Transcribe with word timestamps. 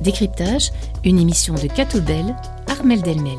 Décryptage, 0.00 0.72
une 1.04 1.18
émission 1.18 1.54
de 1.54 1.66
Catobel, 1.66 2.34
Armel 2.68 3.02
Delmel. 3.02 3.38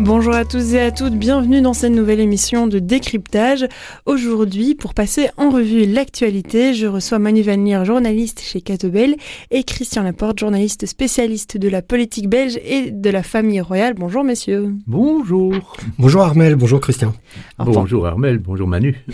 Bonjour 0.00 0.32
à 0.32 0.44
tous 0.44 0.74
et 0.74 0.80
à 0.80 0.92
toutes, 0.92 1.14
bienvenue 1.14 1.60
dans 1.60 1.72
cette 1.72 1.92
nouvelle 1.92 2.20
émission 2.20 2.68
de 2.68 2.78
décryptage. 2.78 3.66
Aujourd'hui, 4.06 4.76
pour 4.76 4.94
passer 4.94 5.28
en 5.36 5.50
revue 5.50 5.86
l'actualité, 5.86 6.72
je 6.72 6.86
reçois 6.86 7.18
Manu 7.18 7.42
Vanlier, 7.42 7.84
journaliste 7.84 8.40
chez 8.40 8.60
Catobel, 8.60 9.16
et 9.50 9.64
Christian 9.64 10.04
Laporte, 10.04 10.38
journaliste 10.38 10.86
spécialiste 10.86 11.56
de 11.56 11.68
la 11.68 11.82
politique 11.82 12.28
belge 12.28 12.60
et 12.64 12.92
de 12.92 13.10
la 13.10 13.24
famille 13.24 13.60
royale. 13.60 13.94
Bonjour 13.94 14.22
messieurs. 14.22 14.72
Bonjour. 14.86 15.76
Bonjour 15.98 16.22
Armel, 16.22 16.54
bonjour 16.54 16.80
Christian. 16.80 17.12
bonjour 17.58 18.06
Armel, 18.06 18.38
bonjour 18.38 18.68
Manu. 18.68 19.04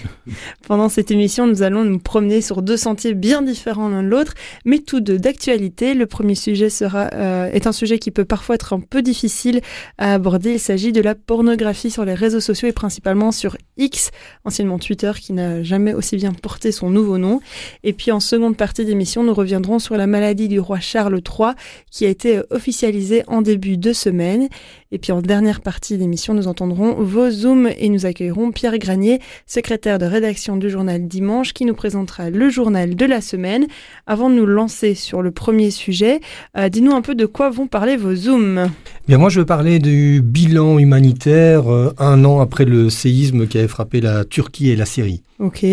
Pendant 0.68 0.90
cette 0.90 1.10
émission, 1.10 1.46
nous 1.46 1.62
allons 1.62 1.86
nous 1.86 1.98
promener 1.98 2.42
sur 2.42 2.60
deux 2.60 2.76
sentiers 2.76 3.14
bien 3.14 3.40
différents 3.40 3.88
l'un 3.88 4.02
de 4.02 4.08
l'autre, 4.08 4.34
mais 4.66 4.80
tous 4.80 5.00
deux 5.00 5.18
d'actualité. 5.18 5.94
Le 5.94 6.04
premier 6.04 6.34
sujet 6.34 6.68
sera, 6.68 7.08
euh, 7.14 7.50
est 7.52 7.66
un 7.66 7.72
sujet 7.72 7.98
qui 7.98 8.10
peut 8.10 8.26
parfois 8.26 8.56
être 8.56 8.74
un 8.74 8.80
peu 8.80 9.00
difficile 9.00 9.62
à 9.96 10.12
aborder. 10.12 10.52
Il 10.52 10.60
s'agit 10.74 10.90
de 10.90 11.00
la 11.00 11.14
pornographie 11.14 11.88
sur 11.88 12.04
les 12.04 12.14
réseaux 12.14 12.40
sociaux 12.40 12.66
et 12.66 12.72
principalement 12.72 13.30
sur 13.30 13.56
X, 13.76 14.10
anciennement 14.44 14.80
Twitter, 14.80 15.12
qui 15.20 15.32
n'a 15.32 15.62
jamais 15.62 15.94
aussi 15.94 16.16
bien 16.16 16.32
porté 16.32 16.72
son 16.72 16.90
nouveau 16.90 17.16
nom. 17.16 17.38
Et 17.84 17.92
puis 17.92 18.10
en 18.10 18.18
seconde 18.18 18.56
partie 18.56 18.84
d'émission, 18.84 19.22
nous 19.22 19.34
reviendrons 19.34 19.78
sur 19.78 19.96
la 19.96 20.08
maladie 20.08 20.48
du 20.48 20.58
roi 20.58 20.80
Charles 20.80 21.20
III, 21.20 21.50
qui 21.92 22.06
a 22.06 22.08
été 22.08 22.40
officialisée 22.50 23.22
en 23.28 23.40
début 23.40 23.76
de 23.76 23.92
semaine. 23.92 24.48
Et 24.94 24.98
puis 24.98 25.10
en 25.10 25.22
dernière 25.22 25.60
partie 25.60 25.98
d'émission, 25.98 26.34
nous 26.34 26.46
entendrons 26.46 26.94
vos 26.94 27.28
zooms 27.28 27.68
et 27.80 27.88
nous 27.88 28.06
accueillerons 28.06 28.52
Pierre 28.52 28.78
Granier, 28.78 29.18
secrétaire 29.44 29.98
de 29.98 30.06
rédaction 30.06 30.56
du 30.56 30.70
journal 30.70 31.08
Dimanche, 31.08 31.52
qui 31.52 31.64
nous 31.64 31.74
présentera 31.74 32.30
le 32.30 32.48
journal 32.48 32.94
de 32.94 33.04
la 33.04 33.20
semaine. 33.20 33.66
Avant 34.06 34.30
de 34.30 34.36
nous 34.36 34.46
lancer 34.46 34.94
sur 34.94 35.20
le 35.20 35.32
premier 35.32 35.72
sujet, 35.72 36.20
euh, 36.56 36.68
dis-nous 36.68 36.92
un 36.92 37.02
peu 37.02 37.16
de 37.16 37.26
quoi 37.26 37.50
vont 37.50 37.66
parler 37.66 37.96
vos 37.96 38.14
zooms. 38.14 38.70
Bien, 39.08 39.18
moi 39.18 39.30
je 39.30 39.40
veux 39.40 39.44
parler 39.44 39.80
du 39.80 40.22
bilan 40.22 40.78
humanitaire 40.78 41.66
euh, 41.66 41.92
un 41.98 42.24
an 42.24 42.38
après 42.38 42.64
le 42.64 42.88
séisme 42.88 43.48
qui 43.48 43.58
avait 43.58 43.66
frappé 43.66 44.00
la 44.00 44.24
Turquie 44.24 44.70
et 44.70 44.76
la 44.76 44.86
Syrie. 44.86 45.22
Ok. 45.40 45.64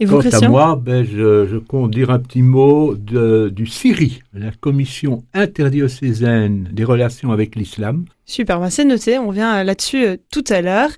Et 0.00 0.06
vous, 0.06 0.20
Quant 0.20 0.28
à 0.28 0.48
moi, 0.48 0.82
ben, 0.84 1.06
je, 1.06 1.56
compte 1.58 1.92
dire 1.92 2.10
un 2.10 2.18
petit 2.18 2.42
mot 2.42 2.96
de, 2.96 3.48
du 3.48 3.66
Syrie, 3.66 4.22
la 4.32 4.50
commission 4.50 5.22
interdiocésaine 5.34 6.68
des 6.72 6.82
relations 6.82 7.30
avec 7.30 7.54
l'islam, 7.54 8.06
Super, 8.26 8.58
bah, 8.58 8.70
c'est 8.70 8.84
noté, 8.84 9.18
on 9.18 9.28
revient 9.28 9.62
là-dessus 9.64 10.06
euh, 10.06 10.16
tout 10.30 10.44
à 10.48 10.62
l'heure. 10.62 10.90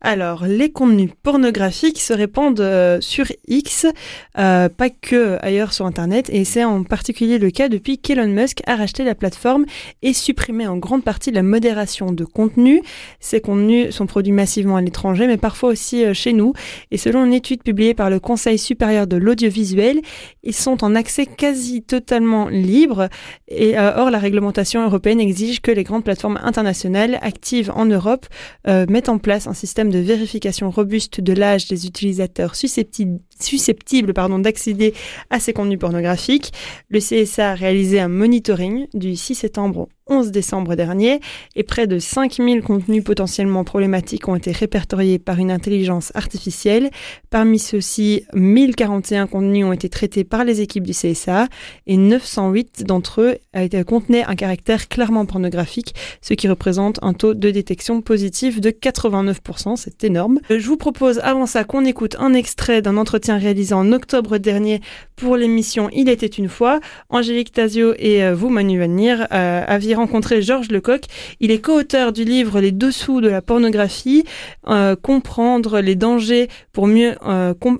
Alors, 0.00 0.46
les 0.46 0.70
contenus 0.70 1.10
pornographiques 1.22 1.98
se 1.98 2.12
répandent 2.12 2.60
euh, 2.60 3.00
sur 3.00 3.26
X, 3.48 3.86
euh, 4.38 4.68
pas 4.68 4.90
que 4.90 5.38
ailleurs 5.40 5.72
sur 5.72 5.86
Internet, 5.86 6.30
et 6.32 6.44
c'est 6.44 6.64
en 6.64 6.84
particulier 6.84 7.38
le 7.38 7.50
cas 7.50 7.68
depuis 7.68 7.98
qu'Elon 7.98 8.28
Musk 8.28 8.62
a 8.66 8.76
racheté 8.76 9.04
la 9.04 9.14
plateforme 9.14 9.66
et 10.02 10.12
supprimé 10.12 10.66
en 10.66 10.76
grande 10.76 11.02
partie 11.02 11.30
la 11.30 11.42
modération 11.42 12.12
de 12.12 12.24
contenu. 12.24 12.82
Ces 13.20 13.40
contenus 13.40 13.94
sont 13.94 14.06
produits 14.06 14.32
massivement 14.32 14.76
à 14.76 14.80
l'étranger, 14.80 15.26
mais 15.26 15.36
parfois 15.36 15.70
aussi 15.70 16.04
chez 16.14 16.32
nous, 16.32 16.52
et 16.90 16.96
selon 16.96 17.24
une 17.24 17.34
étude 17.34 17.62
publiée 17.62 17.94
par 17.94 18.10
le 18.10 18.20
Conseil 18.20 18.58
supérieur 18.58 19.06
de 19.06 19.16
l'audiovisuel, 19.16 20.00
ils 20.44 20.54
sont 20.54 20.84
en 20.84 20.94
accès 20.94 21.26
quasi 21.26 21.82
totalement 21.82 22.48
libre, 22.48 23.08
et 23.48 23.78
or 23.78 24.10
la 24.10 24.18
réglementation 24.18 24.84
européenne 24.84 25.20
exige 25.20 25.60
que 25.60 25.70
les 25.70 25.84
grandes 25.84 26.04
plateformes 26.04 26.38
internationales 26.42 27.18
active 27.22 27.72
en 27.74 27.84
Europe 27.84 28.26
euh, 28.66 28.86
met 28.88 29.08
en 29.08 29.18
place 29.18 29.46
un 29.46 29.54
système 29.54 29.87
de 29.88 29.98
vérification 29.98 30.70
robuste 30.70 31.20
de 31.20 31.32
l'âge 31.32 31.68
des 31.68 31.86
utilisateurs 31.86 32.54
susceptibles 32.54 33.20
susceptibles 33.42 34.14
pardon, 34.14 34.38
d'accéder 34.38 34.94
à 35.30 35.40
ces 35.40 35.52
contenus 35.52 35.78
pornographiques. 35.78 36.52
Le 36.88 37.00
CSA 37.00 37.52
a 37.52 37.54
réalisé 37.54 38.00
un 38.00 38.08
monitoring 38.08 38.86
du 38.94 39.16
6 39.16 39.34
septembre 39.34 39.88
11 40.08 40.30
décembre 40.30 40.74
dernier 40.74 41.20
et 41.54 41.62
près 41.62 41.86
de 41.86 41.98
5000 41.98 42.62
contenus 42.62 43.04
potentiellement 43.04 43.64
problématiques 43.64 44.26
ont 44.28 44.36
été 44.36 44.52
répertoriés 44.52 45.18
par 45.18 45.38
une 45.38 45.50
intelligence 45.50 46.12
artificielle. 46.14 46.90
Parmi 47.30 47.58
ceux-ci, 47.58 48.24
1041 48.34 49.26
contenus 49.26 49.66
ont 49.66 49.72
été 49.72 49.88
traités 49.88 50.24
par 50.24 50.44
les 50.44 50.60
équipes 50.60 50.84
du 50.84 50.92
CSA 50.92 51.48
et 51.86 51.96
908 51.96 52.84
d'entre 52.84 53.20
eux 53.20 53.38
contenaient 53.86 54.24
un 54.24 54.34
caractère 54.34 54.88
clairement 54.88 55.26
pornographique, 55.26 55.94
ce 56.20 56.34
qui 56.34 56.48
représente 56.48 56.98
un 57.02 57.12
taux 57.12 57.34
de 57.34 57.50
détection 57.50 58.00
positif 58.00 58.60
de 58.60 58.70
89%. 58.70 59.76
C'est 59.76 60.04
énorme. 60.04 60.40
Je 60.48 60.66
vous 60.66 60.76
propose 60.76 61.18
avant 61.20 61.46
ça 61.46 61.64
qu'on 61.64 61.84
écoute 61.84 62.16
un 62.18 62.34
extrait 62.34 62.82
d'un 62.82 62.96
entretien 62.96 63.27
réalisé 63.36 63.74
en 63.74 63.92
octobre 63.92 64.38
dernier 64.38 64.80
pour 65.16 65.36
l'émission 65.36 65.90
Il 65.92 66.08
était 66.08 66.26
une 66.26 66.48
fois. 66.48 66.80
Angélique 67.10 67.52
Tazio 67.52 67.94
et 67.98 68.22
euh, 68.24 68.34
vous, 68.34 68.48
Manu 68.48 68.78
Vanir, 68.78 69.26
euh, 69.32 69.64
aviez 69.66 69.94
rencontré 69.94 70.40
Georges 70.42 70.70
Lecoq. 70.70 71.02
Il 71.40 71.50
est 71.50 71.60
co-auteur 71.60 72.12
du 72.12 72.24
livre 72.24 72.60
Les 72.60 72.72
dessous 72.72 73.20
de 73.20 73.28
la 73.28 73.42
pornographie, 73.42 74.24
euh, 74.68 74.96
comprendre 74.96 75.80
les 75.80 75.96
dangers 75.96 76.48
pour 76.72 76.86
mieux 76.86 77.16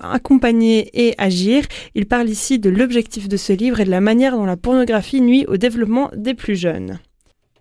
accompagner 0.01 0.89
et 0.93 1.15
agir. 1.17 1.63
Il 1.95 2.05
parle 2.05 2.29
ici 2.29 2.59
de 2.59 2.69
l'objectif 2.69 3.27
de 3.27 3.37
ce 3.37 3.53
livre 3.53 3.79
et 3.79 3.85
de 3.85 3.91
la 3.91 4.01
manière 4.01 4.35
dont 4.35 4.45
la 4.45 4.57
pornographie 4.57 5.21
nuit 5.21 5.45
au 5.47 5.57
développement 5.57 6.09
des 6.15 6.33
plus 6.33 6.55
jeunes. 6.55 6.99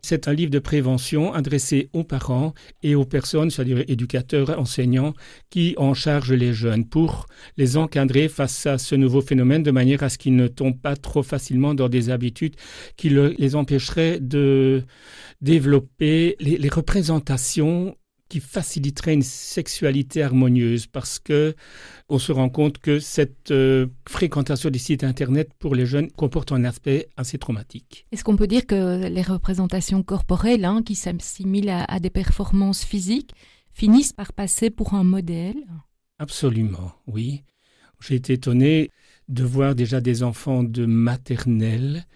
C'est 0.03 0.29
un 0.29 0.33
livre 0.33 0.51
de 0.51 0.59
prévention 0.59 1.33
adressé 1.33 1.91
aux 1.93 2.05
parents 2.05 2.55
et 2.83 2.95
aux 2.95 3.05
personnes, 3.05 3.51
c'est-à-dire 3.51 3.85
éducateurs, 3.89 4.59
enseignants, 4.59 5.15
qui 5.51 5.75
en 5.77 5.95
chargent 5.95 6.33
les 6.33 6.53
jeunes 6.53 6.87
pour 6.87 7.27
les 7.57 7.77
encadrer 7.77 8.29
face 8.29 8.67
à 8.67 8.79
ce 8.79 8.95
nouveau 8.95 9.21
phénomène 9.21 9.63
de 9.63 9.71
manière 9.71 10.03
à 10.03 10.09
ce 10.09 10.19
qu'ils 10.19 10.37
ne 10.37 10.49
tombent 10.49 10.81
pas 10.81 10.97
trop 10.97 11.23
facilement 11.23 11.75
dans 11.75 11.89
des 11.89 12.11
habitudes 12.11 12.57
qui 12.97 13.11
les 13.11 13.57
empêcheraient 13.57 14.21
de 14.21 14.85
développer 15.41 16.37
les 16.41 16.69
représentations 16.69 17.97
qui 18.29 18.41
faciliterait 18.41 19.15
une 19.15 19.23
sexualité 19.23 20.23
harmonieuse 20.23 20.87
parce 20.87 21.19
que 21.19 21.55
on 22.09 22.19
se 22.19 22.33
rend 22.33 22.49
compte 22.49 22.79
que 22.79 22.99
cette 22.99 23.51
euh, 23.51 23.87
fréquentation 24.09 24.71
des 24.71 24.79
sites 24.79 25.05
internet 25.05 25.51
pour 25.59 25.75
les 25.75 25.87
jeunes 25.87 26.11
comporte 26.13 26.53
un 26.53 26.65
aspect 26.65 27.09
assez 27.17 27.39
traumatique. 27.39 28.07
Est-ce 28.13 28.25
qu'on 28.25 28.37
peut 28.37 28.47
dire 28.47 28.67
que 28.67 29.09
les 29.09 29.23
représentations 29.23 30.03
corporelles 30.03 30.65
hein, 30.65 30.83
qui 30.85 30.95
s'assimilent 30.95 31.71
à, 31.71 32.01
des 32.01 32.11
performances 32.11 32.85
physiques 32.85 33.33
finissent 33.73 34.13
par 34.13 34.33
passer 34.33 34.71
pour 34.71 34.95
un 34.95 35.05
modèle? 35.05 35.65
Absolument, 36.19 36.93
oui. 37.07 37.43
J'ai 38.01 38.17
été 38.17 38.35
étonné 38.35 38.91
de 39.29 39.45
voir 39.45 39.75
déjà 39.75 40.01
des 40.01 40.23
enfants 40.23 40.63
de 40.63 40.87
maternelle 40.87 42.07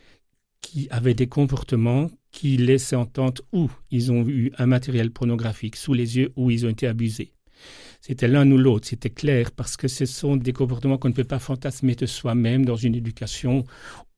qui 0.60 0.88
avaient 0.90 1.14
des 1.14 1.26
comportements 1.26 2.10
qui 2.32 2.56
laissaient 2.56 2.96
entendre 2.96 3.42
où 3.52 3.70
ils 3.90 4.10
ont 4.10 4.26
eu 4.26 4.50
un 4.58 4.66
matériel 4.66 5.10
pornographique 5.10 5.76
sous 5.76 5.94
les 5.94 6.16
yeux, 6.16 6.32
où 6.36 6.50
ils 6.50 6.66
ont 6.66 6.70
été 6.70 6.86
abusés. 6.86 7.32
C'était 8.00 8.26
l'un 8.26 8.50
ou 8.50 8.58
l'autre, 8.58 8.88
c'était 8.88 9.10
clair, 9.10 9.52
parce 9.52 9.76
que 9.76 9.86
ce 9.86 10.06
sont 10.06 10.36
des 10.36 10.52
comportements 10.52 10.98
qu'on 10.98 11.10
ne 11.10 11.14
peut 11.14 11.22
pas 11.22 11.38
fantasmer 11.38 11.94
de 11.94 12.06
soi-même 12.06 12.64
dans 12.64 12.74
une 12.74 12.96
éducation 12.96 13.64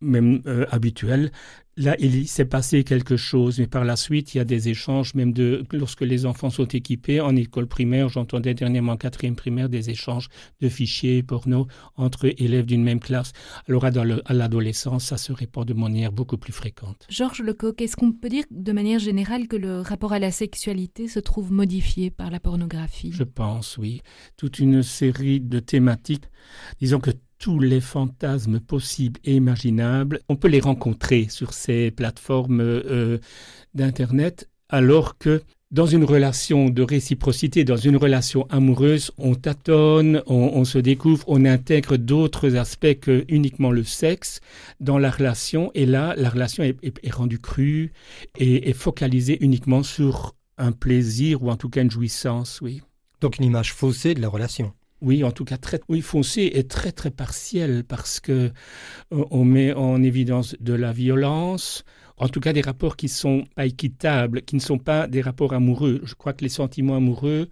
même 0.01 0.41
euh, 0.47 0.65
habituelle 0.71 1.33
là, 1.77 1.97
il 1.99 2.29
s'est 2.29 2.45
passé 2.45 2.85
quelque 2.85 3.17
chose, 3.17 3.59
mais 3.59 3.67
par 3.67 3.85
la 3.85 3.97
suite, 3.97 4.35
il 4.35 4.39
y 4.39 4.41
a 4.41 4.45
des 4.45 4.69
échanges, 4.69 5.15
même 5.15 5.33
de 5.33 5.65
lorsque 5.73 6.03
les 6.03 6.27
enfants 6.27 6.51
sont 6.51 6.67
équipés 6.67 7.21
en 7.21 7.35
école 7.37 7.67
primaire. 7.67 8.09
J'entendais 8.09 8.55
dernièrement 8.55 8.93
en 8.93 8.97
quatrième 8.97 9.37
primaire 9.37 9.69
des 9.69 9.91
échanges 9.91 10.29
de 10.61 10.69
fichiers 10.69 11.23
porno 11.23 11.67
entre 11.97 12.33
élèves 12.39 12.67
d'une 12.67 12.83
même 12.83 13.01
classe. 13.01 13.33
Alors 13.69 13.85
à 13.85 13.91
l'adolescence, 14.35 15.05
ça 15.05 15.17
se 15.17 15.33
répand 15.33 15.67
de 15.67 15.75
manière 15.75 16.13
beaucoup 16.13 16.39
plus 16.39 16.53
fréquente. 16.53 17.07
Georges 17.09 17.43
Lecoq, 17.43 17.81
est-ce 17.81 17.97
qu'on 17.97 18.13
peut 18.13 18.29
dire 18.29 18.45
de 18.51 18.73
manière 18.73 18.99
générale 18.99 19.49
que 19.49 19.57
le 19.57 19.81
rapport 19.81 20.13
à 20.13 20.19
la 20.19 20.31
sexualité 20.31 21.09
se 21.09 21.21
trouve 21.21 21.53
modifié 21.53 22.11
par 22.11 22.31
la 22.31 22.41
pornographie? 22.41 23.11
Je 23.13 23.25
pense, 23.25 23.79
oui. 23.79 24.03
Toute 24.37 24.59
une 24.59 24.83
série 24.83 25.41
de 25.41 25.61
thématiques. 25.61 26.25
Disons 26.81 27.01
que 27.01 27.11
tous 27.39 27.59
les 27.59 27.81
fantasmes 27.81 28.61
possibles 28.61 29.21
et 29.25 29.35
imaginables. 29.35 30.21
On 30.29 30.37
peut 30.37 30.49
les 30.49 30.61
rencontrer 30.61 31.29
sur 31.29 31.53
ces 31.53 31.91
plateformes 31.91 32.61
euh, 32.61 33.19
d'Internet, 33.75 34.49
alors 34.69 35.19
que 35.19 35.43
dans 35.75 35.87
une 35.87 36.05
relation 36.05 36.71
de 36.71 36.83
réciprocité, 36.83 37.65
dans 37.65 37.77
une 37.77 37.97
relation 37.97 38.47
amoureuse, 38.49 39.11
on 39.19 39.35
tâtonne, 39.35 40.23
on, 40.29 40.65
se 40.65 40.79
découvre, 40.79 41.25
on 41.27 41.45
intègre 41.45 41.97
d'autres 41.97 42.55
aspects 42.55 43.01
que 43.01 43.25
uniquement 43.27 43.73
le 43.73 43.83
sexe 43.83 44.41
dans 44.79 44.99
la 44.99 45.11
relation. 45.11 45.73
Et 45.75 45.85
là, 45.85 46.15
la 46.17 46.31
relation 46.31 46.63
est, 46.63 47.11
rendue 47.11 47.41
crue 47.41 47.93
et 48.39 48.71
est 48.71 48.73
focalisée 48.73 49.37
uniquement 49.43 49.83
sur 49.83 50.37
un 50.59 50.71
plaisir 50.71 51.43
ou 51.43 51.51
en 51.51 51.57
tout 51.57 51.69
cas 51.69 51.83
une 51.83 51.91
jouissance, 51.91 52.61
oui. 52.61 52.81
Donc 53.21 53.39
une 53.39 53.45
image 53.45 53.73
faussée 53.73 54.15
de 54.15 54.21
la 54.21 54.29
relation. 54.29 54.73
Oui, 55.05 55.23
en 55.23 55.33
tout 55.33 55.45
cas, 55.45 55.59
très, 55.59 55.81
oui, 55.91 56.01
foncé 56.01 56.51
est 56.55 56.71
très 56.71 56.91
très 56.91 57.11
partiel 57.11 57.85
parce 57.85 58.21
que 58.21 58.33
euh, 59.13 59.25
on 59.31 59.45
met 59.45 59.75
en 59.75 60.03
évidence 60.03 60.57
de 60.61 60.73
la 60.73 60.93
violence, 60.93 61.85
en 62.17 62.29
tout 62.29 62.41
cas 62.41 62.53
des 62.53 62.61
rapports 62.61 62.97
qui 62.97 63.09
sont 63.09 63.45
pas 63.57 63.67
équitables, 63.67 64.43
qui 64.43 64.57
ne 64.57 64.61
sont 64.61 64.79
pas 64.79 65.07
des 65.07 65.21
rapports 65.21 65.53
amoureux. 65.53 66.01
Je 66.05 66.15
crois 66.15 66.33
que 66.33 66.45
les 66.45 66.51
sentiments 66.51 66.97
amoureux 66.97 67.49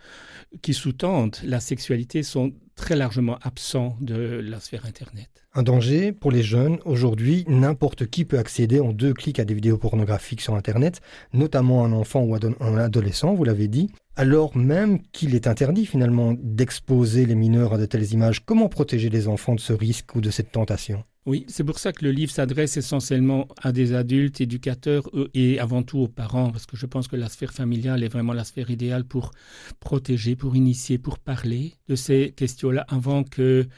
qui 0.63 0.75
sous-tendent 0.75 1.37
la 1.45 1.61
sexualité 1.61 2.23
sont 2.23 2.53
très 2.75 2.97
largement 2.97 3.39
absents 3.43 3.97
de 4.01 4.41
la 4.43 4.61
sphère 4.61 4.87
Internet. 4.87 5.29
Un 5.55 5.63
danger 5.63 6.13
pour 6.13 6.31
les 6.31 6.43
jeunes. 6.43 6.79
Aujourd'hui, 6.87 7.45
n'importe 7.47 8.07
qui 8.07 8.25
peut 8.25 8.39
accéder 8.39 8.81
en 8.81 8.93
deux 8.93 9.13
clics 9.13 9.39
à 9.39 9.45
des 9.45 9.53
vidéos 9.53 9.77
pornographiques 9.77 10.41
sur 10.41 10.55
Internet, 10.55 11.01
notamment 11.35 11.85
un 11.85 11.93
enfant 11.93 12.23
ou 12.23 12.35
un 12.35 12.79
adolescent, 12.79 13.35
vous 13.35 13.45
l'avez 13.45 13.69
dit, 13.69 13.91
alors 14.17 14.57
même 14.57 15.03
qu'il 15.13 15.35
est 15.35 15.47
interdit 15.47 15.85
finalement 15.85 16.35
d'exposer 16.39 17.27
les 17.27 17.35
mineurs 17.35 17.75
à 17.75 17.79
de 17.79 17.87
telles 17.87 18.13
images. 18.13 18.45
Comment 18.45 18.69
protéger 18.69 19.11
les 19.11 19.29
enfants 19.29 19.55
de 19.55 19.61
ce 19.61 19.73
risque 19.75 20.15
ou 20.15 20.21
de 20.21 20.31
cette 20.31 20.53
tentation? 20.53 21.05
Oui, 21.25 21.45
c'est 21.47 21.63
pour 21.63 21.79
ça 21.79 21.93
que 21.93 22.05
le 22.05 22.11
livre 22.11 22.33
s'adresse 22.33 22.77
essentiellement 22.77 23.47
à 23.63 23.71
des 23.71 23.95
adultes, 23.95 24.41
éducateurs 24.41 25.09
euh, 25.15 25.31
et 25.35 25.61
avant 25.61 25.85
tout 25.85 25.99
aux 26.01 26.09
parents, 26.09 26.51
parce 26.51 26.67
que 26.67 26.77
je 26.77 26.85
pense 26.85 27.07
que 27.07 27.15
la 27.15 27.29
sphère 27.29 27.53
familiale 27.53 28.03
est 28.03 28.09
vraiment 28.09 28.33
la 28.33 28.43
sphère 28.43 28.71
idéale 28.71 29.05
pour 29.05 29.31
protéger, 29.79 30.35
pour 30.35 30.57
initier, 30.57 30.99
pour 30.99 31.21
parler 31.21 31.75
de 31.87 31.95
ces 31.95 32.33
questions-là 32.33 32.85
avant 32.89 33.23
que 33.23 33.69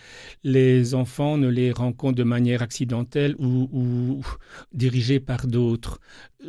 les 0.43 0.95
enfants 0.95 1.37
ne 1.37 1.49
les 1.49 1.71
rencontrent 1.71 2.17
de 2.17 2.25
manière 2.25 2.63
accidentelle 2.63 3.37
ou, 3.39 4.25
dirigés 4.73 5.21
par 5.21 5.47
d'autres. 5.47 6.01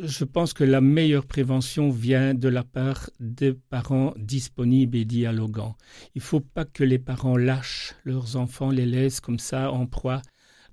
Je 0.02 0.24
pense 0.24 0.54
que 0.54 0.64
la 0.64 0.80
meilleure 0.80 1.26
prévention 1.26 1.90
vient 1.90 2.32
de 2.32 2.48
la 2.48 2.62
part 2.62 3.10
des 3.20 3.52
parents 3.52 4.14
disponibles 4.16 4.96
et 4.96 5.04
dialoguants. 5.04 5.76
Il 6.14 6.20
ne 6.20 6.24
faut 6.24 6.40
pas 6.40 6.64
que 6.64 6.84
les 6.84 6.98
parents 6.98 7.36
lâchent 7.36 7.94
leurs 8.04 8.36
enfants, 8.36 8.70
les 8.70 8.86
laissent 8.86 9.20
comme 9.20 9.38
ça 9.38 9.70
en 9.70 9.84
proie 9.84 10.22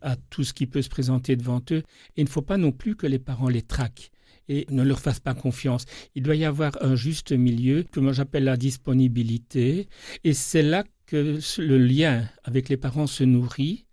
à 0.03 0.15
tout 0.15 0.44
ce 0.44 0.53
qui 0.53 0.67
peut 0.67 0.81
se 0.81 0.89
présenter 0.89 1.35
devant 1.35 1.61
eux. 1.71 1.83
Il 2.17 2.25
ne 2.25 2.29
faut 2.29 2.41
pas 2.41 2.57
non 2.57 2.71
plus 2.71 2.95
que 2.95 3.07
les 3.07 3.19
parents 3.19 3.50
les 3.50 3.61
traquent 3.61 4.11
et 4.50 4.65
ne 4.69 4.83
leur 4.83 5.00
fassent 5.00 5.19
pas 5.19 5.33
confiance. 5.33 5.85
Il 6.15 6.23
doit 6.23 6.35
y 6.35 6.45
avoir 6.45 6.77
un 6.81 6.95
juste 6.95 7.31
milieu 7.31 7.83
que 7.83 8.00
moi 8.00 8.13
j'appelle 8.13 8.44
la 8.44 8.57
disponibilité. 8.57 9.88
Et 10.23 10.33
c'est 10.33 10.61
là 10.61 10.83
que 11.05 11.39
le 11.57 11.77
lien 11.77 12.27
avec 12.44 12.69
les 12.69 12.77
parents 12.77 13.07
se 13.07 13.23
nourrit 13.23 13.85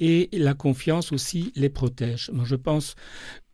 et 0.00 0.28
la 0.32 0.54
confiance 0.54 1.12
aussi 1.12 1.52
les 1.56 1.68
protège. 1.68 2.30
Moi 2.32 2.44
je 2.44 2.54
pense, 2.54 2.94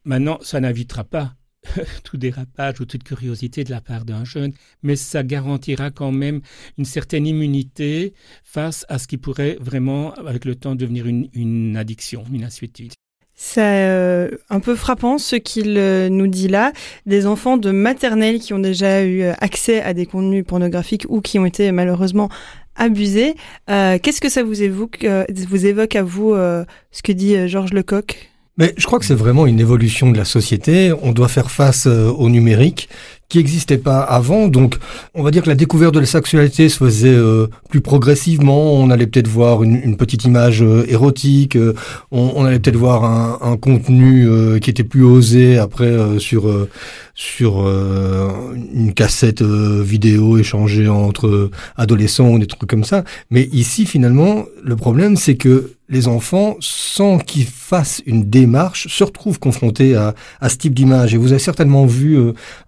maintenant, 0.05 0.39
ça 0.43 0.61
n'invitera 0.61 1.05
pas 1.05 1.35
tout 2.05 2.17
dérapage 2.17 2.81
ou 2.81 2.85
toute 2.85 3.05
curiosité 3.05 3.65
de 3.65 3.71
la 3.71 3.81
part 3.81 4.05
d'un 4.05 4.25
jeune, 4.25 4.53
mais 4.83 4.97
ça 4.97 5.23
garantira 5.23 5.91
quand 5.91 6.13
même 6.13 6.41
une 6.79 6.85
certaine 6.85 7.27
immunité 7.27 8.15
face 8.43 8.85
à 8.89 8.99
ce 8.99 9.07
qui 9.07 9.19
pourrait 9.19 9.57
vraiment, 9.61 10.13
avec 10.15 10.45
le 10.45 10.55
temps, 10.55 10.75
devenir 10.75 11.07
une, 11.07 11.77
addiction, 11.77 12.25
une 12.33 12.45
insuétude. 12.45 12.93
C'est 13.37 13.61
euh, 13.89 14.31
un 14.49 14.61
peu 14.61 14.77
frappant 14.77 15.19
ce 15.19 15.35
qu'il 15.35 15.77
euh, 15.77 16.09
nous 16.09 16.29
dit 16.29 16.47
là. 16.47 16.73
Des 17.05 17.27
enfants 17.27 17.57
de 17.57 17.73
maternelle 17.73 18.39
qui 18.39 18.55
ont 18.55 18.61
déjà 18.61 19.03
eu 19.03 19.23
euh, 19.23 19.33
accès 19.41 19.83
à 19.83 19.93
des 19.93 20.07
contenus 20.07 20.45
pornographiques 20.47 21.05
ou 21.09 21.21
qui 21.21 21.41
ont 21.41 21.47
été 21.47 21.73
malheureusement 21.73 22.29
abusés. 22.77 23.35
Qu'est-ce 23.67 24.21
que 24.21 24.29
ça 24.29 24.43
vous 24.43 24.63
évoque, 24.63 25.07
vous 25.49 25.67
évoque 25.67 25.95
à 25.95 26.03
vous 26.03 26.35
ce 26.35 27.03
que 27.05 27.13
dit 27.13 27.47
Georges 27.47 27.73
Lecoq? 27.73 28.34
Mais 28.56 28.75
je 28.77 28.87
crois 28.87 28.99
que 28.99 29.05
c'est 29.05 29.15
vraiment 29.15 29.47
une 29.47 29.61
évolution 29.61 30.11
de 30.11 30.17
la 30.17 30.25
société. 30.25 30.93
On 31.03 31.12
doit 31.12 31.29
faire 31.29 31.51
face 31.51 31.87
euh, 31.87 32.09
au 32.11 32.29
numérique 32.29 32.89
qui 33.29 33.39
n'existait 33.39 33.79
pas 33.79 34.01
avant. 34.01 34.49
Donc, 34.49 34.77
on 35.15 35.23
va 35.23 35.31
dire 35.31 35.43
que 35.43 35.49
la 35.49 35.55
découverte 35.55 35.95
de 35.95 36.01
la 36.01 36.06
sexualité 36.06 36.69
se 36.69 36.77
faisait 36.77 37.09
euh, 37.09 37.49
plus 37.69 37.81
progressivement. 37.81 38.75
On 38.75 38.91
allait 38.91 39.06
peut-être 39.06 39.29
voir 39.29 39.62
une, 39.62 39.97
petite 39.97 40.25
image 40.25 40.62
euh, 40.62 40.85
érotique. 40.89 41.56
Euh, 41.56 41.75
on, 42.11 42.45
allait 42.45 42.59
peut-être 42.59 42.77
voir 42.77 43.05
un, 43.05 43.39
un 43.41 43.56
contenu 43.56 44.29
qui 44.61 44.71
était 44.71 44.85
plus 44.85 45.05
osé 45.05 45.59
après 45.59 46.19
sur 46.19 46.69
sur 47.15 47.67
une 47.67 48.93
cassette 48.95 49.43
vidéo 49.43 50.39
échangée 50.39 50.89
entre 50.89 51.51
adolescents 51.77 52.29
ou 52.29 52.39
des 52.39 52.47
trucs 52.47 52.69
comme 52.69 52.85
ça. 52.85 53.05
Mais 53.31 53.49
ici, 53.53 53.87
finalement, 53.87 54.45
le 54.62 54.77
problème, 54.77 55.17
c'est 55.17 55.37
que 55.37 55.73
les 55.89 56.09
enfants, 56.09 56.57
sans 56.61 57.19
qu'ils 57.19 57.47
fassent 57.47 58.03
une 58.07 58.29
démarche, 58.29 58.89
se 58.89 59.05
retrouvent 59.05 59.39
confrontés 59.39 59.95
à, 59.95 60.15
à 60.41 60.49
ce 60.49 60.57
type 60.57 60.75
d'image. 60.75 61.15
Et 61.15 61.17
vous 61.17 61.33
avez 61.33 61.39
certainement 61.39 61.87
vu 61.87 62.19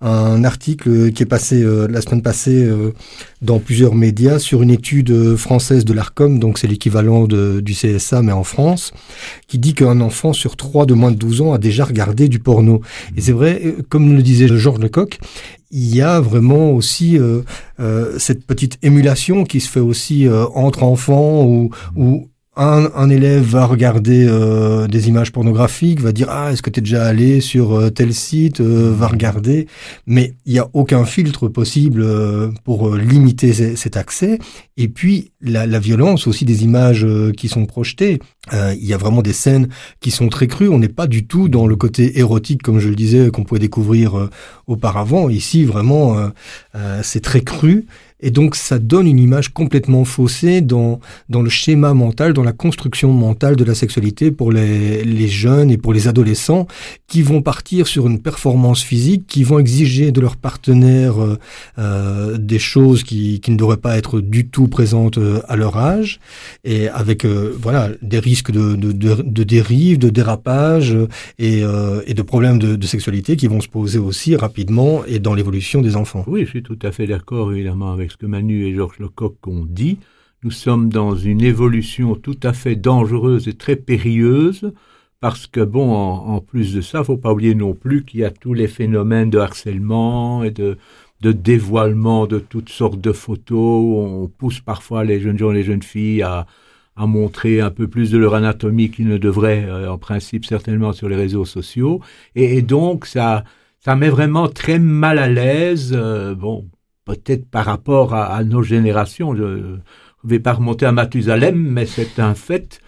un 0.01 0.45
article 0.45 1.13
qui 1.13 1.23
est 1.23 1.27
passé 1.27 1.63
euh, 1.63 1.87
la 1.89 2.01
semaine 2.01 2.23
passée 2.23 2.65
euh, 2.65 2.93
dans 3.43 3.59
plusieurs 3.59 3.95
médias 3.95 4.39
sur 4.39 4.63
une 4.63 4.71
étude 4.71 5.11
euh, 5.11 5.37
française 5.37 5.85
de 5.85 5.93
l'ARCOM, 5.93 6.39
donc 6.39 6.59
c'est 6.59 6.67
l'équivalent 6.67 7.27
du 7.27 7.73
CSA 7.73 8.23
mais 8.23 8.33
en 8.33 8.45
France, 8.45 8.93
qui 9.47 9.59
dit 9.59 9.75
qu'un 9.75 10.01
enfant 10.01 10.33
sur 10.33 10.57
trois 10.57 10.87
de 10.87 10.95
moins 10.95 11.11
de 11.11 11.17
12 11.17 11.41
ans 11.43 11.53
a 11.53 11.59
déjà 11.59 11.85
regardé 11.85 12.29
du 12.29 12.39
porno. 12.39 12.81
Et 13.17 13.21
c'est 13.21 13.33
vrai, 13.33 13.75
comme 13.89 14.15
le 14.15 14.23
disait 14.23 14.49
Georges 14.49 14.81
Lecoq, 14.81 15.19
il 15.71 15.95
y 15.95 16.01
a 16.01 16.21
vraiment 16.21 16.71
aussi 16.71 17.19
cette 18.19 18.47
petite 18.47 18.79
émulation 18.83 19.45
qui 19.45 19.61
se 19.61 19.69
fait 19.69 19.81
aussi 19.81 20.27
entre 20.55 20.85
enfants 20.85 21.45
ou, 21.45 21.71
ou 21.97 22.29
un, 22.57 23.11
élève 23.11 23.43
va 23.43 23.67
regarder 23.67 24.27
euh, 24.27 24.87
des 24.87 25.09
images 25.09 25.31
pornographiques, 25.31 26.01
va 26.01 26.13
dire 26.13 26.29
ah 26.31 26.53
est-ce 26.53 26.63
que 26.63 26.71
tu 26.71 26.81
es 26.81 26.83
déjà 26.83 27.05
allé 27.05 27.43
sur 27.43 27.75
euh, 27.75 27.91
tel 27.91 28.15
site, 28.15 28.61
euh, 28.61 28.95
va 28.97 29.09
regarder, 29.09 29.67
mais 30.07 30.35
il 30.47 30.55
n'y 30.55 30.59
a 30.59 30.69
aucun 30.73 31.05
filtre 31.05 31.49
possible 31.49 32.07
pour 32.65 32.97
limiter 32.97 33.53
cet 33.77 33.97
accès. 33.97 34.39
Et 34.77 34.89
puis 34.89 35.33
la, 35.41 35.67
la, 35.67 35.79
violence 35.79 36.27
aussi 36.27 36.45
des 36.45 36.65
images 36.65 37.07
qui 37.37 37.49
sont 37.49 37.67
projetées. 37.67 38.21
Il 38.53 38.85
y 38.85 38.95
a 38.95 38.97
vraiment 38.97 39.23
des 39.23 39.33
scènes 39.33 39.69
qui 40.01 40.11
sont 40.11 40.29
très 40.29 40.47
crues. 40.47 40.69
On 40.69 40.79
n'est 40.79 40.89
pas 40.89 41.07
du 41.07 41.27
tout 41.27 41.49
dans 41.49 41.67
le 41.67 41.77
côté 41.77 42.19
érotique 42.19 42.63
comme 42.63 42.79
je 42.79 42.89
le 42.89 42.95
disais 42.95 43.31
qu'on 43.31 43.45
pouvait 43.45 43.61
découvrir 43.61 44.29
auparavant. 44.67 45.29
Ici 45.29 45.65
vraiment 45.65 46.31
c'est 47.03 47.23
très 47.23 47.41
cru 47.41 47.87
et 48.21 48.31
donc 48.31 48.57
ça 48.57 48.79
donne 48.79 49.07
une 49.07 49.19
image 49.19 49.53
complètement 49.53 50.05
faussée 50.05 50.61
dans, 50.61 51.01
dans 51.29 51.43
le 51.43 51.51
schéma 51.51 51.93
mental, 51.93 52.33
dans 52.33 52.43
la 52.43 52.53
construction 52.53 53.13
mentale 53.13 53.57
de 53.57 53.65
la 53.65 53.75
sexualité 53.75 54.31
pour 54.31 54.53
les, 54.53 55.05
les 55.05 55.29
jeunes 55.29 55.71
et 55.71 55.77
pour 55.77 55.93
les 55.93 56.09
adolescents 56.09 56.67
qui 57.07 57.23
vont 57.23 57.43
partir 57.43 57.87
sur 57.87 58.07
une 58.07 58.21
performance 58.21 58.83
physique, 58.83 59.27
qui 59.27 59.45
vont 59.45 59.59
exiger 59.59 60.13
de 60.13 60.21
leur 60.21 60.37
partenaire 60.37 61.23
euh, 61.23 61.39
euh 61.79 62.39
des 62.39 62.59
choses 62.59 63.03
qui, 63.03 63.41
qui 63.41 63.51
ne 63.51 63.57
devraient 63.57 63.77
pas 63.77 63.97
être 63.97 64.21
du 64.21 64.49
tout 64.49 64.69
présentes 64.69 65.19
euh, 65.19 65.41
à 65.49 65.57
leur 65.57 65.77
âge, 65.77 66.21
et 66.65 66.89
avec 66.89 67.25
euh, 67.25 67.57
voilà 67.61 67.91
des 68.03 68.19
risques 68.19 68.51
de, 68.51 68.77
de, 68.77 68.93
de, 68.93 69.23
de 69.23 69.43
dérive, 69.45 69.99
de 69.99 70.11
dérapage 70.11 70.97
et, 71.39 71.63
et 72.07 72.15
de 72.15 72.23
problèmes 72.23 72.59
de, 72.59 72.77
de 72.77 72.87
sexualité 72.87 73.37
qui 73.37 73.47
vont 73.47 73.61
se 73.61 73.69
poser 73.69 73.99
aussi 73.99 74.37
rapidement 74.37 75.05
et 75.07 75.19
dans 75.19 75.35
l'évolution 75.35 75.81
des 75.81 75.97
enfants. 75.97 76.25
Oui, 76.27 76.45
je 76.45 76.51
suis 76.51 76.63
tout 76.63 76.79
à 76.83 76.93
fait 76.93 77.07
d'accord 77.07 77.53
évidemment 77.53 77.93
avec 77.93 78.06
ce 78.09 78.17
que 78.17 78.27
Manu 78.27 78.65
et 78.67 78.75
Georges 78.75 78.99
Lecoq 78.99 79.37
ont 79.47 79.65
dit, 79.69 79.99
nous 80.43 80.51
sommes 80.51 80.89
dans 80.89 81.15
une 81.15 81.43
évolution 81.43 82.15
tout 82.15 82.39
à 82.43 82.53
fait 82.53 82.77
dangereuse 82.77 83.49
et 83.49 83.55
très 83.55 83.77
périlleuse, 83.77 84.73
parce 85.21 85.47
que, 85.47 85.61
bon, 85.61 85.93
en, 85.93 86.41
plus 86.41 86.75
de 86.75 86.81
ça, 86.81 87.03
faut 87.03 87.17
pas 87.17 87.33
oublier 87.33 87.55
non 87.55 87.75
plus 87.75 88.05
qu'il 88.05 88.21
y 88.21 88.25
a 88.25 88.31
tous 88.31 88.55
les 88.55 88.69
phénomènes 88.69 89.31
de 89.31 89.39
harcèlement 89.39 90.45
et 90.45 90.51
de, 90.51 90.77
dévoilement 91.21 92.27
de 92.27 92.39
toutes 92.39 92.69
sortes 92.69 93.01
de 93.01 93.13
photos. 93.13 93.59
On 93.59 94.29
pousse 94.29 94.61
parfois 94.61 95.05
les 95.05 95.21
jeunes 95.21 95.39
gens 95.39 95.51
et 95.51 95.55
les 95.55 95.63
jeunes 95.65 95.83
filles 95.83 96.23
à, 96.23 96.47
à 96.97 97.07
montrer 97.07 97.61
un 97.61 97.71
peu 97.71 97.89
plus 97.89 98.11
de 98.11 98.19
leur 98.19 98.35
anatomie 98.35 98.91
qu'ils 98.91 99.09
ne 99.09 99.19
devraient, 99.19 99.65
euh, 99.65 99.91
en 99.91 99.99
principe, 99.99 100.45
certainement 100.47 100.93
sur 100.93 101.09
les 101.09 101.17
réseaux 101.17 101.45
sociaux. 101.45 102.01
Et, 102.35 102.63
donc, 102.63 103.07
ça, 103.07 103.45
ça 103.81 103.97
met 103.97 104.09
vraiment 104.09 104.49
très 104.49 104.79
mal 104.79 105.19
à 105.19 105.29
l'aise. 105.29 105.93
Euh, 105.97 106.35
bon, 106.35 106.69
peut-être 107.07 107.49
par 107.49 107.65
rapport 107.65 108.13
à, 108.13 108.45
nos 108.45 108.63
générations. 108.63 109.35
Je 109.35 109.45
ne 109.45 109.79
vais 110.25 110.41
pas 110.41 110.53
remonter 110.53 110.85
à 110.85 110.93
Mathusalem, 110.93 111.57
mais 111.57 111.87
c'est 111.87 112.19
un 112.19 112.35
fait 112.35 112.81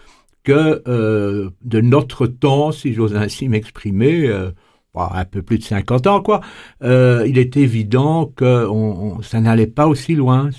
que 0.43 0.83
euh, 0.87 1.49
de 1.63 1.81
notre 1.81 2.27
temps, 2.27 2.71
si 2.71 2.93
j'ose 2.93 3.15
ainsi 3.15 3.49
m'exprimer, 3.49 4.27
euh, 4.27 4.51
un 4.95 5.25
peu 5.25 5.41
plus 5.41 5.57
de 5.57 5.63
50 5.63 6.07
ans, 6.07 6.21
quoi, 6.21 6.41
euh, 6.83 7.25
il 7.27 7.37
est 7.37 7.55
évident 7.55 8.25
que 8.25 8.67
on, 8.67 9.21
ça 9.21 9.39
n'allait 9.39 9.67
pas 9.67 9.87
aussi 9.87 10.13
loin. 10.15 10.49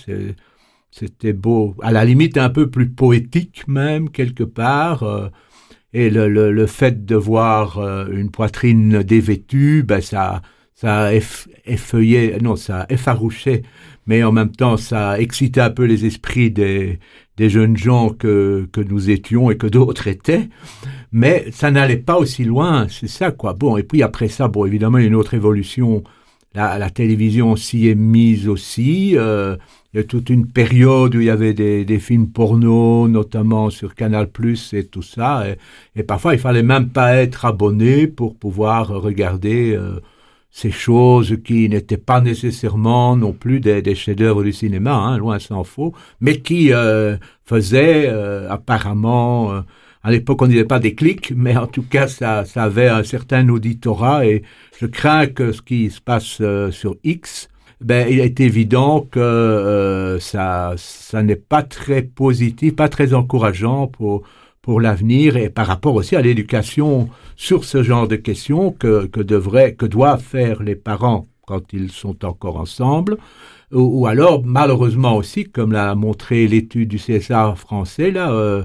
C'était 0.90 1.34
beau, 1.34 1.76
à 1.82 1.92
la 1.92 2.04
limite 2.06 2.38
un 2.38 2.48
peu 2.48 2.70
plus 2.70 2.88
poétique 2.88 3.68
même, 3.68 4.08
quelque 4.08 4.44
part. 4.44 5.04
et 5.92 6.08
le, 6.08 6.28
le, 6.28 6.50
le, 6.50 6.66
fait 6.66 7.04
de 7.04 7.14
voir 7.14 7.78
une 8.10 8.30
poitrine 8.30 9.02
dévêtue, 9.02 9.82
ben 9.82 10.00
ça, 10.00 10.40
ça 10.80 11.10
effeuillait, 11.66 12.38
non, 12.40 12.56
ça 12.56 12.86
effarouchait, 12.88 13.62
mais 14.06 14.22
en 14.22 14.32
même 14.32 14.50
temps, 14.50 14.76
ça 14.76 15.20
excitait 15.20 15.60
un 15.60 15.70
peu 15.70 15.84
les 15.84 16.06
esprits 16.06 16.50
des, 16.50 16.98
des 17.36 17.50
jeunes 17.50 17.76
gens 17.76 18.10
que, 18.10 18.68
que 18.72 18.80
nous 18.80 19.10
étions 19.10 19.50
et 19.50 19.56
que 19.56 19.66
d'autres 19.66 20.06
étaient. 20.06 20.48
Mais 21.12 21.46
ça 21.52 21.70
n'allait 21.70 21.98
pas 21.98 22.16
aussi 22.16 22.44
loin, 22.44 22.86
c'est 22.88 23.08
ça, 23.08 23.30
quoi. 23.30 23.52
Bon, 23.52 23.76
et 23.76 23.82
puis 23.82 24.02
après 24.02 24.28
ça, 24.28 24.48
bon, 24.48 24.64
évidemment, 24.64 24.96
a 24.96 25.02
une 25.02 25.14
autre 25.14 25.34
évolution 25.34 26.02
la, 26.54 26.90
télévision 26.90 27.56
s'y 27.56 27.88
est 27.88 27.94
mise 27.94 28.48
aussi. 28.48 29.12
Euh, 29.16 29.56
il 29.92 29.98
y 29.98 30.00
a 30.00 30.04
toute 30.04 30.30
une 30.30 30.46
période 30.46 31.14
où 31.14 31.20
il 31.20 31.26
y 31.26 31.30
avait 31.30 31.54
des, 31.54 31.98
films 31.98 32.28
porno, 32.28 33.08
notamment 33.08 33.70
sur 33.70 33.94
Canal 33.94 34.28
Plus 34.30 34.72
et 34.72 34.84
tout 34.84 35.02
ça. 35.02 35.44
Et, 35.96 36.02
parfois, 36.02 36.34
il 36.34 36.40
fallait 36.40 36.62
même 36.62 36.88
pas 36.88 37.14
être 37.16 37.44
abonné 37.44 38.06
pour 38.06 38.36
pouvoir 38.36 38.88
regarder 38.88 39.74
euh, 39.74 40.00
ces 40.50 40.70
choses 40.70 41.38
qui 41.44 41.68
n'étaient 41.68 41.96
pas 41.96 42.20
nécessairement 42.20 43.16
non 43.16 43.32
plus 43.32 43.60
des, 43.60 43.94
chefs-d'œuvre 43.94 44.42
du 44.42 44.52
cinéma, 44.52 44.94
hein, 44.94 45.18
loin 45.18 45.38
s'en 45.38 45.64
faut, 45.64 45.94
mais 46.20 46.40
qui 46.40 46.72
euh, 46.72 47.16
faisaient 47.44 48.08
euh, 48.08 48.50
apparemment. 48.50 49.52
Euh, 49.52 49.60
à 50.02 50.10
l'époque, 50.10 50.40
on 50.40 50.46
ne 50.46 50.52
disait 50.52 50.64
pas 50.64 50.78
des 50.78 50.94
clics, 50.94 51.32
mais 51.36 51.56
en 51.56 51.66
tout 51.66 51.82
cas, 51.82 52.08
ça, 52.08 52.44
ça 52.44 52.64
avait 52.64 52.88
un 52.88 53.02
certain 53.02 53.48
auditorat. 53.48 54.26
Et 54.26 54.42
je 54.80 54.86
crains 54.86 55.26
que 55.26 55.52
ce 55.52 55.62
qui 55.62 55.90
se 55.90 56.00
passe 56.00 56.42
sur 56.70 56.96
X 57.04 57.48
ben, 57.80 58.06
il 58.10 58.20
est 58.20 58.40
évident 58.40 59.00
que 59.00 59.18
euh, 59.20 60.20
ça, 60.20 60.74
ça 60.76 61.22
n'est 61.22 61.36
pas 61.36 61.62
très 61.62 62.02
positif, 62.02 62.76
pas 62.76 62.88
très 62.90 63.14
encourageant 63.14 63.86
pour, 63.86 64.22
pour 64.62 64.80
l'avenir 64.80 65.36
et 65.36 65.50
par 65.50 65.66
rapport 65.66 65.94
aussi 65.94 66.16
à 66.16 66.20
l'éducation 66.20 67.08
sur 67.36 67.64
ce 67.64 67.82
genre 67.82 68.08
de 68.08 68.16
questions 68.16 68.72
que, 68.72 69.06
que, 69.06 69.20
devraient, 69.20 69.74
que 69.74 69.86
doivent 69.86 70.22
faire 70.22 70.62
les 70.62 70.76
parents 70.76 71.26
quand 71.46 71.72
ils 71.72 71.90
sont 71.90 72.24
encore 72.24 72.58
ensemble. 72.58 73.16
Ou, 73.72 74.06
alors, 74.06 74.42
malheureusement 74.44 75.16
aussi, 75.16 75.44
comme 75.44 75.72
l'a 75.72 75.94
montré 75.94 76.48
l'étude 76.48 76.88
du 76.88 76.98
CSA 76.98 77.54
français, 77.54 78.10
là, 78.10 78.32
euh, 78.32 78.64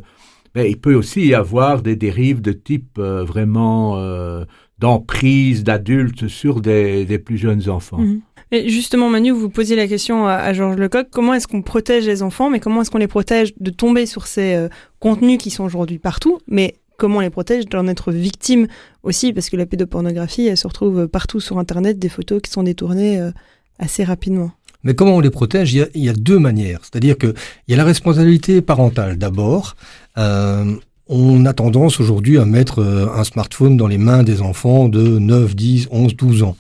ben, 0.54 0.66
il 0.68 0.78
peut 0.78 0.96
aussi 0.96 1.28
y 1.28 1.34
avoir 1.36 1.82
des 1.82 1.96
dérives 1.96 2.42
de 2.42 2.52
type 2.52 2.98
euh, 2.98 3.24
vraiment 3.24 3.98
d'emprise 4.80 5.64
d'adultes 5.64 6.28
sur 6.28 6.60
des, 6.60 7.20
plus 7.24 7.38
jeunes 7.38 7.70
enfants. 7.70 8.00
Mmh. 8.00 8.22
Et 8.52 8.70
justement, 8.70 9.10
Manu, 9.10 9.32
vous 9.32 9.50
posiez 9.50 9.76
la 9.76 9.88
question 9.88 10.28
à, 10.28 10.54
Georges 10.54 10.78
Lecoq, 10.78 11.08
comment 11.12 11.34
est-ce 11.34 11.48
qu'on 11.48 11.62
protège 11.62 12.06
les 12.06 12.22
enfants, 12.24 12.50
mais 12.50 12.60
comment 12.60 12.82
est-ce 12.82 12.92
qu'on 12.92 13.00
les 13.00 13.08
protège 13.08 13.54
de 13.60 13.72
tomber 13.72 14.06
sur 14.06 14.28
ces 14.28 14.54
euh, 14.54 14.70
contenus 15.00 15.38
qui 15.38 15.50
sont 15.50 15.64
aujourd'hui 15.64 15.98
partout, 15.98 16.40
mais 16.48 16.76
comment 16.98 17.18
on 17.18 17.22
les 17.22 17.30
protège 17.30 17.66
d'en 17.66 17.88
être 17.88 18.12
victime 18.12 18.68
aussi, 19.04 19.34
parce 19.34 19.50
que 19.50 19.58
la 19.58 19.66
pédopornographie, 19.66 20.48
elle 20.48 20.58
se 20.58 20.68
retrouve 20.68 21.08
partout 21.08 21.40
sur 21.40 21.58
Internet, 21.58 22.00
des 22.00 22.10
photos 22.10 22.42
qui 22.42 22.52
sont 22.52 22.64
détournées 22.64 23.20
euh, 23.20 23.32
assez 23.80 24.04
rapidement. 24.04 24.52
Mais 24.84 24.94
comment 24.94 25.16
on 25.16 25.20
les 25.20 25.32
protège? 25.32 25.74
Il 25.74 25.90
y, 25.96 26.10
a, 26.10 26.14
deux 26.14 26.38
manières. 26.38 26.80
C'est-à-dire 26.84 27.18
qu'il 27.18 27.34
y 27.68 27.74
a 27.74 27.78
la 27.78 27.84
responsabilité 27.84 28.62
parentale 28.62 29.18
d'abord. 29.18 29.76
Euh, 30.20 30.76
on 31.08 31.46
a 31.46 31.54
tendance 31.54 32.00
aujourd'hui 32.00 32.38
à 32.38 32.46
mettre 32.46 32.80
euh, 32.80 33.08
un 33.14 33.24
smartphone 33.24 33.78
dans 33.78 33.88
les 33.88 33.98
mains 33.98 34.24
des 34.24 34.42
enfants 34.42 34.90
de 34.90 35.20
9, 35.20 35.56
10, 35.56 35.88
11, 35.92 36.16
12 36.16 36.44
ans. 36.44 36.58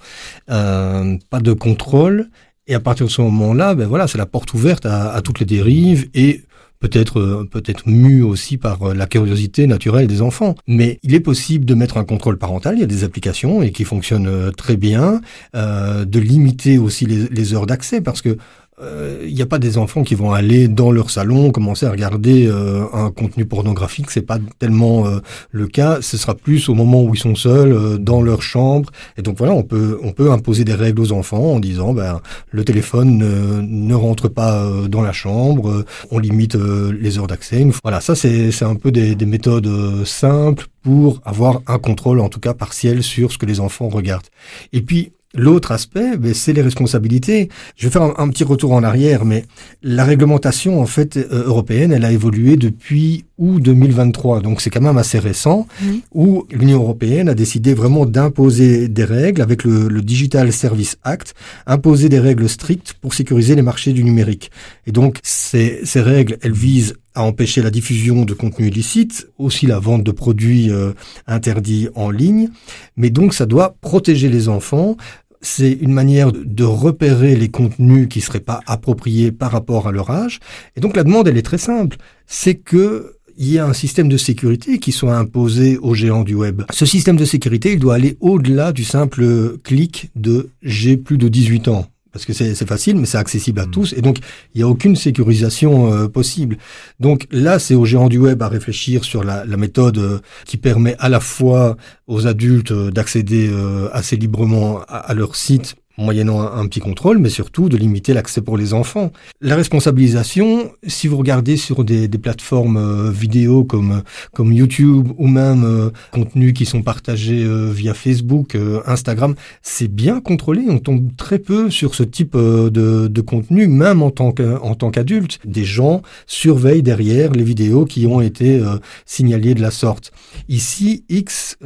Euh, 0.49 1.17
pas 1.29 1.39
de 1.39 1.53
contrôle. 1.53 2.29
Et 2.67 2.75
à 2.75 2.79
partir 2.79 3.05
de 3.05 3.11
ce 3.11 3.21
moment-là, 3.21 3.75
ben 3.75 3.87
voilà, 3.87 4.07
c'est 4.07 4.17
la 4.17 4.25
porte 4.25 4.53
ouverte 4.53 4.85
à, 4.85 5.21
toutes 5.23 5.39
les 5.39 5.45
dérives 5.45 6.09
et 6.15 6.41
peut-être 6.79 7.19
euh, 7.19 7.47
peut-être 7.49 7.87
mu 7.87 8.23
aussi 8.23 8.57
par 8.57 8.93
la 8.93 9.05
curiosité 9.05 9.67
naturelle 9.67 10.07
des 10.07 10.21
enfants. 10.21 10.55
Mais 10.67 10.99
il 11.03 11.13
est 11.13 11.19
possible 11.19 11.65
de 11.65 11.75
mettre 11.75 11.97
un 11.97 12.03
contrôle 12.03 12.37
parental. 12.37 12.75
Il 12.75 12.81
y 12.81 12.83
a 12.83 12.87
des 12.87 13.03
applications 13.03 13.61
et 13.61 13.71
qui 13.71 13.83
fonctionnent 13.83 14.51
très 14.57 14.77
bien, 14.77 15.21
de 15.53 16.19
limiter 16.19 16.79
aussi 16.79 17.05
les 17.05 17.53
heures 17.53 17.67
d'accès 17.67 18.01
parce 18.01 18.21
que 18.23 18.37
il 18.77 18.83
euh, 18.83 19.29
n'y 19.29 19.41
a 19.41 19.45
pas 19.45 19.57
des 19.57 19.77
enfants 19.77 20.03
qui 20.03 20.15
vont 20.15 20.33
aller 20.33 20.67
dans 20.67 20.91
leur 20.91 21.09
salon 21.09 21.51
commencer 21.51 21.85
à 21.85 21.91
regarder 21.91 22.45
euh, 22.45 22.83
un 22.91 23.09
contenu 23.09 23.45
pornographique, 23.45 24.11
c'est 24.11 24.21
pas 24.21 24.37
tellement 24.59 25.07
euh, 25.07 25.19
le 25.51 25.67
cas. 25.67 26.01
Ce 26.01 26.17
sera 26.17 26.35
plus 26.35 26.67
au 26.67 26.73
moment 26.73 27.01
où 27.01 27.15
ils 27.15 27.19
sont 27.19 27.35
seuls 27.35 27.97
dans 27.99 28.21
leur 28.21 28.41
chambre. 28.41 28.91
Et 29.17 29.21
donc 29.21 29.37
voilà, 29.37 29.53
on 29.53 29.63
peut 29.63 29.97
on 30.03 30.11
peut 30.11 30.29
imposer 30.29 30.65
des 30.65 30.73
règles 30.73 31.01
aux 31.01 31.13
enfants 31.13 31.53
en 31.53 31.59
disant 31.61 31.93
ben 31.93 32.19
le 32.51 32.65
téléphone 32.65 33.17
ne, 33.17 33.95
rentre 33.95 34.27
pas 34.27 34.69
dans 34.89 35.01
la 35.01 35.13
chambre, 35.13 35.85
on 36.11 36.19
limite 36.19 36.55
les 36.55 37.17
heures 37.17 37.27
d'accès. 37.27 37.65
Voilà, 37.81 38.01
ça 38.01 38.13
c'est 38.13 38.51
c'est 38.51 38.65
un 38.65 38.75
peu 38.75 38.91
des, 38.91 39.15
des 39.15 39.25
méthodes 39.25 40.03
simples 40.05 40.67
pour 40.83 41.21
avoir 41.23 41.61
un 41.67 41.79
contrôle 41.79 42.19
en 42.19 42.27
tout 42.27 42.41
cas 42.41 42.53
partiel 42.53 43.03
sur 43.03 43.31
ce 43.31 43.37
que 43.37 43.45
les 43.45 43.61
enfants 43.61 43.87
regardent. 43.87 44.27
Et 44.73 44.81
puis 44.81 45.13
L'autre 45.35 45.71
aspect, 45.71 46.17
ben, 46.17 46.33
c'est 46.33 46.53
les 46.53 46.61
responsabilités. 46.61 47.49
Je 47.75 47.87
vais 47.87 47.91
faire 47.91 48.19
un, 48.19 48.29
petit 48.29 48.43
retour 48.43 48.71
en 48.71 48.83
arrière, 48.83 49.25
mais 49.25 49.45
la 49.83 50.03
réglementation 50.03 50.81
en 50.81 50.85
fait 50.85 51.17
euh, 51.17 51.43
européenne, 51.45 51.91
elle 51.91 52.05
a 52.05 52.11
évolué 52.11 52.55
depuis 52.57 53.25
août 53.37 53.61
2023, 53.61 54.39
donc 54.39 54.61
c'est 54.61 54.69
quand 54.69 54.81
même 54.81 54.97
assez 54.97 55.19
récent, 55.19 55.67
où 56.13 56.45
l'Union 56.51 56.81
européenne 56.81 57.27
a 57.27 57.33
décidé 57.33 57.73
vraiment 57.73 58.05
d'imposer 58.05 58.87
des 58.87 59.03
règles 59.03 59.41
avec 59.41 59.65
le, 59.65 59.89
le, 59.89 60.01
Digital 60.01 60.53
Service 60.53 60.95
Act, 61.03 61.33
imposer 61.67 62.07
des 62.07 62.19
règles 62.19 62.47
strictes 62.47 62.93
pour 62.93 63.13
sécuriser 63.13 63.55
les 63.55 63.61
marchés 63.61 63.91
du 63.91 64.05
numérique. 64.05 64.51
Et 64.87 64.93
donc 64.93 65.19
ces, 65.21 65.81
ces 65.83 65.99
règles, 65.99 66.37
elles 66.41 66.53
visent 66.53 66.95
à 67.15 67.23
empêcher 67.23 67.61
la 67.61 67.71
diffusion 67.71 68.25
de 68.25 68.33
contenus 68.33 68.67
illicites, 68.67 69.27
aussi 69.37 69.65
la 69.65 69.79
vente 69.79 70.03
de 70.03 70.11
produits 70.11 70.69
euh, 70.69 70.91
interdits 71.27 71.87
en 71.95 72.11
ligne, 72.11 72.49
mais 72.97 73.09
donc 73.09 73.33
ça 73.33 73.45
doit 73.45 73.75
protéger 73.81 74.29
les 74.29 74.49
enfants 74.49 74.97
c'est 75.45 75.71
une 75.71 75.93
manière 75.93 76.31
de 76.31 76.63
repérer 76.63 77.35
les 77.35 77.49
contenus 77.49 78.07
qui 78.09 78.21
seraient 78.21 78.39
pas 78.39 78.61
appropriés 78.65 79.31
par 79.31 79.51
rapport 79.51 79.87
à 79.87 79.91
leur 79.91 80.09
âge. 80.09 80.39
Et 80.75 80.79
donc 80.79 80.95
la 80.95 81.03
demande, 81.03 81.27
elle 81.27 81.37
est 81.37 81.43
très 81.43 81.57
simple. 81.57 81.97
C'est 82.25 82.55
que 82.55 83.15
il 83.37 83.51
y 83.51 83.59
a 83.59 83.65
un 83.65 83.73
système 83.73 84.07
de 84.07 84.15
sécurité 84.15 84.79
qui 84.79 84.93
soit 84.93 85.17
imposé 85.17 85.77
aux 85.77 85.93
géants 85.93 86.23
du 86.23 86.35
web. 86.35 86.61
Ce 86.71 86.85
système 86.85 87.17
de 87.17 87.25
sécurité, 87.25 87.73
il 87.73 87.79
doit 87.79 87.95
aller 87.95 88.15
au-delà 88.21 88.71
du 88.71 88.85
simple 88.85 89.57
clic 89.63 90.09
de 90.15 90.51
j'ai 90.61 90.95
plus 90.95 91.17
de 91.17 91.27
18 91.27 91.67
ans 91.67 91.85
parce 92.15 92.23
que 92.23 92.31
c'est 92.31 92.65
facile, 92.65 92.95
mais 92.95 93.05
c'est 93.05 93.17
accessible 93.17 93.59
à 93.59 93.65
mm. 93.65 93.71
tous, 93.71 93.91
et 93.91 94.01
donc 94.01 94.19
il 94.53 94.59
n'y 94.59 94.63
a 94.63 94.69
aucune 94.69 94.95
sécurisation 94.95 95.91
euh, 95.91 96.07
possible. 96.07 96.57
Donc 97.01 97.27
là, 97.29 97.59
c'est 97.59 97.75
aux 97.75 97.83
géants 97.83 98.07
du 98.07 98.19
web 98.19 98.41
à 98.41 98.47
réfléchir 98.47 99.03
sur 99.03 99.25
la, 99.25 99.43
la 99.43 99.57
méthode 99.57 99.97
euh, 99.97 100.19
qui 100.45 100.55
permet 100.55 100.95
à 100.99 101.09
la 101.09 101.19
fois 101.19 101.75
aux 102.07 102.25
adultes 102.25 102.71
euh, 102.71 102.89
d'accéder 102.89 103.51
assez 103.91 104.15
librement 104.15 104.79
à, 104.87 104.99
à 104.99 105.13
leur 105.13 105.35
site 105.35 105.75
moyennant 105.97 106.41
un, 106.41 106.65
petit 106.67 106.79
contrôle, 106.79 107.19
mais 107.19 107.29
surtout 107.29 107.69
de 107.69 107.77
limiter 107.77 108.13
l'accès 108.13 108.41
pour 108.41 108.57
les 108.57 108.73
enfants. 108.73 109.11
La 109.41 109.55
responsabilisation, 109.55 110.71
si 110.85 111.07
vous 111.07 111.17
regardez 111.17 111.57
sur 111.57 111.83
des, 111.83 112.07
des 112.07 112.17
plateformes 112.17 112.77
euh, 112.77 113.11
vidéo 113.11 113.63
comme 113.63 114.03
comme 114.33 114.51
YouTube 114.51 115.09
ou 115.17 115.27
même 115.27 115.63
euh, 115.63 115.89
contenus 116.11 116.53
qui 116.53 116.65
sont 116.65 116.81
partagés 116.81 117.43
euh, 117.43 117.71
via 117.71 117.93
Facebook, 117.93 118.57
Instagram, 118.85 119.35
c'est 119.61 119.87
bien 119.87 120.19
contrôlé. 120.19 120.63
On 120.67 120.79
tombe 120.79 121.15
très 121.15 121.39
peu 121.39 121.69
sur 121.69 121.95
ce 121.95 122.03
type 122.03 122.35
de, 122.35 123.07
de 123.07 123.21
contenu, 123.21 123.67
même 123.67 124.01
en 124.01 124.11
tant 124.11 124.31
qu'adulte. 124.31 125.39
Des 125.45 125.65
gens 125.65 126.01
surveillent 126.27 126.83
derrière 126.83 127.31
les 127.31 127.43
vidéos 127.43 127.85
qui 127.85 128.07
ont 128.07 128.21
été 128.21 128.61
signalées 129.05 129.53
de 129.53 129.61
la 129.61 129.71
sorte. 129.71 130.11
Ici, 130.49 131.05
X, 131.09 131.57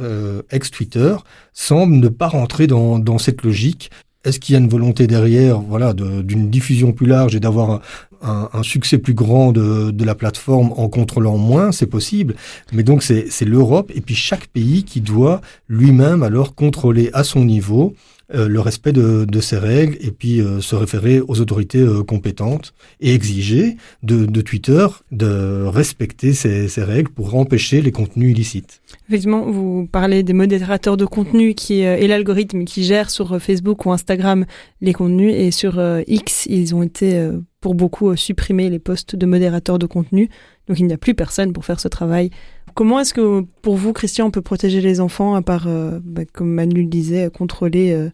ex 0.50 0.70
Twitter, 0.70 1.16
semble 1.52 1.96
ne 1.96 2.08
pas 2.08 2.28
rentrer 2.28 2.66
dans, 2.66 2.98
dans 2.98 3.18
cette 3.18 3.42
logique 3.42 3.90
est-ce 4.24 4.38
qu'il 4.38 4.52
y 4.52 4.56
a 4.56 4.60
une 4.60 4.68
volonté 4.68 5.06
derrière, 5.06 5.60
voilà, 5.60 5.92
d'une 5.94 6.50
diffusion 6.50 6.92
plus 6.92 7.06
large 7.06 7.34
et 7.34 7.40
d'avoir 7.40 7.80
un, 8.22 8.48
un, 8.52 8.62
succès 8.62 8.98
plus 8.98 9.14
grand 9.14 9.52
de, 9.52 9.90
de, 9.90 10.04
la 10.04 10.14
plateforme 10.14 10.72
en 10.76 10.88
contrôlant 10.88 11.38
moins 11.38 11.72
C'est 11.72 11.86
possible. 11.86 12.34
Mais 12.72 12.82
donc 12.82 13.02
c'est 13.02 13.44
l'Europe 13.44 13.90
et 13.94 14.00
puis 14.00 14.14
chaque 14.14 14.46
pays 14.48 14.84
qui 14.84 15.00
doit 15.00 15.40
lui-même 15.68 16.22
alors 16.22 16.54
contrôler 16.54 17.10
à 17.12 17.24
son 17.24 17.44
niveau 17.44 17.94
euh, 18.32 18.46
le 18.46 18.60
respect 18.60 18.92
de, 18.92 19.24
de, 19.24 19.40
ces 19.40 19.58
règles 19.58 19.96
et 20.00 20.12
puis 20.12 20.40
euh, 20.40 20.60
se 20.60 20.76
référer 20.76 21.20
aux 21.20 21.40
autorités 21.40 21.80
euh, 21.80 22.04
compétentes 22.04 22.74
et 23.00 23.12
exiger 23.12 23.76
de, 24.04 24.24
de 24.24 24.40
Twitter 24.40 24.86
de 25.10 25.64
respecter 25.64 26.32
ces, 26.32 26.68
ces, 26.68 26.84
règles 26.84 27.10
pour 27.10 27.34
empêcher 27.34 27.82
les 27.82 27.90
contenus 27.90 28.30
illicites. 28.30 28.82
Effectivement, 29.08 29.50
vous 29.50 29.88
parlez 29.90 30.22
des 30.22 30.32
modérateurs 30.32 30.96
de 30.96 31.06
contenu 31.06 31.54
qui 31.54 31.80
et 31.80 32.06
l'algorithme 32.06 32.64
qui 32.64 32.84
gère 32.84 33.10
sur 33.10 33.40
Facebook 33.42 33.84
ou 33.84 33.90
Instagram 33.90 34.46
les 34.80 34.92
contenus 34.92 35.34
et 35.34 35.50
sur 35.50 35.80
X, 36.06 36.46
ils 36.46 36.74
ont 36.74 36.84
été 36.84 37.28
pour 37.60 37.74
beaucoup 37.74 38.16
supprimés 38.16 38.70
les 38.70 38.78
postes 38.78 39.16
de 39.16 39.26
modérateurs 39.26 39.78
de 39.78 39.86
contenu. 39.86 40.28
Donc 40.68 40.78
il 40.78 40.86
n'y 40.86 40.92
a 40.92 40.98
plus 40.98 41.14
personne 41.14 41.52
pour 41.52 41.64
faire 41.64 41.80
ce 41.80 41.88
travail. 41.88 42.30
Comment 42.74 43.00
est-ce 43.00 43.12
que 43.12 43.42
pour 43.62 43.76
vous, 43.76 43.92
Christian, 43.92 44.26
on 44.26 44.30
peut 44.30 44.42
protéger 44.42 44.80
les 44.80 45.00
enfants 45.00 45.34
à 45.34 45.42
part, 45.42 45.68
bah, 46.02 46.22
comme 46.32 46.52
Manu 46.52 46.82
le 46.82 46.88
disait, 46.88 47.28
contrôler 47.30 48.10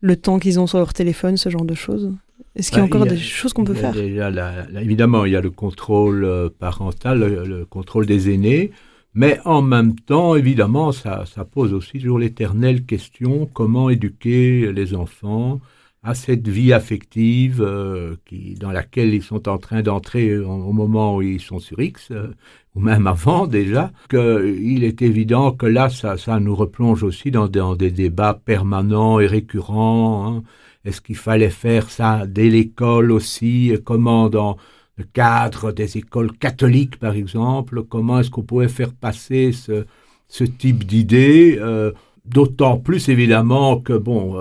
le 0.00 0.16
temps 0.16 0.38
qu'ils 0.38 0.58
ont 0.58 0.66
sur 0.66 0.78
leur 0.78 0.94
téléphone, 0.94 1.36
ce 1.36 1.48
genre 1.48 1.64
de 1.64 1.74
choses? 1.74 2.12
Est-ce 2.58 2.70
qu'il 2.70 2.78
y 2.78 2.80
a 2.80 2.88
bah, 2.88 2.96
encore 2.96 3.06
des 3.06 3.16
choses 3.16 3.52
qu'on 3.52 3.64
peut 3.64 3.74
faire? 3.74 3.96
Évidemment, 3.96 5.24
il 5.24 5.32
y 5.32 5.36
a 5.36 5.40
le 5.40 5.50
contrôle 5.50 6.24
euh, 6.24 6.48
parental, 6.48 7.20
le, 7.20 7.64
contrôle 7.64 8.06
des 8.06 8.34
aînés, 8.34 8.72
mais 9.14 9.38
en 9.44 9.62
même 9.62 9.94
temps, 9.94 10.34
évidemment, 10.34 10.92
ça, 10.92 11.24
ça 11.32 11.44
pose 11.44 11.72
aussi 11.72 11.98
toujours 11.98 12.18
l'éternelle 12.18 12.84
question 12.84 13.48
comment 13.52 13.90
éduquer 13.90 14.72
les 14.72 14.94
enfants 14.94 15.60
à 16.02 16.14
cette 16.14 16.46
vie 16.46 16.72
affective 16.72 17.60
euh, 17.60 18.16
qui, 18.24 18.54
dans 18.54 18.70
laquelle 18.70 19.12
ils 19.14 19.22
sont 19.22 19.48
en 19.48 19.58
train 19.58 19.82
d'entrer 19.82 20.38
au 20.38 20.72
moment 20.72 21.16
où 21.16 21.22
ils 21.22 21.40
sont 21.40 21.58
sur 21.58 21.80
X, 21.80 22.08
euh, 22.12 22.28
ou 22.74 22.80
même 22.80 23.06
avant 23.06 23.46
déjà, 23.46 23.90
qu'il 24.08 24.84
est 24.84 25.02
évident 25.02 25.52
que 25.52 25.66
là, 25.66 25.88
ça, 25.88 26.16
ça 26.16 26.38
nous 26.38 26.54
replonge 26.54 27.02
aussi 27.02 27.30
dans, 27.30 27.48
des 27.48 27.90
débats 27.90 28.40
permanents 28.44 29.18
et 29.18 29.26
récurrents. 29.26 30.26
Hein. 30.26 30.42
Est-ce 30.84 31.00
qu'il 31.00 31.16
fallait 31.16 31.50
faire 31.50 31.90
ça 31.90 32.26
dès 32.26 32.48
l'école 32.48 33.10
aussi 33.10 33.74
Comment 33.84 34.30
dans 34.30 34.56
le 34.96 35.04
cadre 35.04 35.72
des 35.72 35.98
écoles 35.98 36.32
catholiques, 36.38 36.98
par 36.98 37.14
exemple 37.14 37.82
Comment 37.82 38.20
est-ce 38.20 38.30
qu'on 38.30 38.42
pouvait 38.42 38.68
faire 38.68 38.92
passer 38.92 39.52
ce, 39.52 39.84
ce 40.28 40.44
type 40.44 40.84
d'idée 40.84 41.58
euh, 41.60 41.92
D'autant 42.24 42.76
plus 42.76 43.08
évidemment 43.08 43.80
que, 43.80 43.94
bon, 43.94 44.36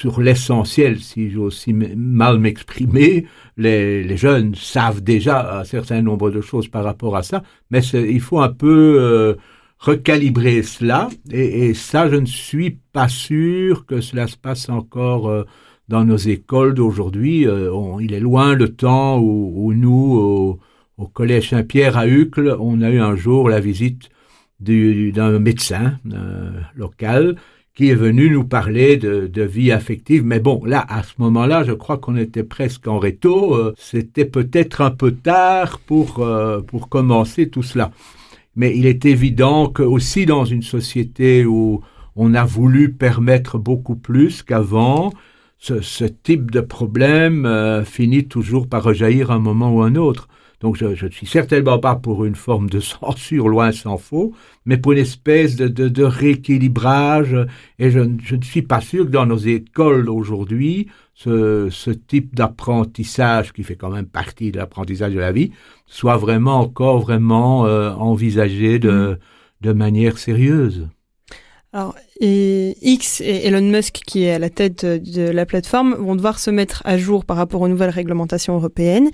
sur 0.00 0.22
l'essentiel, 0.22 0.98
si 0.98 1.28
j'ose 1.28 1.48
aussi 1.48 1.74
mal 1.74 2.38
m'exprimer, 2.38 3.26
les, 3.58 4.16
jeunes 4.16 4.54
savent 4.54 5.02
déjà 5.02 5.60
un 5.60 5.64
certain 5.64 6.00
nombre 6.00 6.30
de 6.30 6.40
choses 6.40 6.68
par 6.68 6.84
rapport 6.84 7.18
à 7.18 7.22
ça, 7.22 7.42
mais 7.70 7.80
il 7.80 8.20
faut 8.22 8.40
un 8.40 8.48
peu 8.48 8.96
euh, 8.98 9.34
recalibrer 9.78 10.62
cela, 10.62 11.10
et, 11.30 11.74
ça, 11.74 12.08
je 12.08 12.16
ne 12.16 12.24
suis 12.24 12.78
pas 12.94 13.08
sûr 13.08 13.84
que 13.84 14.00
cela 14.00 14.26
se 14.26 14.38
passe 14.38 14.70
encore 14.70 15.28
euh, 15.28 15.44
dans 15.88 16.06
nos 16.06 16.16
écoles 16.16 16.72
d'aujourd'hui. 16.72 17.46
Euh, 17.46 17.70
il 18.00 18.14
est 18.14 18.20
loin 18.20 18.54
le 18.54 18.74
temps 18.74 19.18
où, 19.18 19.74
nous, 19.74 20.16
au, 20.16 20.60
au, 20.96 21.06
Collège 21.08 21.50
Saint-Pierre 21.50 21.98
à 21.98 22.06
Uccle, 22.06 22.56
on 22.58 22.80
a 22.80 22.88
eu 22.88 23.00
un 23.00 23.16
jour 23.16 23.50
la 23.50 23.60
visite 23.60 24.08
d'un 24.60 25.38
médecin 25.38 25.98
local 26.74 27.36
qui 27.74 27.88
est 27.88 27.94
venu 27.94 28.30
nous 28.30 28.44
parler 28.44 28.96
de, 28.96 29.42
vie 29.42 29.72
affective. 29.72 30.24
Mais 30.24 30.40
bon, 30.40 30.62
là, 30.64 30.84
à 30.88 31.02
ce 31.02 31.14
moment-là, 31.18 31.64
je 31.64 31.72
crois 31.72 31.98
qu'on 31.98 32.16
était 32.16 32.44
presque 32.44 32.88
en 32.88 32.98
réto. 32.98 33.54
Euh, 33.54 33.74
C'était 33.78 34.24
peut-être 34.24 34.80
un 34.80 34.90
peu 34.90 35.12
tard 35.12 35.78
pour, 35.78 36.18
euh, 36.20 36.60
pour 36.60 36.88
commencer 36.88 37.48
tout 37.48 37.62
cela. 37.62 37.90
Mais 38.56 38.76
il 38.76 38.86
est 38.86 39.04
évident 39.06 39.68
que 39.68 39.82
aussi 39.82 40.26
dans 40.26 40.44
une 40.44 40.62
société 40.62 41.46
où 41.46 41.80
on 42.16 42.34
a 42.34 42.44
voulu 42.44 42.92
permettre 42.92 43.58
beaucoup 43.58 43.96
plus 43.96 44.42
qu'avant, 44.42 45.12
ce, 45.58 45.80
ce, 45.80 46.04
type 46.04 46.50
de 46.50 46.60
problème 46.60 47.46
euh, 47.46 47.84
finit 47.84 48.26
toujours 48.26 48.68
par 48.68 48.82
rejaillir 48.82 49.30
un 49.30 49.38
moment 49.38 49.72
ou 49.74 49.82
un 49.82 49.94
autre. 49.94 50.28
Donc 50.60 50.76
je 50.76 51.06
ne 51.06 51.10
suis 51.10 51.26
certainement 51.26 51.78
pas 51.78 51.96
pour 51.96 52.24
une 52.26 52.34
forme 52.34 52.68
de 52.68 52.80
censure, 52.80 53.48
loin 53.48 53.72
s'en 53.72 53.96
faut, 53.96 54.34
mais 54.66 54.76
pour 54.76 54.92
une 54.92 54.98
espèce 54.98 55.56
de, 55.56 55.68
de, 55.68 55.88
de 55.88 56.04
rééquilibrage. 56.04 57.34
Et 57.78 57.90
je, 57.90 58.00
je, 58.22 58.36
ne 58.36 58.42
suis 58.42 58.62
pas 58.62 58.82
sûr 58.82 59.06
que 59.06 59.10
dans 59.10 59.24
nos 59.24 59.38
écoles 59.38 60.10
aujourd'hui, 60.10 60.88
ce, 61.14 61.68
ce 61.70 61.90
type 61.90 62.34
d'apprentissage, 62.34 63.52
qui 63.52 63.62
fait 63.62 63.76
quand 63.76 63.90
même 63.90 64.06
partie 64.06 64.52
de 64.52 64.58
l'apprentissage 64.58 65.14
de 65.14 65.18
la 65.18 65.32
vie, 65.32 65.50
soit 65.86 66.18
vraiment 66.18 66.60
encore 66.60 67.00
vraiment 67.00 67.66
euh, 67.66 67.92
envisagé 67.92 68.78
de, 68.78 69.18
de 69.62 69.72
manière 69.72 70.18
sérieuse. 70.18 70.88
Alors, 71.72 71.94
X 72.20 73.20
et 73.20 73.46
Elon 73.46 73.62
Musk, 73.62 74.00
qui 74.04 74.24
est 74.24 74.32
à 74.32 74.40
la 74.40 74.50
tête 74.50 74.84
de 74.84 75.22
la 75.22 75.46
plateforme, 75.46 75.94
vont 75.94 76.16
devoir 76.16 76.40
se 76.40 76.50
mettre 76.50 76.82
à 76.84 76.98
jour 76.98 77.24
par 77.24 77.36
rapport 77.36 77.60
aux 77.60 77.68
nouvelles 77.68 77.90
réglementations 77.90 78.56
européennes. 78.56 79.08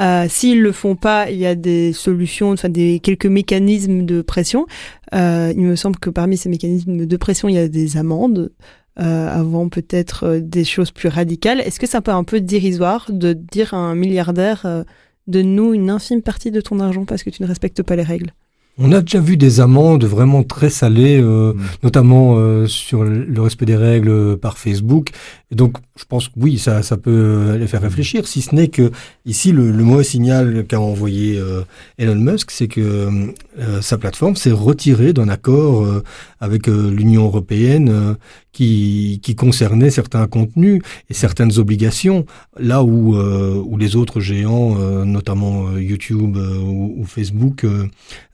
Euh, 0.00 0.24
S'ils 0.26 0.62
le 0.62 0.72
font 0.72 0.96
pas, 0.96 1.30
il 1.30 1.36
y 1.36 1.44
a 1.44 1.54
des 1.54 1.92
solutions, 1.92 2.52
enfin 2.52 2.70
des 2.70 2.98
quelques 3.00 3.26
mécanismes 3.26 4.06
de 4.06 4.22
pression. 4.22 4.66
Euh, 5.14 5.52
il 5.54 5.62
me 5.62 5.76
semble 5.76 5.98
que 5.98 6.08
parmi 6.08 6.38
ces 6.38 6.48
mécanismes 6.48 7.04
de 7.04 7.16
pression, 7.18 7.46
il 7.48 7.56
y 7.56 7.58
a 7.58 7.68
des 7.68 7.96
amendes. 7.96 8.52
Euh, 9.00 9.28
avant 9.28 9.68
peut-être 9.68 10.40
des 10.42 10.64
choses 10.64 10.90
plus 10.90 11.08
radicales. 11.08 11.60
Est-ce 11.60 11.78
que 11.78 11.86
c'est 11.86 12.00
pas 12.00 12.14
un 12.14 12.24
peu 12.24 12.40
dérisoire 12.40 13.06
de 13.08 13.32
dire 13.32 13.72
à 13.72 13.76
un 13.76 13.94
milliardaire 13.94 14.84
de 15.28 15.42
nous 15.42 15.72
une 15.72 15.88
infime 15.88 16.20
partie 16.20 16.50
de 16.50 16.60
ton 16.60 16.80
argent 16.80 17.04
parce 17.04 17.22
que 17.22 17.30
tu 17.30 17.40
ne 17.44 17.46
respectes 17.46 17.84
pas 17.84 17.94
les 17.94 18.02
règles? 18.02 18.32
On 18.78 18.92
a 18.92 19.00
déjà 19.00 19.20
vu 19.20 19.36
des 19.36 19.60
amendes 19.60 20.04
vraiment 20.04 20.42
très 20.42 20.70
salées, 20.70 21.20
euh, 21.20 21.52
mmh. 21.52 21.60
notamment 21.82 22.34
euh, 22.36 22.66
sur 22.66 23.04
le 23.04 23.40
respect 23.40 23.66
des 23.66 23.76
règles 23.76 24.36
par 24.38 24.58
Facebook. 24.58 25.10
Et 25.50 25.54
donc, 25.54 25.78
je 25.98 26.04
pense 26.04 26.28
que 26.28 26.34
oui, 26.36 26.58
ça, 26.58 26.82
ça 26.82 26.96
peut 26.96 27.56
les 27.58 27.66
faire 27.66 27.82
réfléchir, 27.82 28.26
si 28.26 28.42
ce 28.42 28.54
n'est 28.54 28.68
que 28.68 28.90
ici, 29.26 29.52
le, 29.52 29.70
le 29.70 29.84
mauvais 29.84 30.04
signal 30.04 30.64
qu'a 30.66 30.80
envoyé 30.80 31.38
euh, 31.38 31.62
Elon 31.98 32.14
Musk, 32.16 32.50
c'est 32.50 32.68
que 32.68 32.80
euh, 32.80 33.82
sa 33.82 33.98
plateforme 33.98 34.36
s'est 34.36 34.52
retirée 34.52 35.12
d'un 35.12 35.28
accord 35.28 35.84
euh, 35.84 36.02
avec 36.40 36.66
l'Union 36.68 37.24
européenne 37.24 38.16
qui, 38.52 39.20
qui 39.22 39.34
concernait 39.34 39.90
certains 39.90 40.26
contenus 40.28 40.80
et 41.10 41.14
certaines 41.14 41.58
obligations, 41.58 42.26
là 42.58 42.82
où, 42.84 43.16
où 43.16 43.76
les 43.76 43.96
autres 43.96 44.20
géants, 44.20 44.76
notamment 45.04 45.76
YouTube 45.76 46.36
ou, 46.36 46.94
ou, 46.96 47.04
Facebook, 47.04 47.66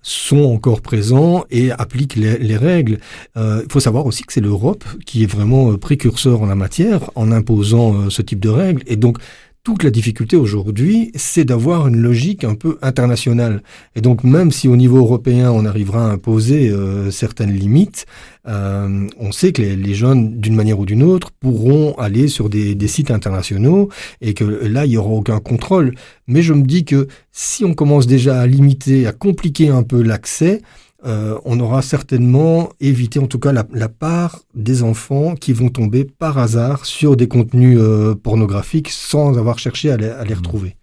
sont 0.03 0.45
encore 0.45 0.83
présents 0.83 1.45
et 1.51 1.71
appliquent 1.71 2.17
les, 2.17 2.37
les 2.39 2.57
règles. 2.59 2.99
Il 3.37 3.67
faut 3.71 3.81
savoir 3.81 4.05
aussi 4.05 4.23
que 4.23 4.35
c'est 4.35 4.43
l'Europe 4.43 4.85
qui 5.07 5.23
est 5.23 5.27
vraiment 5.27 5.75
précurseur 5.79 6.43
en 6.43 6.47
la 6.47 6.57
matière 6.57 7.11
en 7.15 7.33
imposant 7.33 7.54
euh, 7.63 8.11
ce 8.11 8.23
type 8.23 8.41
de 8.41 8.49
règles. 8.49 8.83
Et 8.87 8.97
donc, 8.97 9.19
toute 9.65 9.83
la 9.83 9.91
difficulté 9.91 10.37
aujourd'hui, 10.37 11.11
c'est 11.15 11.47
d'avoir 11.47 11.89
une 11.89 11.97
logique 11.97 12.45
un 12.45 12.55
peu 12.55 12.77
internationale. 12.83 13.63
Et 13.97 14.03
donc, 14.03 14.23
même 14.23 14.51
si 14.51 14.69
au 14.69 14.77
niveau 14.77 14.99
européen, 14.99 15.51
on 15.51 15.65
arrivera 15.65 16.05
à 16.05 16.13
imposer 16.13 16.69
euh, 16.69 17.11
certaines 17.11 17.53
limites, 17.53 18.05
euh, 18.47 19.09
on 19.19 19.33
sait 19.33 19.53
que 19.53 19.63
les, 19.63 19.75
les 19.75 19.95
jeunes, 19.95 20.39
d'une 20.39 20.55
manière 20.55 20.79
ou 20.79 20.85
d'une 20.85 21.03
autre, 21.03 21.31
pourront 21.41 21.95
aller 21.95 22.29
sur 22.29 22.51
des, 22.51 22.75
des, 22.75 22.89
sites 22.89 23.11
internationaux 23.11 23.89
et 24.21 24.35
que 24.35 24.45
là, 24.45 24.85
il 24.85 24.91
n'y 24.91 24.97
aura 24.99 25.09
aucun 25.09 25.41
contrôle. 25.41 25.95
Mais 26.27 26.43
je 26.43 26.53
me 26.53 26.65
dis 26.65 26.85
que 26.85 27.09
si 27.33 27.65
on 27.65 27.73
commence 27.73 28.07
déjà 28.07 28.39
à 28.39 28.47
limiter, 28.47 29.07
à 29.07 29.13
compliquer 29.13 29.71
un 29.71 29.83
peu 29.83 30.03
l'accès, 30.03 30.61
euh, 31.07 31.39
on 31.45 31.61
aura 31.61 31.83
certainement 31.83 32.71
évité 32.81 33.19
en 33.19 33.27
tout 33.27 33.39
cas 33.39 33.53
la, 33.53 33.67
la, 33.73 33.91
part 33.91 34.41
des 34.55 34.83
enfants 34.83 35.35
qui 35.35 35.53
vont 35.53 35.69
tomber 35.69 36.05
par 36.05 36.39
hasard 36.39 36.87
sur 36.87 37.15
des 37.17 37.29
contenus 37.29 37.79
euh, 37.79 38.15
pornographiques 38.15 38.89
sans 38.89 39.37
avoir 39.37 39.59
cherché 39.59 39.91
à 39.91 39.99
les, 39.99 40.09
à 40.09 40.25
les, 40.25 40.33
retrouver. 40.33 40.77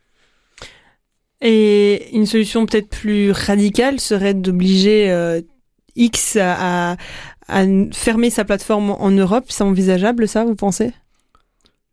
Et 1.42 2.16
une 2.16 2.28
solution 2.28 2.68
peut-être 2.68 2.90
plus 2.90 3.32
radicale 3.32 4.00
serait 4.00 4.36
d'obliger 4.36 5.10
euh, 5.10 5.42
X 5.96 6.38
à, 6.40 6.98
à, 7.48 7.66
fermer 7.92 8.30
sa 8.30 8.46
plateforme 8.46 8.92
en 8.92 9.10
Europe. 9.10 9.46
C'est 9.48 9.64
envisageable 9.64 10.28
ça, 10.28 10.46
vous 10.46 10.56
pensez? 10.56 10.92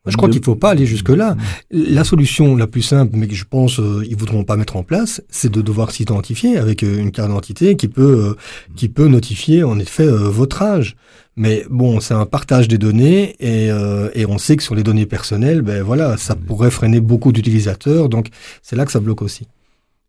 Je 0.08 0.16
crois 0.16 0.28
qu'il 0.28 0.40
ne 0.40 0.44
faut 0.44 0.56
pas 0.56 0.70
aller 0.70 0.86
jusque-là. 0.86 1.36
La 1.70 2.04
solution 2.04 2.56
la 2.56 2.66
plus 2.66 2.82
simple, 2.82 3.16
mais 3.16 3.28
que 3.28 3.34
je 3.34 3.44
pense 3.44 3.78
euh, 3.78 4.04
ils 4.08 4.16
voudront 4.16 4.44
pas 4.44 4.56
mettre 4.56 4.76
en 4.76 4.82
place, 4.82 5.22
c'est 5.28 5.50
de 5.50 5.62
devoir 5.62 5.90
s'identifier 5.90 6.56
avec 6.58 6.82
euh, 6.82 6.98
une 6.98 7.10
carte 7.10 7.28
d'identité 7.28 7.76
qui 7.76 7.88
peut 7.88 8.30
euh, 8.30 8.34
qui 8.76 8.88
peut 8.88 9.08
notifier 9.08 9.62
en 9.64 9.78
effet 9.78 10.06
euh, 10.06 10.28
votre 10.28 10.62
âge. 10.62 10.96
Mais 11.36 11.64
bon, 11.70 12.00
c'est 12.00 12.14
un 12.14 12.26
partage 12.26 12.66
des 12.66 12.78
données 12.78 13.36
et, 13.38 13.68
et 14.14 14.26
on 14.26 14.38
sait 14.38 14.56
que 14.56 14.62
sur 14.64 14.74
les 14.74 14.82
données 14.82 15.06
personnelles, 15.06 15.62
ben 15.62 15.84
voilà, 15.84 16.16
ça 16.16 16.34
pourrait 16.34 16.72
freiner 16.72 17.00
beaucoup 17.00 17.30
d'utilisateurs. 17.30 18.08
Donc 18.08 18.30
c'est 18.60 18.74
là 18.74 18.84
que 18.84 18.90
ça 18.90 18.98
bloque 18.98 19.22
aussi. 19.22 19.46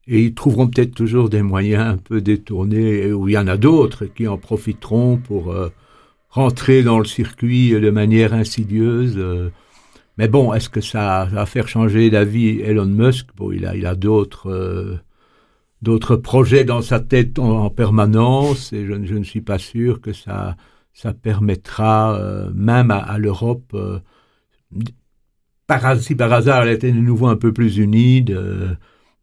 Et 0.08 0.24
ils 0.24 0.34
trouveront 0.34 0.68
peut-être 0.68 0.96
toujours 0.96 1.30
des 1.30 1.44
moyens 1.44 1.84
un 1.84 1.98
peu 1.98 2.20
détournés, 2.20 3.14
où 3.14 3.28
il 3.28 3.34
y 3.34 3.38
en 3.38 3.46
a 3.46 3.58
d'autres 3.58 4.06
qui 4.06 4.28
en 4.28 4.40
profiteront 4.40 5.18
pour 5.18 5.56
rentrer 6.32 6.82
dans 6.82 6.98
le 6.98 7.06
circuit 7.06 7.80
de 7.80 7.92
manière 7.92 8.34
insidieuse. 8.34 9.20
Mais 10.20 10.28
bon, 10.28 10.54
est-ce 10.54 10.68
que 10.68 10.82
ça 10.82 11.30
va 11.32 11.46
faire 11.46 11.70
changer 11.70 12.10
d'avis 12.10 12.60
Elon 12.60 12.86
Musk? 12.88 13.28
Bon, 13.38 13.54
il 13.54 13.66
a, 13.66 13.74
il 13.78 13.86
a 13.86 13.96
d'autres 13.96 14.52
euh, 14.52 15.00
d'autres 15.82 16.18
projets 16.18 16.66
dans 16.66 16.82
sa 16.82 17.00
tête 17.00 17.40
en, 17.40 17.64
en 17.64 17.70
permanence 17.70 18.74
et 18.74 18.86
je, 18.86 19.06
je, 19.06 19.14
ne 19.16 19.24
suis 19.24 19.40
pas 19.40 19.58
sûr 19.58 20.02
que 20.02 20.12
ça 20.12 20.58
ça 20.92 21.14
permettra 21.14 22.20
euh, 22.20 22.50
même 22.54 22.92
à, 22.92 22.98
à 22.98 23.18
l'Europe 23.18 23.72
euh, 23.74 24.00
par, 25.68 25.98
si 25.98 26.16
par 26.16 26.34
hasard 26.34 26.64
elle 26.64 26.74
était 26.74 26.92
de 26.92 27.00
nouveau 27.00 27.28
un 27.28 27.38
peu 27.38 27.54
plus 27.54 27.78
unie 27.78 28.22
de, 28.22 28.76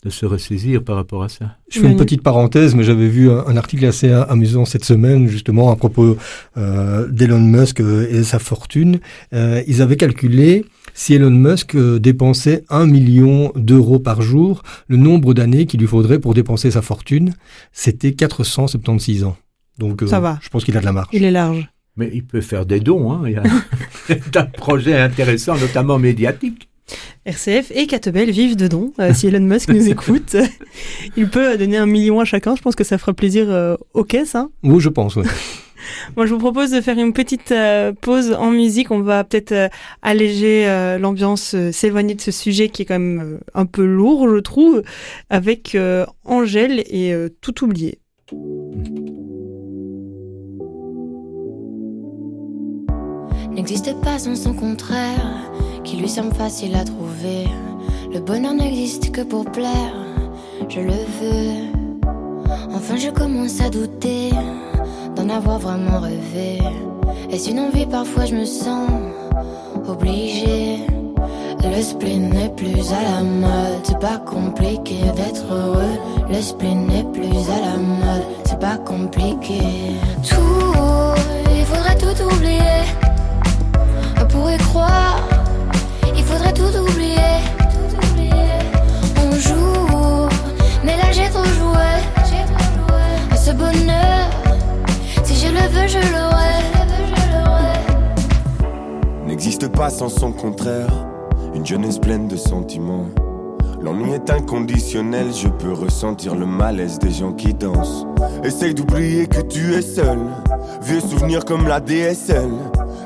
de 0.07 0.11
se 0.11 0.25
ressaisir 0.25 0.85
par 0.85 0.95
rapport 0.95 1.25
à 1.25 1.29
ça. 1.29 1.57
Je 1.69 1.81
fais 1.81 1.89
une 1.91 1.97
petite 1.97 2.23
parenthèse, 2.23 2.75
mais 2.77 2.85
j'avais 2.85 3.09
vu 3.09 3.29
un, 3.29 3.45
un, 3.47 3.57
article 3.57 3.85
assez 3.87 4.11
amusant 4.13 4.65
cette 4.65 4.85
semaine, 4.85 5.27
justement, 5.27 5.73
à 5.73 5.77
propos 5.77 6.17
euh, 6.57 7.09
d'Elon 7.09 7.41
Musk 7.41 7.81
et 7.81 8.23
sa 8.23 8.39
fortune. 8.39 9.01
Euh, 9.33 9.63
ils 9.67 9.83
avaient 9.83 9.97
calculé 9.97 10.65
si 10.97 11.13
Elon 11.13 11.31
Musk 11.31 11.75
euh, 11.75 11.99
dépensait 11.99 12.65
un 12.71 12.87
million 12.87 13.53
d'euros 13.55 13.99
par 13.99 14.23
jour, 14.23 14.63
le 14.89 14.97
nombre 14.97 15.35
d'années 15.35 15.67
qu'il 15.67 15.81
lui 15.81 15.87
faudrait 15.87 16.19
pour 16.19 16.33
dépenser 16.33 16.71
sa 16.71 16.81
fortune, 16.81 17.35
c'était 17.71 18.15
476 18.15 19.25
ans. 19.25 19.37
Donc, 19.79 20.03
Ça 20.07 20.21
va. 20.21 20.39
je 20.41 20.49
pense 20.49 20.65
qu'il 20.65 20.75
a 20.77 20.81
de 20.81 20.87
la 20.87 20.93
marge. 20.93 21.09
Il 21.13 21.25
est 21.25 21.31
large. 21.31 21.69
Mais 21.99 22.11
il 22.15 22.25
peut 22.25 22.41
faire 22.41 22.65
des 22.65 22.81
dons. 22.81 23.13
Hein. 23.13 23.25
Il 23.27 23.33
y 23.33 23.37
a 23.37 23.43
un 24.41 24.45
projet 24.47 24.99
intéressant, 24.99 25.59
notamment 25.59 25.99
médiatique. 25.99 26.71
RCF 27.27 27.73
et 27.75 27.87
Catebel 27.87 28.31
vivent 28.31 28.57
de 28.57 28.67
dons. 28.67 28.95
Euh, 28.99 29.13
si 29.13 29.27
Elon 29.27 29.45
Musk 29.45 29.69
nous 29.69 29.89
écoute, 29.91 30.35
il 31.19 31.29
peut 31.29 31.59
donner 31.59 31.77
un 31.77 31.87
million 31.87 32.21
à 32.21 32.25
chacun. 32.25 32.57
Je 32.57 32.63
pense 32.63 32.75
que 32.75 32.85
ça 32.85 32.97
fera 32.97 33.13
plaisir 33.13 33.51
euh, 33.51 33.77
aux 33.93 34.05
caisses. 34.05 34.35
Hein 34.35 34.49
oui, 34.63 34.81
je 34.81 34.89
pense. 34.89 35.17
Ouais. 35.17 35.27
Moi, 36.17 36.27
je 36.27 36.35
vous 36.35 36.41
propose 36.41 36.71
de 36.71 36.81
faire 36.81 36.99
une 36.99 37.13
petite 37.13 37.53
euh, 37.53 37.93
pause 37.93 38.33
en 38.33 38.51
musique. 38.51 38.91
On 38.91 39.01
va 39.01 39.25
peut-être 39.25 39.53
euh, 39.53 39.69
alléger 40.03 40.69
euh, 40.69 40.99
l'ambiance, 40.99 41.55
s'éloigner 41.73 42.15
de 42.15 42.21
ce 42.21 42.31
sujet 42.31 42.69
qui 42.69 42.83
est 42.83 42.85
quand 42.85 42.99
même 42.99 43.41
un 43.55 43.67
peu 43.67 43.85
lourd, 43.85 44.29
je 44.29 44.39
trouve, 44.39 44.83
avec 45.31 45.77
Angèle 46.25 46.81
et 46.87 47.15
Tout 47.41 47.65
oublié. 47.65 47.99
N'existe 53.51 53.95
pas 54.03 54.19
sans 54.19 54.37
son 54.37 54.55
contraire, 54.55 55.51
qui 55.85 55.97
lui 55.97 56.09
semble 56.09 56.35
facile 56.35 56.75
à 56.77 56.85
trouver. 56.85 57.47
Le 58.13 58.21
bonheur 58.21 58.55
n'existe 58.55 59.13
que 59.13 59.23
pour 59.23 59.45
plaire, 59.51 59.95
je 60.69 60.81
le 60.81 60.93
veux. 60.93 61.77
Enfin, 62.73 62.97
je 62.97 63.11
commence 63.11 63.61
à 63.61 63.71
douter 63.71 64.31
d'en 65.17 65.29
avoir 65.31 65.59
vraiment 65.59 65.99
rêvé. 66.01 66.59
Est-ce 67.31 67.51
une 67.51 67.61
envie 67.61 67.87
Parfois, 67.87 68.27
je 68.27 68.35
me 68.35 68.45
sens 68.45 68.89
obligée. 69.89 70.79
Le 71.65 71.83
spleen 71.83 72.31
n'est 72.31 72.51
plus 72.51 72.93
à 72.93 73.03
la 73.03 73.23
mode, 73.23 73.81
c'est 73.83 73.99
pas 73.99 74.19
compliqué 74.19 74.97
d'être 75.17 75.45
heureux. 75.51 75.99
Le 76.29 76.41
spleen 76.41 76.87
n'est 76.87 77.05
plus 77.05 77.37
à 77.51 77.61
la 77.61 77.77
mode, 77.77 78.25
c'est 78.45 78.59
pas 78.59 78.77
compliqué. 78.79 79.61
Tout, 80.23 81.15
il 81.59 81.65
faudrait 81.65 81.99
tout 81.99 82.23
oublier. 82.25 82.83
On 84.23 84.27
pourrait 84.27 84.59
croire, 84.59 85.19
il 86.17 86.25
faudrait 86.25 86.53
tout 86.53 86.73
oublier. 86.79 87.35
On 89.23 89.33
joue, 89.33 90.29
mais 90.85 90.97
là 90.97 91.11
j'ai 91.13 91.29
trop 91.31 91.45
joué. 91.45 91.91
Ce 93.37 93.51
bonheur, 93.53 94.16
je 95.89 95.99
le. 95.99 96.27
N'existe 99.27 99.69
pas 99.69 99.91
sans 99.91 100.09
son 100.09 100.33
contraire 100.33 101.07
une 101.55 101.67
jeunesse 101.67 101.99
pleine 101.99 102.29
de 102.29 102.37
sentiments. 102.37 103.07
L'ennui 103.81 104.13
est 104.13 104.31
inconditionnel, 104.31 105.27
je 105.35 105.49
peux 105.49 105.73
ressentir 105.73 106.35
le 106.35 106.47
malaise 106.47 106.99
des 106.99 107.11
gens 107.11 107.33
qui 107.33 107.55
dansent. 107.55 108.07
Essaye 108.45 108.75
d'oublier 108.75 109.27
que 109.27 109.41
tu 109.41 109.75
es 109.75 109.83
seul, 109.83 110.19
vieux 110.83 111.01
souvenir 111.01 111.45
comme 111.45 111.67
la 111.67 111.81
DSL. 111.81 112.51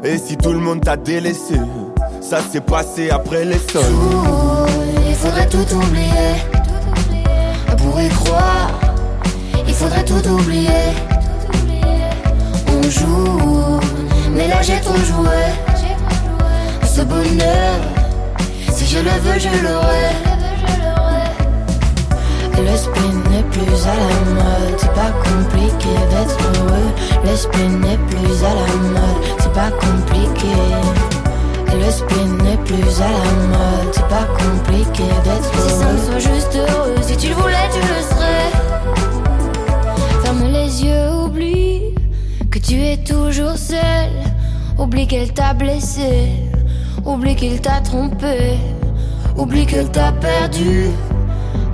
Et 0.05 0.19
si 0.19 0.37
tout 0.37 0.53
le 0.53 0.59
monde 0.59 0.83
t'a 0.83 0.97
délaissé, 0.97 1.57
ça 2.21 2.41
s'est 2.41 2.61
passé 2.61 3.11
après 3.11 3.45
les 3.45 3.59
sols. 3.59 3.83
il 5.09 5.15
faudrait 5.15 5.49
tout 5.49 5.75
oublier, 5.75 6.37
pour 7.77 8.01
y 8.01 8.09
croire. 8.09 8.81
Il 9.67 9.75
faudrait 9.75 10.05
tout 10.05 10.27
oublier. 10.29 10.95
Mais 14.35 14.49
là 14.49 14.63
j'ai 14.63 14.81
trop 14.81 14.97
joué. 14.97 15.41
Ce 16.85 17.03
bonheur 17.03 17.91
je 18.91 18.99
le 18.99 19.11
veux, 19.23 19.39
je 19.39 19.49
l'aurai. 19.65 20.11
L'esprit 22.65 23.13
n'est 23.31 23.45
plus 23.45 23.87
à 23.87 23.95
la 23.95 24.15
mode, 24.35 24.77
c'est 24.79 24.95
pas 24.95 25.13
compliqué 25.25 25.93
d'être 26.11 26.39
heureux. 26.59 26.91
L'esprit 27.25 27.69
n'est 27.69 27.99
plus 28.09 28.45
à 28.45 28.55
la 28.61 28.67
mode, 28.95 29.23
c'est 29.39 29.53
pas 29.53 29.71
compliqué. 29.71 30.55
L'esprit 31.81 32.27
n'est 32.43 32.59
plus 32.65 33.01
à 33.01 33.09
la 33.09 33.33
mode, 33.55 33.93
c'est 33.93 34.09
pas 34.09 34.27
compliqué 34.43 35.05
d'être 35.25 35.51
heureux. 35.57 35.69
Si 35.69 35.75
ça 35.79 35.87
me 35.93 35.99
soit 35.99 36.35
juste 36.35 36.57
heureux, 36.57 36.97
si 37.03 37.17
tu 37.17 37.29
le 37.29 37.35
voulais, 37.35 37.69
tu 37.73 37.81
le 37.81 38.03
serais. 38.11 38.51
Ferme 40.25 40.45
les 40.53 40.85
yeux, 40.85 41.11
oublie 41.25 41.70
que 42.51 42.59
tu 42.59 42.83
es 42.83 42.97
toujours 42.97 43.57
seul. 43.57 44.11
Oublie 44.79 45.07
qu'elle 45.07 45.33
t'a 45.33 45.55
blessé, 45.55 46.31
oublie 47.05 47.37
qu'il 47.37 47.61
t'a 47.61 47.81
trompé. 47.81 48.59
Oublie 49.37 49.67
que 49.67 49.83
t'as 49.83 50.13
perdu 50.13 50.87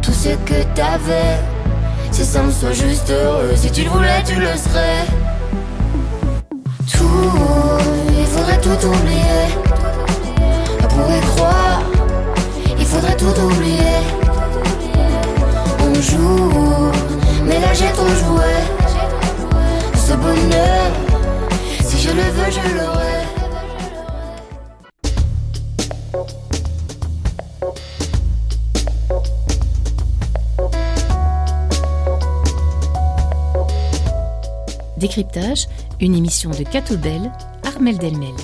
tout 0.02 0.12
ce 0.12 0.30
que 0.44 0.62
t'avais. 0.74 1.38
Si 2.10 2.24
ça 2.24 2.42
me 2.42 2.50
soit 2.50 2.72
juste 2.72 3.10
heureux, 3.10 3.52
si 3.54 3.70
tu 3.70 3.84
le 3.84 3.90
voulais, 3.90 4.22
tu 4.24 4.34
le 4.34 4.54
serais. 4.56 5.06
Tout, 6.92 7.30
il 8.18 8.26
faudrait 8.26 8.60
tout 8.60 8.86
oublier. 8.86 9.46
Pour 10.88 11.10
y 11.10 11.20
croire, 11.20 11.82
il 12.78 12.84
faudrait 12.84 13.16
tout 13.16 13.40
oublier. 13.40 13.98
On 15.80 15.94
joue, 15.94 16.90
mais 17.44 17.60
là 17.60 17.72
j'ai 17.72 17.90
trop 17.92 18.08
joué. 18.08 18.75
Si 20.06 21.98
je 21.98 22.10
le 22.10 22.22
veux, 22.22 22.50
je 22.52 22.60
l'aurai. 22.76 23.26
Décryptage, 34.96 35.66
une 36.00 36.14
émission 36.14 36.50
de 36.50 36.62
Catobel, 36.62 37.32
Armel 37.64 37.98
Delmel. 37.98 38.34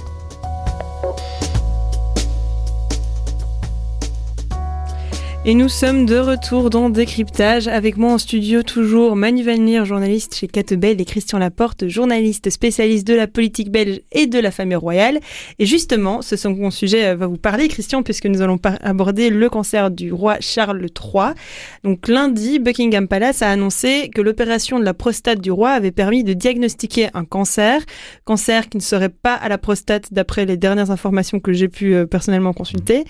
Et 5.45 5.55
nous 5.55 5.69
sommes 5.69 6.07
de 6.07 6.19
retour 6.19 6.71
dans 6.71 6.89
Décryptage. 6.89 7.67
Avec 7.67 7.97
moi 7.97 8.13
en 8.13 8.19
studio, 8.19 8.63
toujours 8.63 9.17
Manu 9.17 9.43
Valnir, 9.43 9.85
journaliste 9.85 10.37
chez 10.37 10.47
Catebel, 10.47 11.01
et 11.01 11.05
Christian 11.05 11.41
Laporte, 11.41 11.89
journaliste 11.89 12.49
spécialiste 12.49 13.05
de 13.09 13.15
la 13.15 13.27
politique 13.27 13.73
belge 13.73 14.03
et 14.13 14.29
de 14.29 14.39
la 14.39 14.53
famille 14.53 14.77
royale. 14.77 15.19
Et 15.59 15.67
justement, 15.67 16.23
ce 16.23 16.37
second 16.37 16.71
sujet 16.71 17.07
euh, 17.07 17.17
va 17.17 17.27
vous 17.27 17.39
parler, 17.39 17.67
Christian, 17.67 18.05
puisque 18.05 18.27
nous 18.27 18.41
allons 18.41 18.57
aborder 18.85 19.31
le 19.31 19.51
cancer 19.51 19.91
du 19.91 20.13
roi 20.13 20.37
Charles 20.39 20.87
III. 20.87 21.35
Donc 21.83 22.07
lundi, 22.07 22.61
Buckingham 22.61 23.09
Palace 23.09 23.43
a 23.43 23.51
annoncé 23.51 24.11
que 24.15 24.21
l'opération 24.21 24.79
de 24.79 24.85
la 24.85 24.95
prostate 24.95 25.41
du 25.41 25.51
roi 25.51 25.71
avait 25.71 25.91
permis 25.91 26.23
de 26.23 26.35
diagnostiquer 26.35 27.09
un 27.15 27.25
cancer. 27.25 27.83
Cancer 28.25 28.69
qui 28.69 28.77
ne 28.77 28.83
serait 28.83 29.09
pas 29.09 29.35
à 29.35 29.49
la 29.49 29.59
prostate 29.59 30.13
d'après 30.13 30.47
les 30.47 30.57
dernières 30.57 30.93
informations 30.93 31.41
que 31.41 31.53
j'ai 31.53 31.69
pu 31.69 31.97
euh, 31.97 32.07
personnellement 32.07 32.53
consulter. 32.53 33.03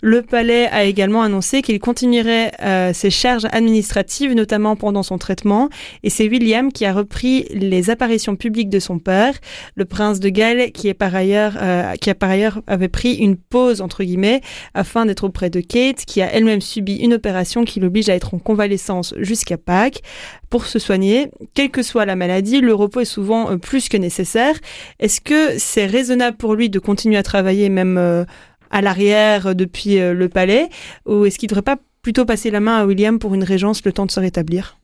Le 0.00 0.22
palais 0.22 0.66
a 0.68 0.84
également 0.84 1.22
annoncé 1.22 1.60
qu'il 1.62 1.73
continuerait 1.78 2.52
euh, 2.62 2.92
ses 2.92 3.10
charges 3.10 3.46
administratives, 3.50 4.34
notamment 4.34 4.76
pendant 4.76 5.02
son 5.02 5.18
traitement. 5.18 5.68
Et 6.02 6.10
c'est 6.10 6.28
William 6.28 6.72
qui 6.72 6.84
a 6.84 6.92
repris 6.92 7.44
les 7.50 7.90
apparitions 7.90 8.36
publiques 8.36 8.68
de 8.68 8.78
son 8.78 8.98
père, 8.98 9.34
le 9.74 9.84
prince 9.84 10.20
de 10.20 10.28
Galles, 10.28 10.72
qui 10.72 10.88
est 10.88 10.94
par 10.94 11.14
ailleurs, 11.14 11.54
euh, 11.60 11.94
qui 11.94 12.10
a 12.10 12.14
par 12.14 12.30
ailleurs 12.30 12.60
avait 12.66 12.88
pris 12.88 13.14
une 13.14 13.36
pause 13.36 13.80
entre 13.80 14.04
guillemets 14.04 14.40
afin 14.74 15.06
d'être 15.06 15.24
auprès 15.24 15.50
de 15.50 15.60
Kate, 15.60 16.04
qui 16.04 16.22
a 16.22 16.32
elle-même 16.32 16.60
subi 16.60 16.96
une 16.96 17.14
opération 17.14 17.64
qui 17.64 17.80
l'oblige 17.80 18.08
à 18.08 18.14
être 18.14 18.34
en 18.34 18.38
convalescence 18.38 19.14
jusqu'à 19.18 19.56
Pâques 19.56 20.02
pour 20.50 20.66
se 20.66 20.78
soigner. 20.78 21.30
Quelle 21.54 21.70
que 21.70 21.82
soit 21.82 22.06
la 22.06 22.16
maladie, 22.16 22.60
le 22.60 22.74
repos 22.74 23.00
est 23.00 23.04
souvent 23.04 23.50
euh, 23.50 23.56
plus 23.56 23.88
que 23.88 23.96
nécessaire. 23.96 24.54
Est-ce 25.00 25.20
que 25.20 25.58
c'est 25.58 25.86
raisonnable 25.86 26.36
pour 26.36 26.54
lui 26.54 26.70
de 26.70 26.78
continuer 26.78 27.16
à 27.16 27.22
travailler 27.22 27.68
même 27.68 28.26
à 28.74 28.82
l'arrière 28.82 29.54
depuis 29.54 29.98
euh, 30.00 30.12
le 30.12 30.28
palais 30.28 30.68
Ou 31.06 31.24
est-ce 31.24 31.38
qu'il 31.38 31.46
ne 31.46 31.50
devrait 31.50 31.62
pas 31.62 31.78
plutôt 32.02 32.26
passer 32.26 32.50
la 32.50 32.60
main 32.60 32.76
à 32.76 32.84
William 32.84 33.18
pour 33.18 33.34
une 33.34 33.44
régence 33.44 33.82
le 33.84 33.92
temps 33.92 34.04
de 34.04 34.10
se 34.10 34.20
rétablir? 34.20 34.76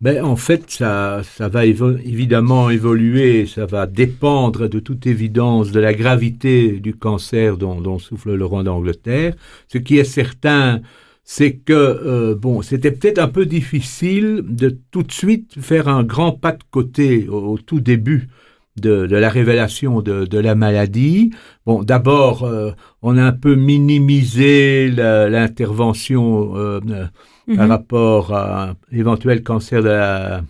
Ben, 0.00 0.24
en 0.24 0.36
fait, 0.36 0.70
ça, 0.70 1.20
ça 1.24 1.48
va 1.48 1.66
évidemment 1.66 2.70
évoluer, 2.70 3.44
ça 3.44 3.66
va 3.66 3.86
dépendre 3.86 4.66
de 4.66 4.78
toute 4.78 5.06
évidence 5.06 5.72
de 5.72 5.80
la 5.80 5.92
gravité 5.92 6.80
du 6.80 6.94
cancer 6.94 7.58
dont, 7.58 7.82
dont 7.82 7.98
souffle 7.98 8.32
le 8.32 8.44
roi 8.46 8.62
d'Angleterre. 8.62 9.34
Ce 9.68 9.76
qui 9.76 9.98
est 9.98 10.04
certain, 10.04 10.80
c'est 11.24 11.56
que 11.56 11.74
euh, 11.74 12.34
bon, 12.34 12.62
c'était 12.62 12.92
peut-être 12.92 13.18
un 13.18 13.28
peu 13.28 13.44
difficile 13.44 14.42
de 14.48 14.78
tout 14.90 15.02
de 15.02 15.12
suite 15.12 15.60
faire 15.60 15.88
un 15.88 16.02
grand 16.02 16.32
pas 16.32 16.52
de 16.52 16.64
côté 16.70 17.28
au 17.28 17.58
tout 17.58 17.80
début 17.80 18.28
de, 18.76 19.16
la 19.16 19.28
révélation 19.28 20.00
de, 20.00 20.38
la 20.38 20.54
maladie. 20.54 21.30
Bon, 21.66 21.82
d'abord, 21.82 22.44
euh, 22.44 22.72
on 23.02 23.16
a 23.16 23.22
un 23.22 23.32
peu 23.32 23.54
minimisé 23.54 24.88
l'intervention 24.90 26.56
euh, 26.56 26.80
euh, 26.88 27.06
par 27.54 27.66
mhm. 27.66 27.70
rapport 27.70 28.34
à 28.34 28.70
un 28.70 28.76
éventuel 28.92 29.42
cancer 29.42 29.82
de 29.82 29.88
la, 29.88 30.42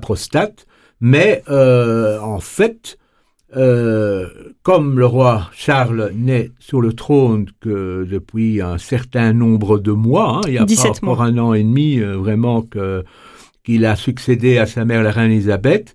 prostate, 0.00 0.66
mais 1.00 1.42
en 1.48 2.40
fait, 2.40 2.98
comme 4.62 4.98
le 4.98 5.06
roi 5.06 5.50
Charles 5.52 6.12
n'est 6.14 6.50
sur 6.58 6.80
le 6.80 6.94
trône 6.94 7.46
que 7.60 8.06
depuis 8.10 8.62
un 8.62 8.78
certain 8.78 9.34
nombre 9.34 9.78
de 9.78 9.92
mois, 9.92 10.38
hein, 10.38 10.40
il 10.46 10.54
y 10.54 10.58
a 10.58 10.64
pas 10.64 10.88
encore 10.88 11.22
un 11.22 11.36
an 11.36 11.52
et 11.52 11.62
demi 11.62 11.98
vraiment 11.98 12.62
que 12.62 13.04
qu'il 13.64 13.84
a 13.84 13.96
succédé 13.96 14.58
à 14.58 14.66
sa 14.66 14.84
mère 14.84 15.02
la 15.02 15.12
reine 15.12 15.30
Elisabeth, 15.30 15.94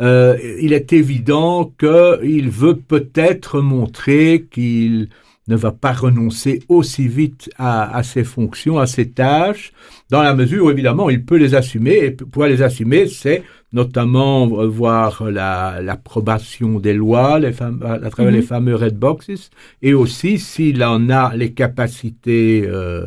euh, 0.00 0.36
il 0.60 0.72
est 0.72 0.92
évident 0.92 1.72
qu'il 1.78 2.50
veut 2.50 2.76
peut-être 2.76 3.60
montrer 3.60 4.46
qu'il 4.50 5.08
ne 5.48 5.56
va 5.56 5.70
pas 5.70 5.92
renoncer 5.92 6.62
aussi 6.68 7.06
vite 7.06 7.50
à, 7.56 8.02
ses 8.02 8.24
fonctions, 8.24 8.78
à 8.78 8.86
ses 8.86 9.10
tâches, 9.10 9.72
dans 10.10 10.22
la 10.22 10.34
mesure 10.34 10.66
où 10.66 10.70
évidemment 10.70 11.08
il 11.08 11.24
peut 11.24 11.36
les 11.36 11.54
assumer, 11.54 11.96
et 12.04 12.10
pour 12.10 12.44
les 12.46 12.62
assumer, 12.62 13.06
c'est 13.06 13.44
notamment 13.72 14.46
voir 14.66 15.24
l'approbation 15.30 16.80
des 16.80 16.94
lois 16.94 17.38
les 17.38 17.48
à 17.62 18.10
travers 18.10 18.32
les 18.32 18.38
mhm. 18.38 18.44
fameux 18.44 18.74
red 18.74 18.98
boxes, 18.98 19.50
et 19.82 19.94
aussi 19.94 20.38
s'il 20.38 20.82
en 20.82 21.10
a 21.10 21.34
les 21.36 21.52
capacités 21.52 22.64
euh, 22.66 23.06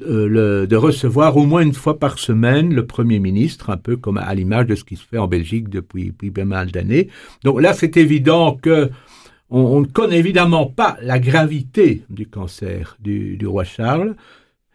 de 0.00 0.76
recevoir 0.76 1.36
au 1.36 1.44
moins 1.44 1.62
une 1.62 1.74
fois 1.74 1.98
par 1.98 2.18
semaine 2.18 2.74
le 2.74 2.86
Premier 2.86 3.18
ministre, 3.18 3.70
un 3.70 3.76
peu 3.76 3.96
comme 3.96 4.18
à 4.18 4.32
l'image 4.34 4.66
de 4.66 4.74
ce 4.74 4.84
qui 4.84 4.96
se 4.96 5.04
fait 5.04 5.18
en 5.18 5.26
Belgique 5.26 5.68
depuis, 5.68 6.06
depuis 6.06 6.30
pas 6.30 6.44
mal 6.44 6.70
d'années. 6.70 7.08
Donc 7.44 7.60
là, 7.60 7.72
c'est 7.72 7.96
évident 7.96 8.56
que 8.60 8.90
on, 9.50 9.80
ne 9.80 9.86
connaît 9.86 10.18
évidemment 10.18 10.66
pas 10.66 10.98
la 11.02 11.18
gravité 11.18 12.02
du 12.10 12.26
cancer 12.26 12.96
du, 13.00 13.38
roi 13.46 13.64
Charles, 13.64 14.14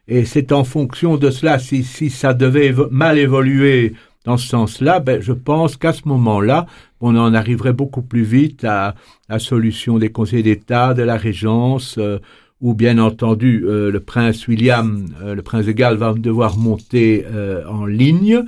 et 0.07 0.25
c'est 0.25 0.51
en 0.51 0.63
fonction 0.63 1.17
de 1.17 1.29
cela, 1.29 1.59
si, 1.59 1.83
si 1.83 2.09
ça 2.09 2.33
devait 2.33 2.73
mal 2.91 3.17
évoluer 3.17 3.93
dans 4.25 4.37
ce 4.37 4.47
sens-là, 4.47 4.99
ben, 4.99 5.21
je 5.21 5.33
pense 5.33 5.77
qu'à 5.77 5.93
ce 5.93 6.07
moment-là, 6.07 6.65
on 7.01 7.15
en 7.15 7.33
arriverait 7.33 7.73
beaucoup 7.73 8.01
plus 8.01 8.23
vite 8.23 8.63
à 8.63 8.95
la 9.29 9.39
solution 9.39 9.97
des 9.97 10.11
conseils 10.11 10.43
d'État, 10.43 10.93
de 10.93 11.03
la 11.03 11.17
régence, 11.17 11.97
euh, 11.97 12.19
où 12.63 12.73
bien 12.73 12.97
entendu 12.97 13.65
euh, 13.67 13.91
le 13.91 13.99
prince 13.99 14.47
William, 14.47 15.05
euh, 15.21 15.35
le 15.35 15.41
prince 15.41 15.65
de 15.65 15.73
Galles 15.73 15.97
va 15.97 16.13
devoir 16.13 16.57
monter 16.57 17.25
euh, 17.29 17.61
en 17.67 17.85
ligne, 17.85 18.45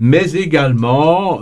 mais 0.00 0.32
également, 0.32 1.40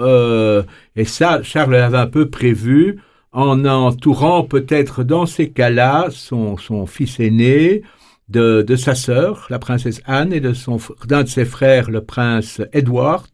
et 0.97 1.05
ça 1.05 1.43
Charles 1.43 1.73
l'avait 1.73 1.99
un 1.99 2.07
peu 2.07 2.31
prévu, 2.31 2.99
en 3.33 3.67
entourant 3.67 4.45
peut-être 4.45 5.05
dans 5.05 5.27
ces 5.27 5.51
cas-là 5.51 6.07
son, 6.11 6.57
son 6.57 6.87
fils 6.87 7.21
aîné, 7.21 7.83
de, 8.31 8.63
de, 8.63 8.75
sa 8.75 8.95
sœur, 8.95 9.47
la 9.51 9.59
princesse 9.59 10.01
Anne, 10.07 10.33
et 10.33 10.41
de 10.41 10.55
son 10.55 10.79
d'un 11.07 11.23
de 11.23 11.29
ses 11.29 11.45
frères, 11.45 11.91
le 11.91 12.01
prince 12.01 12.63
Edward, 12.73 13.29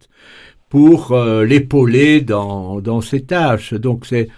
pour 0.68 1.16
l'épauler 1.16 2.20
dans, 2.20 2.81
dans 2.81 3.00
ses 3.00 3.22
tâches. 3.22 3.74
Donc 3.74 4.07
c'est 4.07 4.28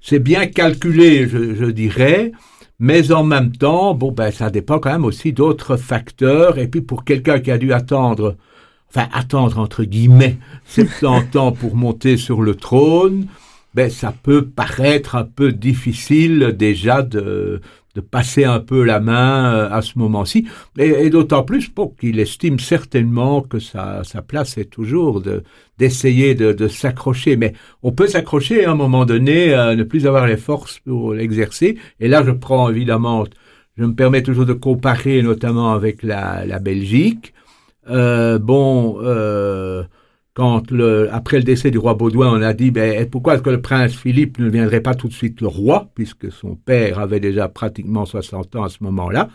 c'est 0.00 0.20
bien 0.20 0.46
calculé, 0.46 1.28
je, 1.28 1.54
je 1.54 1.66
dirais. 1.66 2.32
Mais 2.80 3.12
en 3.12 3.24
même 3.24 3.52
temps, 3.52 3.94
bon, 3.94 4.10
ben, 4.10 4.30
ça 4.30 4.48
dépend 4.48 4.78
quand 4.78 4.90
même 4.90 5.04
aussi 5.04 5.34
d'autres 5.34 5.76
facteurs. 5.76 6.58
Et 6.58 6.66
puis, 6.66 6.80
pour 6.80 7.04
quelqu'un 7.04 7.38
qui 7.38 7.50
a 7.50 7.58
dû 7.58 7.74
attendre, 7.74 8.36
enfin, 8.88 9.06
attendre 9.12 9.58
entre 9.58 9.84
guillemets, 9.84 10.38
70 10.64 11.36
ans 11.36 11.52
pour 11.52 11.76
monter 11.76 12.16
sur 12.16 12.40
le 12.40 12.54
trône, 12.54 13.26
ben, 13.74 13.90
ça 13.90 14.14
peut 14.22 14.46
paraître 14.46 15.14
un 15.14 15.24
peu 15.24 15.52
difficile 15.52 16.54
déjà 16.58 17.02
de, 17.02 17.60
de 17.94 18.00
passer 18.00 18.44
un 18.44 18.60
peu 18.60 18.84
la 18.84 19.00
main 19.00 19.52
euh, 19.52 19.70
à 19.70 19.82
ce 19.82 19.98
moment-ci, 19.98 20.46
et, 20.78 21.10
d'autant 21.10 21.42
plus 21.42 21.68
pour 21.68 21.96
qu'il 21.96 22.20
estime 22.20 22.58
certainement 22.58 23.40
que 23.40 23.58
sa, 23.58 24.04
sa 24.04 24.22
place 24.22 24.58
est 24.58 24.70
toujours 24.70 25.20
de 25.20 25.42
d'essayer 25.78 26.34
de, 26.34 26.52
de 26.52 26.68
s'accrocher. 26.68 27.36
Mais 27.36 27.54
on 27.82 27.90
peut 27.92 28.06
s'accrocher 28.06 28.66
à 28.66 28.72
un 28.72 28.74
moment 28.74 29.06
donné, 29.06 29.54
à 29.54 29.74
ne 29.74 29.82
plus 29.82 30.06
avoir 30.06 30.26
les 30.26 30.36
forces 30.36 30.78
pour 30.80 31.14
l'exercer. 31.14 31.78
Et 32.00 32.08
là, 32.08 32.22
je 32.22 32.32
prends 32.32 32.68
évidemment, 32.68 33.24
je 33.78 33.84
me 33.84 33.94
permets 33.94 34.22
toujours 34.22 34.44
de 34.44 34.52
comparer 34.52 35.22
notamment 35.22 35.72
avec 35.72 36.02
la, 36.02 36.44
la 36.44 36.58
Belgique. 36.58 37.32
Euh, 37.88 38.38
bon, 38.38 38.98
euh, 39.00 39.84
quand 40.34 40.70
le, 40.70 41.08
après 41.12 41.38
le 41.38 41.42
décès 41.42 41.70
du 41.70 41.78
roi 41.78 41.94
Baudouin, 41.94 42.38
on 42.38 42.42
a 42.42 42.52
dit 42.54 42.70
ben, 42.70 43.08
pourquoi 43.08 43.34
est-ce 43.34 43.42
que 43.42 43.50
le 43.50 43.60
prince 43.60 43.94
Philippe 43.94 44.38
ne 44.38 44.46
deviendrait 44.46 44.80
pas 44.80 44.94
tout 44.94 45.08
de 45.08 45.12
suite 45.12 45.40
le 45.40 45.48
roi, 45.48 45.90
puisque 45.94 46.30
son 46.30 46.54
père 46.54 46.98
avait 46.98 47.20
déjà 47.20 47.48
pratiquement 47.48 48.06
60 48.06 48.56
ans 48.56 48.64
à 48.64 48.68
ce 48.68 48.78
moment-là? 48.82 49.28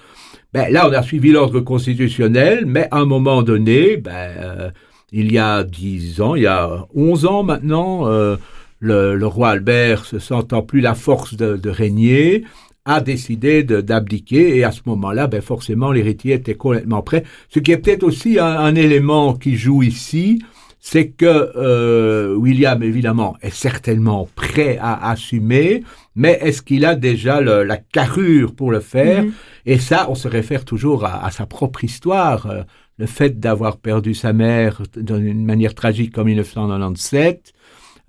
Ben, 0.54 0.72
là, 0.72 0.88
on 0.90 0.94
a 0.94 1.04
suivi 1.04 1.32
l'ordre 1.32 1.60
constitutionnel, 1.60 2.66
mais 2.66 2.88
à 2.92 3.00
un 3.00 3.06
moment 3.06 3.44
donné, 3.44 3.98
ben, 3.98 4.12
euh, 4.14 4.70
il 5.12 5.32
y 5.32 5.38
a 5.38 5.64
10 5.64 6.22
ans, 6.22 6.36
il 6.36 6.44
y 6.44 6.48
a 6.48 6.86
11 6.96 7.26
ans 7.26 7.44
maintenant, 7.44 8.08
euh, 8.08 8.38
le, 8.80 9.26
roi 9.26 9.50
Albert, 9.50 10.06
se 10.06 10.20
sentant 10.20 10.62
plus 10.62 10.82
la 10.82 10.94
force 10.94 11.36
de, 11.36 11.70
régner, 11.70 12.44
a 12.86 13.02
décidé 13.02 13.64
d'abdiquer 13.64 14.58
et 14.58 14.64
à 14.64 14.72
ce 14.72 14.82
moment-là, 14.86 15.28
ben 15.28 15.42
forcément, 15.42 15.92
l'héritier 15.92 16.36
était 16.36 16.56
complètement 16.56 17.02
prêt. 17.02 17.24
Ce 17.50 17.60
qui 17.60 17.72
est 17.72 17.78
peut-être 17.78 18.04
aussi 18.04 18.40
un, 18.40 18.76
élément 18.76 19.34
qui 19.34 19.56
joue 19.56 19.82
ici, 19.82 20.40
c'est 20.88 21.08
que 21.08 21.52
euh, 21.56 22.36
William, 22.36 22.84
évidemment, 22.84 23.36
est 23.42 23.50
certainement 23.50 24.30
prêt 24.36 24.78
à 24.80 25.10
assumer, 25.10 25.84
mais 26.16 26.38
est-ce 26.44 26.62
qu'il 26.62 26.86
a 26.86 26.94
déjà 26.94 27.42
la 27.42 27.78
carrure 27.78 28.54
pour 28.54 28.70
le 28.70 28.82
faire? 28.82 29.24
Mhm. 29.24 29.32
Et 29.66 29.80
ça, 29.80 30.06
on 30.12 30.14
se 30.14 30.28
réfère 30.28 30.64
toujours 30.64 31.04
à, 31.04 31.32
sa 31.32 31.48
propre 31.48 31.84
histoire. 31.84 32.46
Euh, 32.46 32.62
le 33.00 33.08
fait 33.08 33.40
d'avoir 33.40 33.78
perdu 33.78 34.14
sa 34.14 34.32
mère 34.32 34.84
d'une 34.96 35.44
manière 35.44 35.74
tragique 35.74 36.16
en 36.20 36.24
1997, 36.24 37.54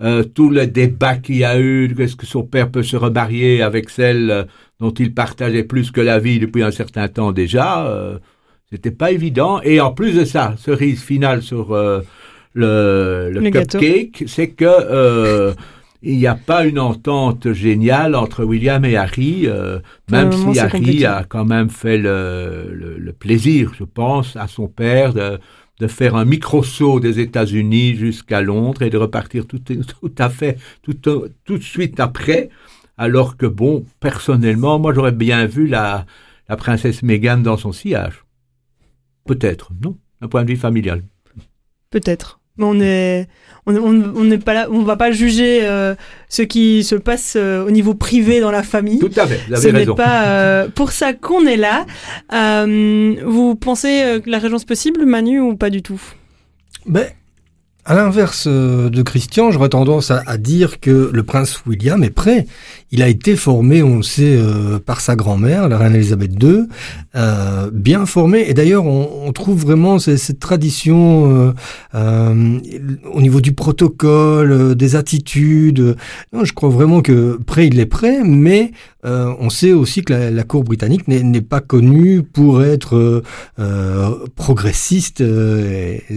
euh, 0.03 0.23
tout 0.23 0.51
le 0.51 0.67
débat 0.67 1.17
qu'il 1.17 1.39
y 1.39 1.45
a 1.45 1.59
eu, 1.59 1.91
est-ce 1.99 2.15
que 2.15 2.27
son 2.27 2.43
père 2.43 2.71
peut 2.71 2.83
se 2.83 2.99
remarier 2.99 3.63
avec 3.63 3.89
celle 3.89 4.49
dont 4.81 4.93
il 4.93 5.15
partageait 5.15 5.65
plus 5.65 5.91
que 5.91 6.03
la 6.03 6.19
vie 6.19 6.41
depuis 6.41 6.63
un 6.63 6.73
certain 6.73 7.09
temps 7.09 7.33
déjà, 7.33 7.87
euh, 7.87 8.19
c'était 8.71 8.91
pas 8.91 9.13
évident. 9.13 9.63
Et 9.63 9.81
en 9.81 9.93
plus 9.93 10.13
de 10.13 10.27
ça, 10.27 10.57
cerise 10.59 11.01
finale 11.01 11.41
sur 11.41 11.75
le, 12.57 13.31
le, 13.33 13.51
cupcake, 13.51 14.25
c'est 14.27 14.49
que 14.49 14.65
euh, 14.65 15.53
il 16.03 16.17
n'y 16.17 16.27
a 16.27 16.35
pas 16.35 16.65
une 16.65 16.79
entente 16.79 17.53
géniale 17.53 18.15
entre 18.15 18.45
William 18.45 18.85
et 18.85 18.97
Harry, 18.97 19.43
euh, 19.47 19.79
même 20.11 20.33
si 20.33 20.59
Harry 20.59 21.05
a 21.05 21.25
quand 21.29 21.45
même 21.45 21.69
fait 21.69 21.99
le, 21.99 22.71
le, 22.73 23.13
plaisir, 23.13 23.73
je 23.79 23.85
pense, 23.85 24.37
à 24.37 24.47
son 24.47 24.69
père 24.69 25.13
de, 25.13 25.39
de 25.81 25.87
faire 25.87 26.17
un 26.17 26.25
micro-saut 26.25 26.99
des 26.99 27.21
États-Unis 27.21 27.97
jusqu'à 27.97 28.41
Londres 28.41 28.83
et 28.83 28.91
de 28.91 28.97
repartir 28.97 29.47
tout, 29.47 29.59
tout 29.59 30.15
à 30.17 30.31
fait, 30.31 30.57
tout, 30.83 30.95
tout 30.95 31.59
de 31.59 31.63
suite 31.63 32.01
après. 32.01 32.49
Alors 32.97 33.37
que, 33.37 33.45
bon, 33.45 33.85
personnellement, 34.01 34.79
moi 34.79 34.95
j'aurais 34.95 35.13
bien 35.13 35.45
vu 35.45 35.67
la, 35.67 36.07
la 36.49 36.57
princesse 36.57 37.03
Meghan 37.03 37.39
dans 37.39 37.59
son 37.59 37.73
sillage. 37.73 38.25
Peut-être, 39.27 39.73
non? 39.83 39.99
D'un 40.23 40.29
point 40.29 40.45
de 40.45 40.51
vue 40.51 40.57
familial. 40.57 41.03
Peut-être 41.91 42.41
on 42.59 42.81
est 42.81 43.29
on 43.67 44.25
n'est 44.25 44.39
pas 44.39 44.55
là 44.55 44.69
on 44.71 44.83
va 44.83 44.97
pas 44.97 45.11
juger 45.11 45.61
euh, 45.63 45.95
ce 46.29 46.43
qui 46.43 46.85
se 46.85 46.95
passe 46.95 47.35
euh, 47.37 47.67
au 47.67 47.71
niveau 47.71 47.95
privé 47.95 48.41
dans 48.41 48.53
la 48.53 48.63
famille. 48.63 49.01
Tout 49.01 49.11
à 49.17 49.27
fait 49.27 49.41
vous 49.49 49.55
avez 49.55 49.63
ce 49.63 49.69
n'est 49.69 49.95
pas 49.95 50.27
euh, 50.27 50.69
pour 50.69 50.93
ça 50.93 51.13
qu'on 51.13 51.47
est 51.47 51.57
là. 51.57 51.85
Vous 53.25 53.57
pensez 53.57 54.21
que 54.25 54.31
la 54.31 54.39
régence 54.39 54.65
possible 54.65 55.05
Manu 55.05 55.41
ou 55.41 55.57
pas 55.57 55.71
du 55.71 55.83
tout? 55.83 56.01
Ben 56.87 57.07
à 57.89 57.95
l'inverse 57.95 58.49
de 58.49 59.03
Christian, 59.03 59.53
j'aurais 59.53 59.69
tendance 59.69 60.11
à, 60.11 60.39
dire 60.39 60.81
que 60.81 61.11
le 61.13 61.23
prince 61.23 61.63
William 61.67 62.03
est 62.03 62.11
prêt. 62.11 62.47
Il 62.93 63.03
a 63.03 63.09
été 63.09 63.37
formé, 63.37 63.83
on 63.83 63.97
le 63.97 64.03
sait, 64.03 64.39
par 64.85 65.01
sa 65.01 65.17
grand-mère, 65.17 65.69
la 65.69 65.79
reine 65.79 65.95
Elisabeth 65.95 66.43
II, 66.43 66.67
euh, 67.17 67.71
bien 67.73 68.07
formé. 68.07 68.45
Et 68.49 68.55
d'ailleurs, 68.55 68.85
on, 68.85 69.27
on, 69.27 69.33
trouve 69.33 69.61
vraiment 69.63 69.99
cette, 69.99 70.19
cette 70.19 70.39
tradition 70.39 71.47
euh, 71.47 71.53
euh, 71.95 72.59
au 73.13 73.21
niveau 73.21 73.41
du 73.41 73.53
protocole, 73.53 74.53
euh, 74.53 74.75
des 74.75 74.97
attitudes. 74.97 75.97
Non, 76.33 76.45
je 76.45 76.53
crois 76.53 76.69
vraiment 76.69 77.01
que 77.01 77.39
prêt, 77.47 77.69
il 77.69 77.81
est 77.81 77.87
prêt, 77.87 78.23
mais 78.25 78.73
euh, 79.05 79.33
on 79.41 79.51
sait 79.51 79.73
aussi 79.73 80.03
que 80.03 80.13
la, 80.13 80.31
la 80.31 80.43
cour 80.43 80.65
britannique 80.65 81.09
n'est 81.09 81.41
pas 81.41 81.61
connue 81.61 82.23
pour 82.23 82.63
être 82.63 83.23
progressiste. 84.35 85.23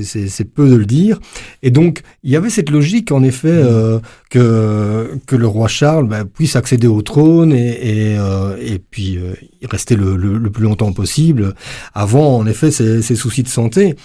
C'est 0.04 0.46
peu 0.46 0.70
de 0.70 0.76
le 0.76 0.86
dire. 0.86 1.20
Et 1.64 1.72
donc, 1.72 2.02
il 2.24 2.32
y 2.32 2.36
avait 2.36 2.50
cette 2.50 2.70
logique, 2.70 3.12
en 3.12 3.24
effet, 3.24 3.64
que, 4.30 5.12
que 5.26 5.36
le 5.36 5.48
roi 5.48 5.68
Charles 5.68 6.08
bah, 6.08 6.26
puisse 6.26 6.56
accéder 6.56 6.69
au 6.88 7.02
trône 7.02 7.54
et, 7.54 8.14
et, 8.14 8.18
et 8.60 8.80
puis 8.80 9.18
il 9.62 9.68
restait 9.68 9.96
le, 9.96 10.16
le, 10.16 10.50
plus 10.50 10.64
longtemps 10.64 10.94
possible, 10.94 11.54
avant 11.94 12.38
en 12.38 12.46
effet 12.48 12.72
ces, 12.72 13.02
soucis 13.16 13.44
de 13.44 13.48
santé. 13.48 13.96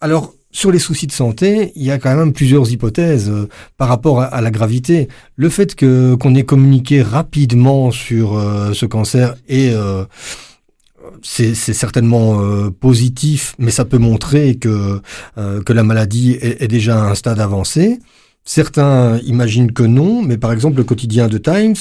Alors, 0.00 0.32
sur 0.56 0.72
les 0.72 0.78
soucis 0.78 1.06
de 1.06 1.12
santé, 1.12 1.72
il 1.74 1.82
y 1.82 1.90
a 1.90 1.98
quand 1.98 2.16
même 2.16 2.32
plusieurs 2.32 2.70
hypothèses 2.72 3.28
euh, 3.28 3.46
par 3.76 3.88
rapport 3.88 4.22
à, 4.22 4.40
la 4.40 4.50
gravité. 4.50 5.08
Le 5.36 5.50
fait 5.50 5.74
que 5.74 6.14
qu'on 6.14 6.34
ait 6.34 6.44
communiqué 6.44 7.02
rapidement 7.02 7.90
sur 7.90 8.38
euh, 8.38 8.72
ce 8.72 8.86
cancer 8.86 9.34
euh, 9.50 10.06
c'est 11.22 11.54
certainement 11.54 12.40
positif, 12.80 13.54
mais 13.58 13.70
ça 13.70 13.84
peut 13.84 13.98
montrer 13.98 14.56
que 14.56 15.00
que 15.36 15.72
la 15.72 15.82
maladie 15.84 16.32
est, 16.32 16.62
est, 16.62 16.68
déjà 16.68 17.00
à 17.00 17.10
un 17.10 17.14
stade 17.14 17.38
avancé. 17.38 18.00
Certains 18.46 19.18
imaginent 19.26 19.72
que 19.72 19.82
non, 19.82 20.22
mais 20.22 20.38
par 20.38 20.52
exemple 20.52 20.78
le 20.78 20.84
quotidien 20.84 21.26
de 21.26 21.36
Times 21.36 21.74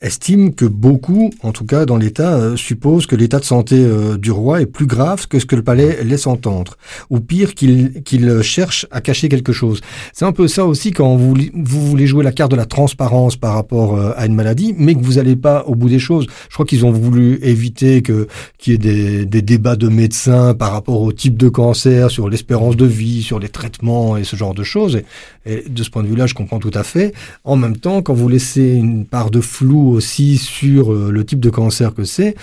estime 0.00 0.54
que 0.54 0.64
beaucoup, 0.64 1.30
en 1.42 1.52
tout 1.52 1.66
cas 1.66 1.84
dans 1.84 1.98
l'État, 1.98 2.34
euh, 2.34 2.56
supposent 2.56 3.06
que 3.06 3.16
l'état 3.16 3.38
de 3.38 3.44
santé 3.44 3.76
euh, 3.76 4.16
du 4.16 4.30
roi 4.30 4.62
est 4.62 4.66
plus 4.66 4.86
grave 4.86 5.28
que 5.28 5.38
ce 5.38 5.44
que 5.44 5.56
le 5.56 5.62
palais 5.62 6.02
laisse 6.04 6.26
entendre, 6.26 6.78
ou 7.10 7.20
pire 7.20 7.54
qu'il 7.54 8.02
qu'il 8.02 8.42
cherche 8.42 8.86
à 8.90 9.02
cacher 9.02 9.28
quelque 9.28 9.52
chose. 9.52 9.80
C'est 10.14 10.24
un 10.24 10.32
peu 10.32 10.48
ça 10.48 10.64
aussi 10.64 10.92
quand 10.92 11.16
vous, 11.16 11.34
vous 11.54 11.86
voulez 11.86 12.06
jouer 12.06 12.24
la 12.24 12.32
carte 12.32 12.50
de 12.50 12.56
la 12.56 12.64
transparence 12.64 13.36
par 13.36 13.54
rapport 13.54 13.96
euh, 13.96 14.12
à 14.16 14.24
une 14.24 14.34
maladie, 14.34 14.74
mais 14.78 14.94
que 14.94 15.00
vous 15.00 15.14
n'allez 15.14 15.36
pas 15.36 15.64
au 15.66 15.74
bout 15.74 15.90
des 15.90 15.98
choses. 15.98 16.26
Je 16.48 16.54
crois 16.54 16.64
qu'ils 16.64 16.86
ont 16.86 16.92
voulu 16.92 17.38
éviter 17.42 18.00
que 18.00 18.26
qu'il 18.56 18.72
y 18.72 18.76
ait 18.76 18.78
des, 18.78 19.26
des 19.26 19.42
débats 19.42 19.76
de 19.76 19.88
médecins 19.88 20.54
par 20.54 20.72
rapport 20.72 21.02
au 21.02 21.12
type 21.12 21.36
de 21.36 21.48
cancer, 21.50 22.10
sur 22.10 22.30
l'espérance 22.30 22.76
de 22.76 22.86
vie, 22.86 23.22
sur 23.22 23.38
les 23.38 23.48
traitements 23.50 24.16
et 24.16 24.24
ce 24.24 24.36
genre 24.36 24.54
de 24.54 24.62
choses. 24.62 24.96
Et, 24.96 25.04
et 25.44 25.68
de 25.68 25.82
ce 25.82 25.90
point 25.90 26.02
de 26.02 26.08
vue-là, 26.08 26.26
je 26.26 26.34
comprends 26.34 26.58
tout 26.58 26.70
à 26.72 26.84
fait. 26.84 27.12
En 27.44 27.56
même 27.56 27.76
temps, 27.76 28.00
quand 28.00 28.14
vous 28.14 28.28
laissez 28.28 28.74
une 28.74 29.04
part 29.04 29.30
de 29.30 29.40
flou 29.40 29.89
aussi 29.90 30.38
sur 30.38 30.92
euh, 30.92 31.10
le 31.10 31.24
type 31.24 31.40
de 31.40 31.50
cancer 31.50 31.94
que 31.94 32.04
c'est. 32.04 32.34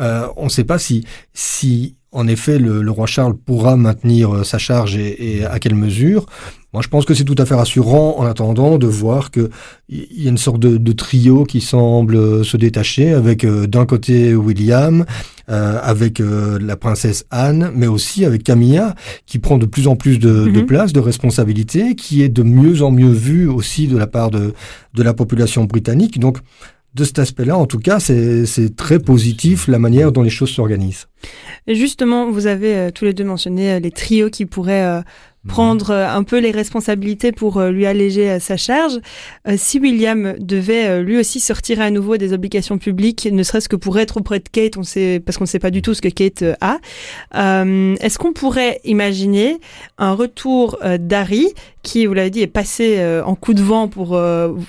Euh, 0.00 0.26
on 0.36 0.44
ne 0.44 0.50
sait 0.50 0.64
pas 0.64 0.78
si, 0.78 1.04
si 1.32 1.96
en 2.12 2.28
effet 2.28 2.58
le, 2.58 2.90
roi 2.90 3.06
Charles 3.06 3.34
pourra 3.34 3.76
maintenir 3.76 4.34
euh, 4.34 4.44
sa 4.44 4.58
charge 4.58 4.96
et, 4.96 5.44
à 5.44 5.58
quelle 5.58 5.74
mesure. 5.74 6.26
Moi, 6.72 6.82
je 6.82 6.88
pense 6.88 7.06
que 7.06 7.14
c'est 7.14 7.24
tout 7.24 7.36
à 7.38 7.46
fait 7.46 7.54
rassurant 7.54 8.16
en 8.18 8.26
attendant 8.26 8.76
de 8.76 8.86
voir 8.86 9.30
que 9.30 9.48
il 9.88 10.22
y 10.22 10.26
a 10.26 10.30
une 10.30 10.36
sorte 10.36 10.60
de, 10.60 10.92
trio 10.92 11.44
qui 11.44 11.62
semble 11.62 12.44
se 12.44 12.58
détacher 12.58 13.14
avec 13.14 13.46
d'un 13.46 13.86
côté 13.86 14.34
William, 14.34 15.06
avec 15.46 16.18
la 16.18 16.76
princesse 16.76 17.24
Anne, 17.30 17.70
mais 17.74 17.86
aussi 17.86 18.26
avec 18.26 18.42
Camilla 18.42 18.94
qui 19.24 19.38
prend 19.38 19.56
de 19.56 19.64
plus 19.64 19.88
en 19.88 19.96
plus 19.96 20.18
de, 20.18 20.50
de, 20.50 20.60
mhm. 20.60 20.66
place, 20.66 20.92
de 20.92 21.00
responsabilité, 21.00 21.94
qui 21.94 22.22
est 22.22 22.28
de 22.28 22.42
mieux 22.42 22.82
en 22.82 22.90
mieux 22.90 23.12
vue 23.12 23.48
aussi 23.48 23.88
de 23.88 23.96
la 23.96 24.06
part 24.06 24.30
de, 24.30 24.52
de 24.92 25.02
la 25.02 25.14
population 25.14 25.64
britannique. 25.64 26.18
Donc 26.18 26.40
de 26.96 27.04
cet 27.04 27.18
aspect-là, 27.18 27.58
en 27.58 27.66
tout 27.66 27.78
cas, 27.78 28.00
c'est 28.00 28.74
très 28.74 28.98
positif 28.98 29.68
la 29.68 29.78
manière 29.78 30.12
dont 30.12 30.22
les 30.22 30.30
choses 30.30 30.50
s'organisent. 30.50 31.06
Justement, 31.68 32.30
vous 32.30 32.46
avez 32.46 32.74
euh, 32.74 32.90
tous 32.90 33.04
les 33.04 33.12
deux 33.12 33.24
mentionné 33.24 33.72
euh, 33.72 33.78
les 33.80 33.90
trios 33.90 34.30
qui 34.30 34.46
pourraient 34.46 34.84
euh, 34.84 35.02
prendre 35.46 35.90
euh, 35.90 36.08
un 36.08 36.22
peu 36.22 36.38
les 36.38 36.50
responsabilités 36.50 37.32
pour 37.32 37.58
euh, 37.58 37.70
lui 37.70 37.86
alléger 37.86 38.30
euh, 38.30 38.40
sa 38.40 38.56
charge. 38.56 39.00
si 39.56 39.78
William 39.78 40.34
devait 40.38 41.02
lui 41.02 41.18
aussi 41.18 41.40
sortir 41.40 41.80
à 41.80 41.90
nouveau 41.90 42.16
des 42.16 42.32
obligations 42.32 42.78
publiques, 42.78 43.28
ne 43.30 43.42
serait-ce 43.42 43.68
que 43.68 43.76
pour 43.76 43.98
être 43.98 44.18
auprès 44.18 44.38
de 44.38 44.48
Kate, 44.48 44.76
on 44.76 44.82
sait 44.82 45.20
parce 45.24 45.38
qu'on 45.38 45.44
ne 45.44 45.48
sait 45.48 45.58
pas 45.58 45.70
du 45.70 45.82
tout 45.82 45.94
ce 45.94 46.02
que 46.02 46.08
Kate 46.08 46.44
a. 46.60 46.78
Est-ce 47.34 48.18
qu'on 48.18 48.32
pourrait 48.32 48.80
imaginer 48.84 49.58
un 49.98 50.12
retour 50.12 50.78
d'Harry 50.98 51.48
qui, 51.82 52.06
vous 52.06 52.14
l'avez 52.14 52.30
dit, 52.30 52.42
est 52.42 52.46
passé 52.46 53.04
en 53.24 53.34
coup 53.34 53.54
de 53.54 53.62
vent 53.62 53.88
pour 53.88 54.18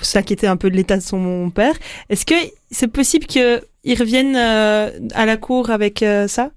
s'inquiéter 0.01 0.47
un 0.47 0.57
peu 0.57 0.69
de 0.69 0.75
l'état 0.75 0.97
de 0.97 1.03
son 1.03 1.49
père? 1.49 1.75
Est-ce 2.09 2.25
que 2.25 2.35
c'est 2.71 2.87
possible 2.87 3.25
qu'il 3.25 3.61
revienne 3.99 4.35
à 4.35 5.25
la 5.25 5.37
cour 5.37 5.69
avec 5.69 6.03
ça? 6.27 6.51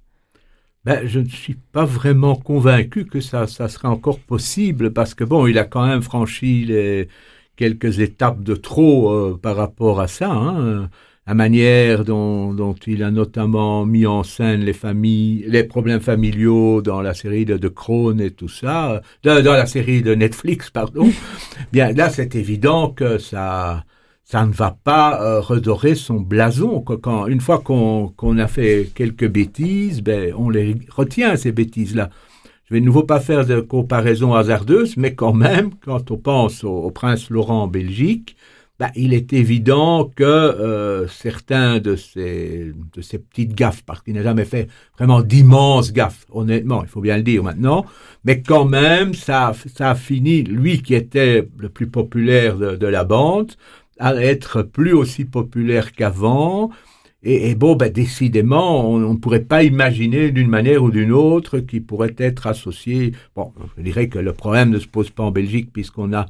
Ben, 0.85 1.07
je 1.07 1.21
ne 1.21 1.29
suis 1.29 1.57
pas 1.73 1.85
vraiment 1.85 2.37
convaincu 2.37 3.05
que 3.05 3.21
ça, 3.21 3.47
ça 3.47 3.69
serait 3.69 3.88
encore 3.88 4.19
possible 4.21 4.93
parce 4.93 5.14
que 5.14 5.25
bon, 5.25 5.47
il 5.47 5.59
a 5.59 5.64
quand 5.64 5.87
même 5.87 6.03
franchi 6.03 6.64
les 6.64 7.09
quelques 7.57 8.01
étapes 8.01 8.43
de 8.43 8.55
trop 8.55 9.12
euh, 9.12 9.38
par 9.40 9.57
rapport 9.57 10.01
à 10.01 10.09
ça. 10.09 10.31
Hein. 10.31 10.88
La 11.27 11.35
manière 11.35 12.05
dont, 12.05 12.55
dont, 12.55 12.75
il 12.87 13.03
a 13.03 13.11
notamment 13.11 13.85
mis 13.87 14.07
en 14.07 14.23
scène 14.25 14.62
les 14.62 14.73
familles, 14.73 15.45
les 15.47 15.64
problèmes 15.64 16.01
familiaux 16.01 16.81
dans 16.83 17.03
la 17.03 17.14
série 17.14 17.45
de, 17.45 17.57
de 17.59 17.69
Crohn 17.69 18.21
et 18.21 18.31
tout 18.31 18.49
ça, 18.49 19.03
dans, 19.23 19.43
dans 19.45 19.53
la 19.53 19.66
série 19.66 20.03
de 20.03 20.14
Netflix, 20.14 20.71
pardon. 20.71 21.09
Bien 21.73 21.93
là, 21.93 22.09
c'est 22.09 22.35
évident 22.35 22.90
que 22.90 23.19
ça, 23.19 23.85
ça 24.31 24.47
ne 24.47 24.53
va 24.53 24.79
pas 24.85 25.21
euh, 25.21 25.40
redorer 25.40 25.97
son 25.97 26.21
blason. 26.21 26.83
Quand, 26.83 27.27
une 27.27 27.40
fois 27.40 27.59
qu'on 27.59 28.38
a 28.38 28.47
fait 28.47 28.88
quelques 28.95 29.27
bêtises, 29.27 30.03
ben, 30.03 30.33
on 30.38 30.51
les 30.51 30.77
retient, 30.88 31.35
ces 31.35 31.51
bêtises-là. 31.51 32.11
Je 32.66 32.75
vais 32.75 32.81
de 32.81 32.87
nouveau 32.87 33.03
pas 33.03 33.19
faire 33.19 33.45
de 33.45 33.59
comparaison 33.59 34.35
hasardeuse, 34.35 34.97
mais 34.97 35.16
quand 35.16 35.33
même, 35.33 35.71
quand 35.85 36.12
on 36.12 36.16
pense 36.16 36.62
au, 36.62 36.93
prince 36.93 37.29
Laurent 37.29 37.64
en 37.64 37.66
Belgique, 37.66 38.37
ben, 38.79 38.90
il 38.95 39.14
est 39.14 39.33
évident 39.33 40.09
que 40.14 40.23
euh, 40.23 41.09
certains 41.09 41.81
de 41.81 41.97
ces, 41.97 42.73
de 42.95 43.03
ces 43.03 43.19
petites 43.19 43.55
gaffes, 43.57 43.83
parce 43.85 44.01
qu'il 44.01 44.14
n'a 44.14 44.23
jamais 44.23 44.45
fait 44.45 44.69
vraiment 44.97 45.23
d'immenses 45.23 45.93
gaffes, 45.93 46.25
honnêtement, 46.31 46.83
il 46.85 46.88
faut 46.88 47.01
bien 47.01 47.16
le 47.16 47.25
dire 47.25 47.43
maintenant, 47.43 47.85
mais 48.25 48.43
quand 48.43 48.64
même, 48.64 49.12
ça, 49.12 49.53
ça 49.75 49.90
a 49.90 49.95
fini, 49.97 50.45
lui 50.45 50.83
qui 50.83 50.95
était 50.95 51.49
le 51.59 51.69
plus 51.69 51.88
populaire 51.88 52.57
de, 52.57 52.77
de 52.77 52.87
la 52.87 53.03
bande, 53.03 53.55
à 54.00 54.14
être 54.16 54.62
plus 54.62 54.92
aussi 54.92 55.24
populaire 55.24 55.92
qu'avant. 55.92 56.70
Et, 57.22 57.54
bon, 57.54 57.76
ben, 57.76 57.92
décidément, 57.92 58.90
on 58.90 58.98
ne 58.98 59.18
pourrait 59.18 59.44
pas 59.44 59.62
imaginer 59.62 60.30
d'une 60.30 60.48
manière 60.48 60.82
ou 60.82 60.90
d'une 60.90 61.12
autre 61.12 61.58
qui 61.58 61.80
pourrait 61.80 62.14
être 62.16 62.46
associé. 62.46 63.12
Bon, 63.36 63.52
je 63.76 63.82
dirais 63.82 64.08
que 64.08 64.18
le 64.18 64.32
problème 64.32 64.70
ne 64.70 64.78
se 64.78 64.88
pose 64.88 65.10
pas 65.10 65.24
en 65.24 65.30
Belgique 65.30 65.70
puisqu'on 65.70 66.14
a 66.14 66.26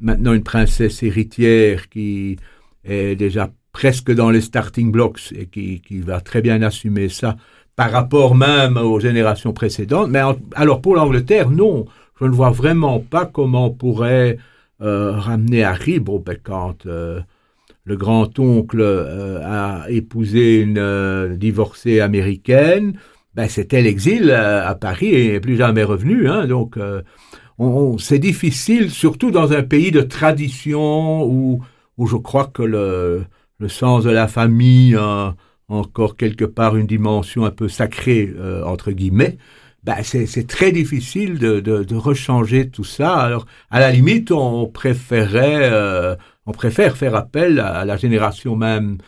maintenant 0.00 0.34
une 0.34 0.42
princesse 0.42 1.02
héritière 1.02 1.88
qui 1.88 2.36
est 2.84 3.16
déjà 3.16 3.50
presque 3.72 4.12
dans 4.12 4.30
les 4.30 4.42
starting 4.42 4.92
blocks 4.92 5.32
et 5.34 5.46
qui, 5.46 6.00
va 6.00 6.20
très 6.20 6.42
bien 6.42 6.60
assumer 6.60 7.08
ça 7.08 7.36
par 7.74 7.90
rapport 7.90 8.34
même 8.34 8.76
aux 8.76 9.00
générations 9.00 9.54
précédentes. 9.54 10.10
Mais 10.10 10.20
alors 10.54 10.82
pour 10.82 10.94
l'Angleterre, 10.94 11.50
non, 11.50 11.86
je 12.20 12.26
ne 12.26 12.32
vois 12.32 12.50
vraiment 12.50 13.00
pas 13.00 13.24
comment 13.24 13.68
on 13.68 13.70
pourrait 13.70 14.36
euh, 14.84 15.20
ben, 16.18 16.36
quand 16.42 16.86
euh, 16.86 17.20
le 17.84 17.96
grand-oncle 17.96 18.80
euh, 18.80 19.40
a 19.42 19.90
épousé 19.90 20.60
une 20.60 21.36
divorcée 21.36 22.00
américaine, 22.00 22.98
ben, 23.34 23.48
c'était 23.48 23.82
l'exil 23.82 24.30
à 24.30 24.74
Paris 24.74 25.14
et 25.14 25.40
plus 25.40 25.56
jamais 25.56 25.82
revenu. 25.84 26.28
Hein, 26.28 26.46
donc, 26.46 26.78
on, 27.58 27.98
c'est 27.98 28.18
difficile, 28.18 28.90
surtout 28.90 29.30
dans 29.30 29.52
un 29.52 29.62
pays 29.62 29.90
de 29.90 30.02
tradition 30.02 31.24
où, 31.24 31.60
où 31.98 32.06
je 32.06 32.16
crois 32.16 32.46
que 32.46 32.62
le 32.62 33.68
sens 33.68 34.04
de 34.04 34.10
la 34.10 34.28
famille 34.28 34.94
a 34.94 35.34
encore 35.68 36.16
quelque 36.16 36.44
part 36.44 36.76
une 36.76 36.86
dimension 36.86 37.44
un 37.44 37.50
peu 37.50 37.68
sacrée, 37.68 38.32
entre 38.64 38.92
guillemets 38.92 39.38
ben 39.84 39.96
c'est 40.02 40.46
très 40.46 40.72
difficile 40.72 41.38
de, 41.38 41.60
de, 41.60 41.84
de, 41.84 41.94
rechanger 41.94 42.70
tout 42.70 42.84
ça. 42.84 43.16
Alors, 43.16 43.44
à 43.70 43.80
la 43.80 43.90
limite, 43.92 44.32
on 44.32 44.66
préférait, 44.66 45.70
euh, 45.70 46.16
on 46.46 46.52
préfère 46.52 46.96
faire 46.96 47.14
appel 47.14 47.60
à, 47.60 47.84
la 47.84 47.98
génération 47.98 48.56
même 48.56 48.98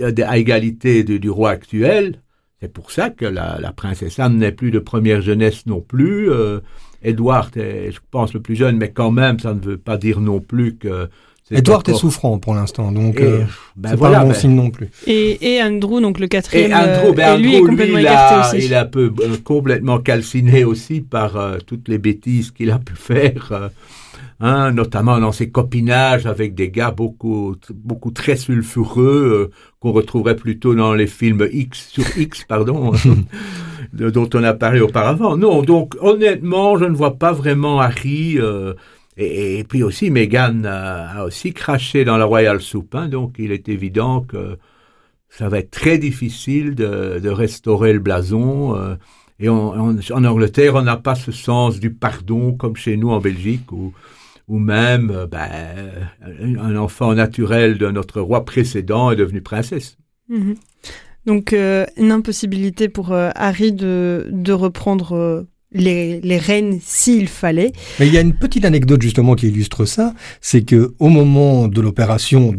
à 0.00 0.38
égalité 0.38 1.04
du 1.04 1.30
roi 1.30 1.50
actuel. 1.50 2.20
C'est 2.60 2.72
pour 2.72 2.90
ça 2.90 3.10
que 3.10 3.24
la, 3.24 3.58
la 3.60 3.72
princesse 3.72 4.18
Anne 4.18 4.38
n'est 4.38 4.52
plus 4.52 4.72
de 4.72 4.80
première 4.80 5.20
jeunesse 5.20 5.66
non 5.66 5.80
plus. 5.80 6.30
Euh, 6.32 6.60
Edward 7.02 7.56
est, 7.56 7.92
je 7.92 8.00
pense, 8.10 8.34
le 8.34 8.42
plus 8.42 8.56
jeune, 8.56 8.76
mais 8.76 8.90
quand 8.90 9.12
même, 9.12 9.38
ça 9.38 9.54
ne 9.54 9.60
veut 9.60 9.78
pas 9.78 9.98
dire 9.98 10.20
non 10.20 10.40
plus 10.40 10.76
que 10.76 11.08
Edward 11.50 11.88
est 11.88 11.94
souffrant 11.94 12.38
pour 12.38 12.54
l'instant, 12.54 12.90
donc 12.90 13.20
euh, 13.20 13.44
ben 13.76 13.90
c'est 13.90 13.96
pas 13.98 14.18
un 14.18 14.22
bon 14.22 14.28
ben. 14.28 14.34
signe 14.34 14.54
non 14.56 14.70
plus. 14.70 14.88
Et, 15.06 15.54
et, 15.54 15.62
Andrew, 15.62 16.00
donc 16.00 16.18
le 16.18 16.26
quatrième, 16.26 16.72
et 16.72 16.74
Andrew, 16.74 17.14
ben 17.14 17.34
euh, 17.34 17.36
lui 17.36 17.54
est 17.54 17.60
complètement 17.60 17.98
écarté 17.98 18.56
aussi. 18.56 18.66
Il 18.66 18.72
est 18.72 18.76
un 18.76 18.84
peu 18.84 19.12
euh, 19.20 19.36
complètement 19.44 19.98
calciné 20.00 20.64
aussi 20.64 21.02
par 21.02 21.36
euh, 21.36 21.58
toutes 21.64 21.86
les 21.86 21.98
bêtises 21.98 22.50
qu'il 22.50 22.72
a 22.72 22.80
pu 22.80 22.94
faire, 22.96 23.70
hein, 24.40 24.72
notamment 24.72 25.20
dans 25.20 25.30
ses 25.30 25.48
copinages 25.48 26.26
avec 26.26 26.56
des 26.56 26.68
gars 26.68 26.90
beaucoup, 26.90 27.54
beaucoup 27.72 28.10
très 28.10 28.34
sulfureux 28.34 29.52
qu'on 29.78 29.92
retrouverait 29.92 30.36
plutôt 30.36 30.74
dans 30.74 30.94
les 30.94 31.06
films 31.06 31.46
X 31.52 31.90
sur 31.90 32.18
X, 32.18 32.42
pardon. 32.42 32.92
dont 33.92 34.28
on 34.34 34.42
a 34.42 34.52
parlé 34.52 34.80
auparavant. 34.80 35.36
Non, 35.36 35.62
donc 35.62 35.94
honnêtement, 36.00 36.76
je 36.76 36.86
ne 36.86 36.94
vois 36.94 37.18
pas 37.18 37.32
vraiment 37.32 37.80
Harry 37.80 38.36
et, 39.16 39.64
puis 39.64 39.82
aussi, 39.82 40.10
Meghan 40.10 40.64
a, 40.64 41.24
aussi 41.24 41.54
craché 41.54 42.04
dans 42.04 42.18
la 42.18 42.26
Royal 42.26 42.60
Soup, 42.60 42.94
hein, 42.94 43.08
donc 43.08 43.36
il 43.38 43.50
est 43.50 43.68
évident 43.68 44.20
que 44.20 44.58
ça 45.30 45.48
va 45.48 45.58
être 45.58 45.70
très 45.70 45.98
difficile 45.98 46.74
de, 46.74 47.28
restaurer 47.28 47.92
le 47.92 47.98
blason. 47.98 48.76
Euh, 48.76 48.94
et 49.38 49.48
en 49.48 50.24
Angleterre, 50.24 50.74
on 50.76 50.82
n'a 50.82 50.96
pas 50.96 51.14
ce 51.14 51.32
sens 51.32 51.80
du 51.80 51.92
pardon 51.92 52.52
comme 52.52 52.76
chez 52.76 52.96
nous 52.96 53.10
en 53.10 53.20
Belgique, 53.20 53.70
où, 53.72 53.92
même 54.48 55.10
euh, 55.10 55.26
ben, 55.26 56.08
un 56.60 56.76
enfant 56.76 57.14
naturel 57.14 57.78
de 57.78 57.90
notre 57.90 58.20
roi 58.20 58.44
précédent 58.44 59.10
est 59.10 59.16
devenu 59.16 59.40
princesse. 59.40 59.96
Mhm. 60.28 60.56
Donc 61.24 61.52
euh, 61.52 61.86
une 61.96 62.12
impossibilité 62.12 62.88
pour 62.88 63.12
Harry 63.12 63.72
de 63.72 64.52
reprendre 64.52 65.46
les, 65.72 66.20
les 66.20 66.38
reines 66.38 66.78
s'il 66.82 67.28
fallait. 67.28 67.72
Mais 67.98 68.06
il 68.06 68.12
y 68.12 68.18
a 68.18 68.20
une 68.20 68.34
petite 68.34 68.64
anecdote 68.64 69.02
justement 69.02 69.34
qui 69.34 69.48
illustre 69.48 69.84
ça, 69.84 70.14
c'est 70.40 70.62
que 70.62 70.94
au 70.98 71.08
moment 71.08 71.68
de 71.68 71.80
l'opération 71.80 72.54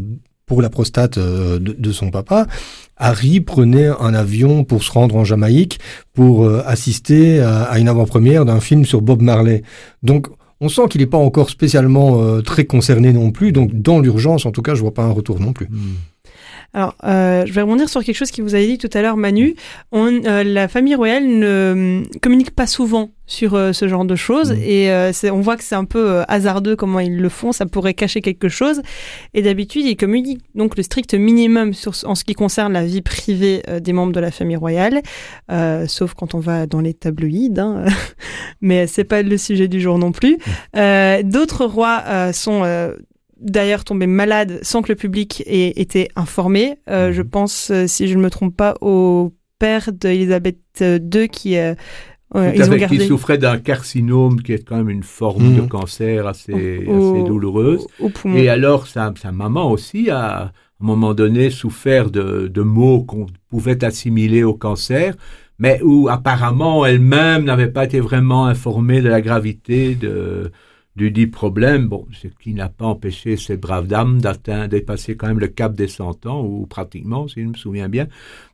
pour 0.46 0.62
la 0.62 0.70
prostate 0.70 1.18
euh, 1.18 1.60
de, 1.60 1.92
son 1.92 2.10
papa, 2.10 2.48
Harry 2.96 3.42
prenait 3.42 3.88
un 3.88 4.14
avion 4.14 4.64
pour 4.64 4.84
se 4.84 4.92
rendre 4.92 5.16
en 5.18 5.26
Jamaïque 5.26 5.80
pour 6.14 6.46
euh, 6.46 6.64
assister 6.66 7.42
à, 7.42 7.78
une 7.78 7.90
avant-première 7.90 8.46
d'un 8.46 8.62
film 8.62 8.86
sur 8.86 9.02
Bob 9.02 9.22
Marley. 9.22 9.62
Donc 10.04 10.28
on 10.62 10.70
sent 10.70 10.84
qu'il 10.90 11.02
n'est 11.02 11.08
pas 11.08 11.18
encore 11.18 11.50
spécialement 11.50 12.22
euh, 12.22 12.42
très 12.42 12.66
concerné 12.66 13.14
non 13.14 13.32
plus. 13.32 13.52
Donc 13.52 13.74
dans 13.74 14.00
l'urgence, 14.00 14.46
en 14.46 14.52
tout 14.52 14.62
cas, 14.62 14.74
je 14.74 14.82
vois 14.82 14.94
pas 14.94 15.04
un 15.04 15.12
retour 15.12 15.40
non 15.40 15.54
plus. 15.54 15.68
Hmm. 15.68 15.96
Alors, 16.74 16.96
euh, 17.06 17.46
je 17.46 17.54
vais 17.54 17.62
rebondir 17.62 17.90
sur 17.90 18.04
quelque 18.04 18.16
chose 18.16 18.30
qui 18.30 18.42
vous 18.42 18.54
avez 18.54 18.68
dit 18.68 18.78
tout 18.78 18.90
à 18.94 19.02
l'heure, 19.02 19.18
Manu. 19.18 19.56
On, 19.92 20.08
euh, 20.26 20.44
la 20.44 20.68
famille 20.68 20.96
royale 20.96 21.26
ne 21.26 22.04
communique 22.22 22.52
pas 22.52 22.68
souvent 22.68 23.10
sur 23.26 23.56
euh, 23.56 23.74
ce 23.74 23.88
genre 23.88 24.06
de 24.06 24.16
choses 24.16 24.52
Mm. 24.52 24.62
et 24.64 24.92
euh, 24.92 25.12
c'est- 25.12 25.32
on 25.32 25.42
voit 25.42 25.58
que 25.58 25.64
c'est 25.64 25.76
un 25.76 25.86
peu 25.86 26.10
euh, 26.12 26.24
hasardeux 26.28 26.76
comment 26.76 27.00
ils 27.00 27.18
le 27.18 27.30
font. 27.30 27.52
Ça 27.52 27.66
pourrait 27.66 27.94
cacher 27.94 28.22
quelque 28.22 28.48
chose. 28.48 28.82
Et 29.34 29.42
d'habitude, 29.42 29.86
ils 29.86 29.96
communiquent 29.98 30.42
donc 30.56 30.78
le 30.78 30.84
strict 30.84 31.14
minimum 31.14 31.74
sur, 31.74 31.94
en 32.06 32.16
ce 32.16 32.24
qui 32.24 32.34
concerne 32.34 32.74
la 32.74 32.86
vie 32.86 33.02
privée 33.02 33.64
des 33.82 33.94
membres 33.94 34.14
de 34.14 34.20
la 34.20 34.32
famille 34.32 34.56
royale, 34.58 35.02
euh, 35.52 35.88
sauf 35.88 36.14
quand 36.14 36.36
on 36.36 36.40
va 36.40 36.68
dans 36.68 36.82
les 36.82 36.94
tabloïds. 36.94 37.54
hein. 37.60 37.86
Mais 38.62 38.88
c'est 38.88 39.04
pas 39.04 39.22
le 39.24 39.38
sujet 39.38 39.68
du 39.68 39.82
jour 39.82 39.98
non 39.98 40.12
plus. 40.12 40.38
Euh, 40.76 41.24
D'autres 41.24 41.66
rois 41.66 42.04
euh, 42.08 42.34
sont 42.34 42.62
euh, 42.64 42.94
d'ailleurs 43.40 43.84
tombés 43.84 44.08
malades 44.08 44.60
sans 44.62 44.82
que 44.82 44.90
le 44.92 44.96
public 44.96 45.44
ait 45.46 45.74
été 45.80 46.10
informé. 46.16 46.78
Euh, 46.90 47.08
Mhm. 47.10 47.14
Je 47.14 47.22
pense, 47.22 47.72
euh, 47.72 47.88
si 47.88 48.08
je 48.08 48.16
ne 48.18 48.22
me 48.24 48.30
trompe 48.30 48.56
pas, 48.56 48.76
au 48.82 49.34
père 49.60 49.92
d'Elisabeth 49.92 50.58
II 50.82 51.30
qui 51.30 51.58
euh, 51.58 51.74
euh, 52.36 52.52
ils 52.56 52.70
ont 52.70 52.76
gardé 52.76 52.98
qui 52.98 53.08
souffrait 53.08 53.38
d'un 53.38 53.58
carcinome 53.58 54.42
qui 54.42 54.52
est 54.54 54.68
quand 54.68 54.76
même 54.78 54.90
une 54.90 55.04
forme 55.04 55.52
Mhm. 55.54 55.56
de 55.56 55.62
cancer 55.62 56.28
assez, 56.28 56.86
Au- 56.88 57.14
assez 57.14 57.24
douloureuse. 57.24 57.88
au. 58.00 58.12
Et 58.36 58.50
alors, 58.50 58.86
sa, 58.88 59.14
sa 59.22 59.32
maman 59.32 59.72
aussi 59.72 60.10
a, 60.10 60.20
à 60.20 60.44
un 60.46 60.52
moment 60.80 61.14
donné, 61.14 61.50
souffert 61.50 62.12
de, 62.12 62.48
de 62.48 62.62
maux 62.62 63.04
qu'on 63.04 63.28
pouvait 63.50 63.84
assimiler 63.84 64.44
au 64.44 64.54
cancer, 64.54 65.16
mais 65.58 65.80
où 65.82 66.08
apparemment 66.10 66.86
elle-même 66.86 67.46
n'avait 67.46 67.70
pas 67.72 67.86
été 67.86 68.00
vraiment 68.00 68.46
informée 68.46 69.02
de 69.02 69.10
la 69.10 69.22
gravité 69.22 69.96
de, 69.96 70.52
du 70.98 71.12
dit 71.12 71.28
problème, 71.28 71.88
bon, 71.88 72.06
ce 72.12 72.28
qui 72.28 72.54
n'a 72.54 72.70
pas 72.70 72.86
empêché 72.86 73.38
ces 73.38 73.56
braves 73.58 73.88
dames 73.88 74.20
d'atteindre, 74.20 74.70
dépasser 74.70 75.16
quand 75.16 75.28
même 75.28 75.40
le 75.40 75.48
cap 75.48 75.74
des 75.76 75.88
100 75.88 76.26
ans, 76.26 76.44
ou 76.44 76.66
pratiquement, 76.66 77.28
si 77.28 77.42
je 77.44 77.48
me 77.48 77.54
souviens 77.56 77.88
bien. 77.90 78.08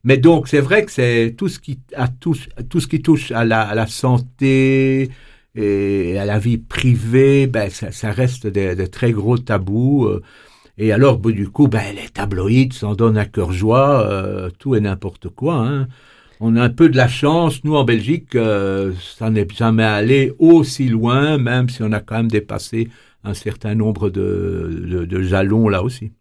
Mais 0.04 0.18
donc, 0.18 0.48
c'est 0.48 0.60
vrai 0.62 0.86
que 0.86 0.92
c'est 0.92 1.36
tout 1.38 1.48
ce 1.50 1.60
qui, 1.60 1.80
à 1.96 2.08
tout, 2.10 2.36
tout 2.70 2.80
ce 2.82 2.88
qui 2.88 3.02
touche 3.02 3.32
à 3.32 3.46
la, 3.46 3.62
à 3.62 3.76
la 3.76 3.88
santé, 3.88 5.10
et 5.56 6.18
à 6.18 6.26
la 6.26 6.40
vie 6.40 6.58
privée, 6.58 7.48
ben, 7.48 7.70
ça, 7.70 7.92
ça 7.92 8.12
reste 8.12 8.48
de, 8.48 8.74
de 8.76 8.86
très 8.88 9.12
gros 9.12 9.38
tabous. 9.38 10.06
euh, 10.06 10.22
Et 10.78 10.92
alors, 10.92 11.20
du 11.20 11.50
coup, 11.50 11.68
ben, 11.68 11.96
les 11.96 12.10
tabloïds 12.10 12.74
s'en 12.74 12.96
donnent 12.96 13.18
à 13.18 13.26
cœur 13.26 13.52
joie, 13.52 14.06
euh, 14.08 14.50
tout 14.60 14.76
et 14.76 14.82
n'importe 14.82 15.30
quoi. 15.30 15.56
Hein. 15.58 15.88
On 16.46 16.58
a 16.58 16.62
un 16.62 16.70
peu 16.70 16.90
de 16.90 16.98
la 16.98 17.08
chance, 17.08 17.64
nous 17.64 17.78
en 17.78 17.86
Belgique, 17.86 18.36
euh, 18.36 18.92
ça 19.18 19.30
n'est 19.30 19.48
jamais 19.56 19.86
allé 19.86 20.34
aussi 20.40 20.90
loin, 20.90 21.38
même 21.38 21.70
si 21.70 21.82
on 21.84 21.94
a 21.94 22.02
quand 22.02 22.18
même 22.18 22.30
dépassé 22.30 22.90
un 23.24 23.34
certain 23.34 23.76
nombre 23.76 24.10
de, 24.10 25.22
jalons 25.22 25.70
là 25.70 25.84
aussi. 25.84 26.12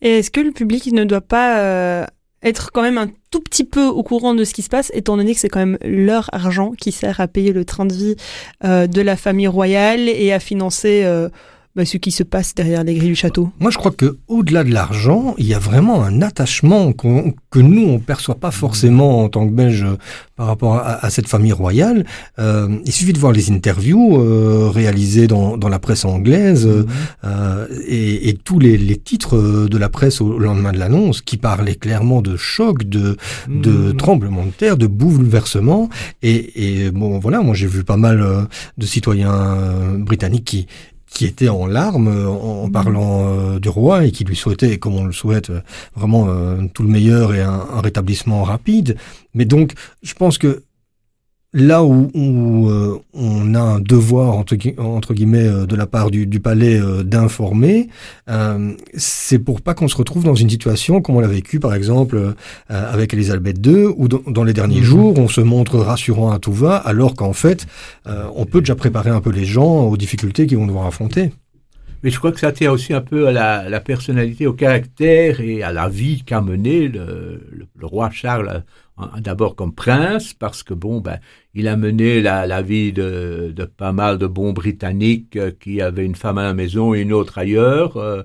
Et 0.00 0.18
est-ce 0.18 0.30
que 0.30 0.40
le 0.40 0.52
public 0.52 0.92
ne 0.92 1.02
doit 1.02 1.20
pas 1.20 1.58
euh, 1.58 2.06
être 2.44 2.70
quand 2.70 2.82
même 2.82 2.98
un 2.98 3.08
tout 3.32 3.40
petit 3.40 3.64
peu 3.64 3.86
au 3.86 4.04
courant 4.04 4.36
de 4.36 4.44
ce 4.44 4.54
qui 4.54 4.62
se 4.62 4.68
passe, 4.68 4.92
étant 4.94 5.16
donné 5.16 5.34
que 5.34 5.40
c'est 5.40 5.48
quand 5.48 5.66
même 5.66 5.78
leur 5.82 6.32
argent 6.32 6.70
qui 6.70 6.92
sert 6.92 7.18
à 7.18 7.26
payer 7.26 7.52
le 7.52 7.64
train 7.64 7.84
de 7.84 7.94
vie 7.94 8.14
euh, 8.62 8.86
de 8.86 9.00
la 9.00 9.16
famille 9.16 9.48
royale 9.48 10.08
et 10.08 10.32
à 10.32 10.38
financer 10.38 11.02
bah, 11.76 11.84
ce 11.84 11.96
qui 11.96 12.10
se 12.12 12.22
passe 12.22 12.54
derrière 12.54 12.84
les 12.84 12.94
grilles 12.94 13.08
du 13.10 13.14
château 13.16 13.50
Moi, 13.58 13.70
je 13.72 13.78
crois 13.78 13.90
que 13.90 14.18
au-delà 14.28 14.62
de 14.62 14.72
l'argent, 14.72 15.34
il 15.38 15.46
y 15.46 15.54
a 15.54 15.58
vraiment 15.58 16.04
un 16.04 16.22
attachement 16.22 16.92
qu'on- 16.92 17.34
que 17.50 17.58
nous 17.58 17.82
on 17.88 17.98
perçoit 17.98 18.36
pas 18.36 18.52
forcément 18.52 19.22
en 19.24 19.28
tant 19.28 19.46
que 19.48 19.52
Belge 19.52 19.82
euh, 19.82 19.96
par 20.36 20.46
rapport 20.46 20.74
à, 20.76 21.04
à 21.04 21.10
cette 21.10 21.26
famille 21.28 21.52
royale. 21.52 22.04
Euh, 22.38 22.68
il 22.84 22.92
suffit 22.92 23.12
de 23.12 23.18
voir 23.18 23.32
les 23.32 23.50
interviews 23.50 24.20
euh, 24.20 24.68
réalisées 24.72 25.26
dans, 25.26 25.56
dans 25.56 25.68
la 25.68 25.78
presse 25.80 26.04
anglaise 26.04 26.66
euh, 26.66 26.84
euh, 27.24 27.66
et, 27.88 28.28
et 28.28 28.34
tous 28.34 28.58
les, 28.60 28.76
les 28.78 28.96
titres 28.96 29.36
euh, 29.36 29.68
de 29.68 29.76
la 29.78 29.88
presse 29.88 30.20
au 30.20 30.38
lendemain 30.38 30.72
de 30.72 30.78
l'annonce 30.78 31.22
qui 31.22 31.36
parlaient 31.36 31.74
clairement 31.74 32.22
de 32.22 32.36
choc, 32.36 32.84
de, 32.84 33.16
de 33.48 33.70
Mhm. 33.70 33.96
tremblements 33.96 34.44
de 34.46 34.50
terre, 34.50 34.76
de 34.76 34.86
bouleversements. 34.86 35.88
Et, 36.22 36.84
et 36.84 36.90
bon, 36.92 37.18
voilà, 37.18 37.40
moi 37.40 37.54
j'ai 37.54 37.66
vu 37.66 37.82
pas 37.84 37.96
mal 37.96 38.46
de 38.78 38.86
citoyens 38.86 39.58
britanniques 39.98 40.44
qui 40.44 40.66
qui 41.14 41.24
étaient 41.24 41.48
en 41.48 41.66
larmes 41.66 42.08
euh, 42.08 42.28
en, 42.28 42.64
en 42.64 42.70
parlant 42.70 43.26
euh, 43.28 43.58
du 43.60 43.68
roi 43.68 44.04
et 44.04 44.10
qui 44.10 44.24
lui 44.24 44.36
souhaitaient, 44.36 44.78
comme 44.78 44.96
on 44.96 45.04
le 45.04 45.12
souhaite, 45.12 45.50
euh, 45.50 45.60
vraiment 45.96 46.26
euh, 46.28 46.60
tout 46.74 46.82
le 46.82 46.88
meilleur 46.90 47.34
et 47.34 47.40
un, 47.40 47.66
un 47.72 47.80
rétablissement 47.80 48.42
rapide. 48.42 48.96
Mais 49.32 49.44
donc, 49.44 49.72
je 50.02 50.14
pense 50.14 50.36
que 50.38 50.62
là 51.54 51.84
où, 51.84 52.10
où, 52.14 52.68
euh, 52.68 52.98
on 53.14 53.54
a 53.54 53.60
un 53.60 53.80
devoir 53.80 54.36
entre, 54.36 54.56
gui- 54.56 54.74
entre 54.76 55.14
guillemets 55.14 55.46
euh, 55.46 55.66
de 55.66 55.76
la 55.76 55.86
part 55.86 56.10
du, 56.10 56.26
du 56.26 56.40
palais 56.40 56.78
euh, 56.80 57.04
d'informer, 57.04 57.88
euh, 58.28 58.72
c'est 58.96 59.38
pour 59.38 59.60
pas 59.62 59.72
qu'on 59.72 59.86
se 59.88 59.96
retrouve 59.96 60.24
dans 60.24 60.34
une 60.34 60.50
situation 60.50 61.00
comme 61.00 61.14
on 61.16 61.20
l'a 61.20 61.28
vécu 61.28 61.60
par 61.60 61.72
exemple 61.74 62.16
euh, 62.16 62.32
avec 62.68 63.14
Elisabeth 63.14 63.64
II, 63.64 63.86
où 63.96 64.08
dans, 64.08 64.20
dans 64.26 64.44
les 64.44 64.52
derniers 64.52 64.80
Mhm. 64.80 64.84
jours 64.84 65.18
on 65.18 65.28
se 65.28 65.40
montre 65.40 65.78
rassurant 65.78 66.32
à 66.32 66.38
tout 66.40 66.52
va, 66.52 66.74
alors 66.76 67.14
qu'en 67.14 67.32
fait 67.32 67.66
euh, 68.08 68.24
on 68.34 68.44
peut 68.46 68.58
déjà 68.60 68.74
préparer 68.74 69.10
un 69.10 69.20
peu 69.20 69.30
les 69.30 69.44
gens 69.44 69.82
aux 69.86 69.96
difficultés 69.96 70.46
qu'ils 70.46 70.58
vont 70.58 70.66
devoir 70.66 70.86
affronter. 70.86 71.30
Mais 72.04 72.10
je 72.10 72.18
crois 72.20 72.32
que 72.32 72.40
ça 72.40 72.52
tient 72.52 72.70
aussi 72.72 72.94
un 72.94 73.00
peu 73.02 73.28
à 73.28 73.32
la, 73.32 73.68
la 73.70 73.80
personnalité, 73.80 74.46
au 74.46 74.54
caractère 74.54 75.40
et 75.40 75.62
à 75.64 75.72
la 75.72 75.88
vie 75.88 76.22
qu'a 76.24 76.42
mené 76.42 76.88
le, 76.88 77.42
le- 77.50 77.66
le 77.76 77.86
roi 77.86 78.10
Charles, 78.10 78.64
d'abord 79.18 79.56
comme 79.56 79.74
prince, 79.74 80.34
parce 80.34 80.62
que 80.62 80.74
bon, 80.74 81.00
ben, 81.00 81.18
il 81.54 81.66
a 81.68 81.76
mené 81.76 82.20
la, 82.22 82.46
la 82.46 82.62
vie 82.62 82.92
de, 82.92 83.52
de 83.56 83.64
pas 83.64 83.92
mal 83.92 84.18
de 84.18 84.26
bons 84.28 84.52
Britanniques 84.52 85.36
euh, 85.36 85.50
qui 85.58 85.80
avaient 85.80 86.04
une 86.06 86.14
femme 86.14 86.38
à 86.38 86.44
la 86.44 86.54
maison 86.54 86.94
et 86.94 87.00
une 87.00 87.12
autre 87.12 87.38
ailleurs, 87.38 87.96
euh, 87.96 88.22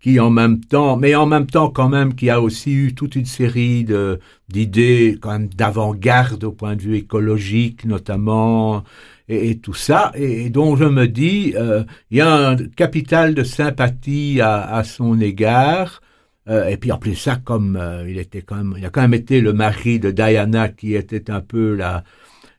qui 0.00 0.20
en 0.20 0.30
même 0.30 0.60
temps, 0.60 0.96
mais 0.96 1.14
en 1.14 1.26
même 1.26 1.46
temps 1.46 1.70
quand 1.70 1.88
même, 1.88 2.14
qui 2.14 2.30
a 2.30 2.40
aussi 2.40 2.72
eu 2.72 2.94
toute 2.94 3.16
une 3.16 3.24
série 3.26 3.84
de 3.84 4.20
d'idées 4.48 5.18
quand 5.20 5.32
même 5.32 5.48
d'avant-garde 5.48 6.44
au 6.44 6.52
point 6.52 6.76
de 6.76 6.82
vue 6.82 6.96
écologique 6.96 7.84
notamment 7.86 8.84
et, 9.32 9.50
et 9.50 9.58
tout 9.58 9.74
ça, 9.74 10.12
et, 10.14 10.46
et 10.46 10.50
dont 10.50 10.76
je 10.76 10.84
me 10.84 11.06
dis, 11.06 11.54
euh, 11.56 11.84
il 12.10 12.18
y 12.18 12.20
a 12.20 12.50
un 12.50 12.56
capital 12.56 13.34
de 13.34 13.42
sympathie 13.42 14.40
à, 14.40 14.62
à 14.62 14.84
son 14.84 15.20
égard. 15.20 16.00
Euh, 16.48 16.66
et 16.66 16.76
puis 16.76 16.90
en 16.90 16.98
plus 16.98 17.14
ça, 17.14 17.36
comme 17.36 17.78
euh, 17.80 18.04
il 18.08 18.18
était 18.18 18.42
quand 18.42 18.56
même, 18.56 18.74
il 18.76 18.84
a 18.84 18.90
quand 18.90 19.00
même 19.00 19.14
été 19.14 19.40
le 19.40 19.52
mari 19.52 20.00
de 20.00 20.10
Diana, 20.10 20.68
qui 20.68 20.94
était 20.94 21.30
un 21.30 21.40
peu 21.40 21.74
la 21.74 22.04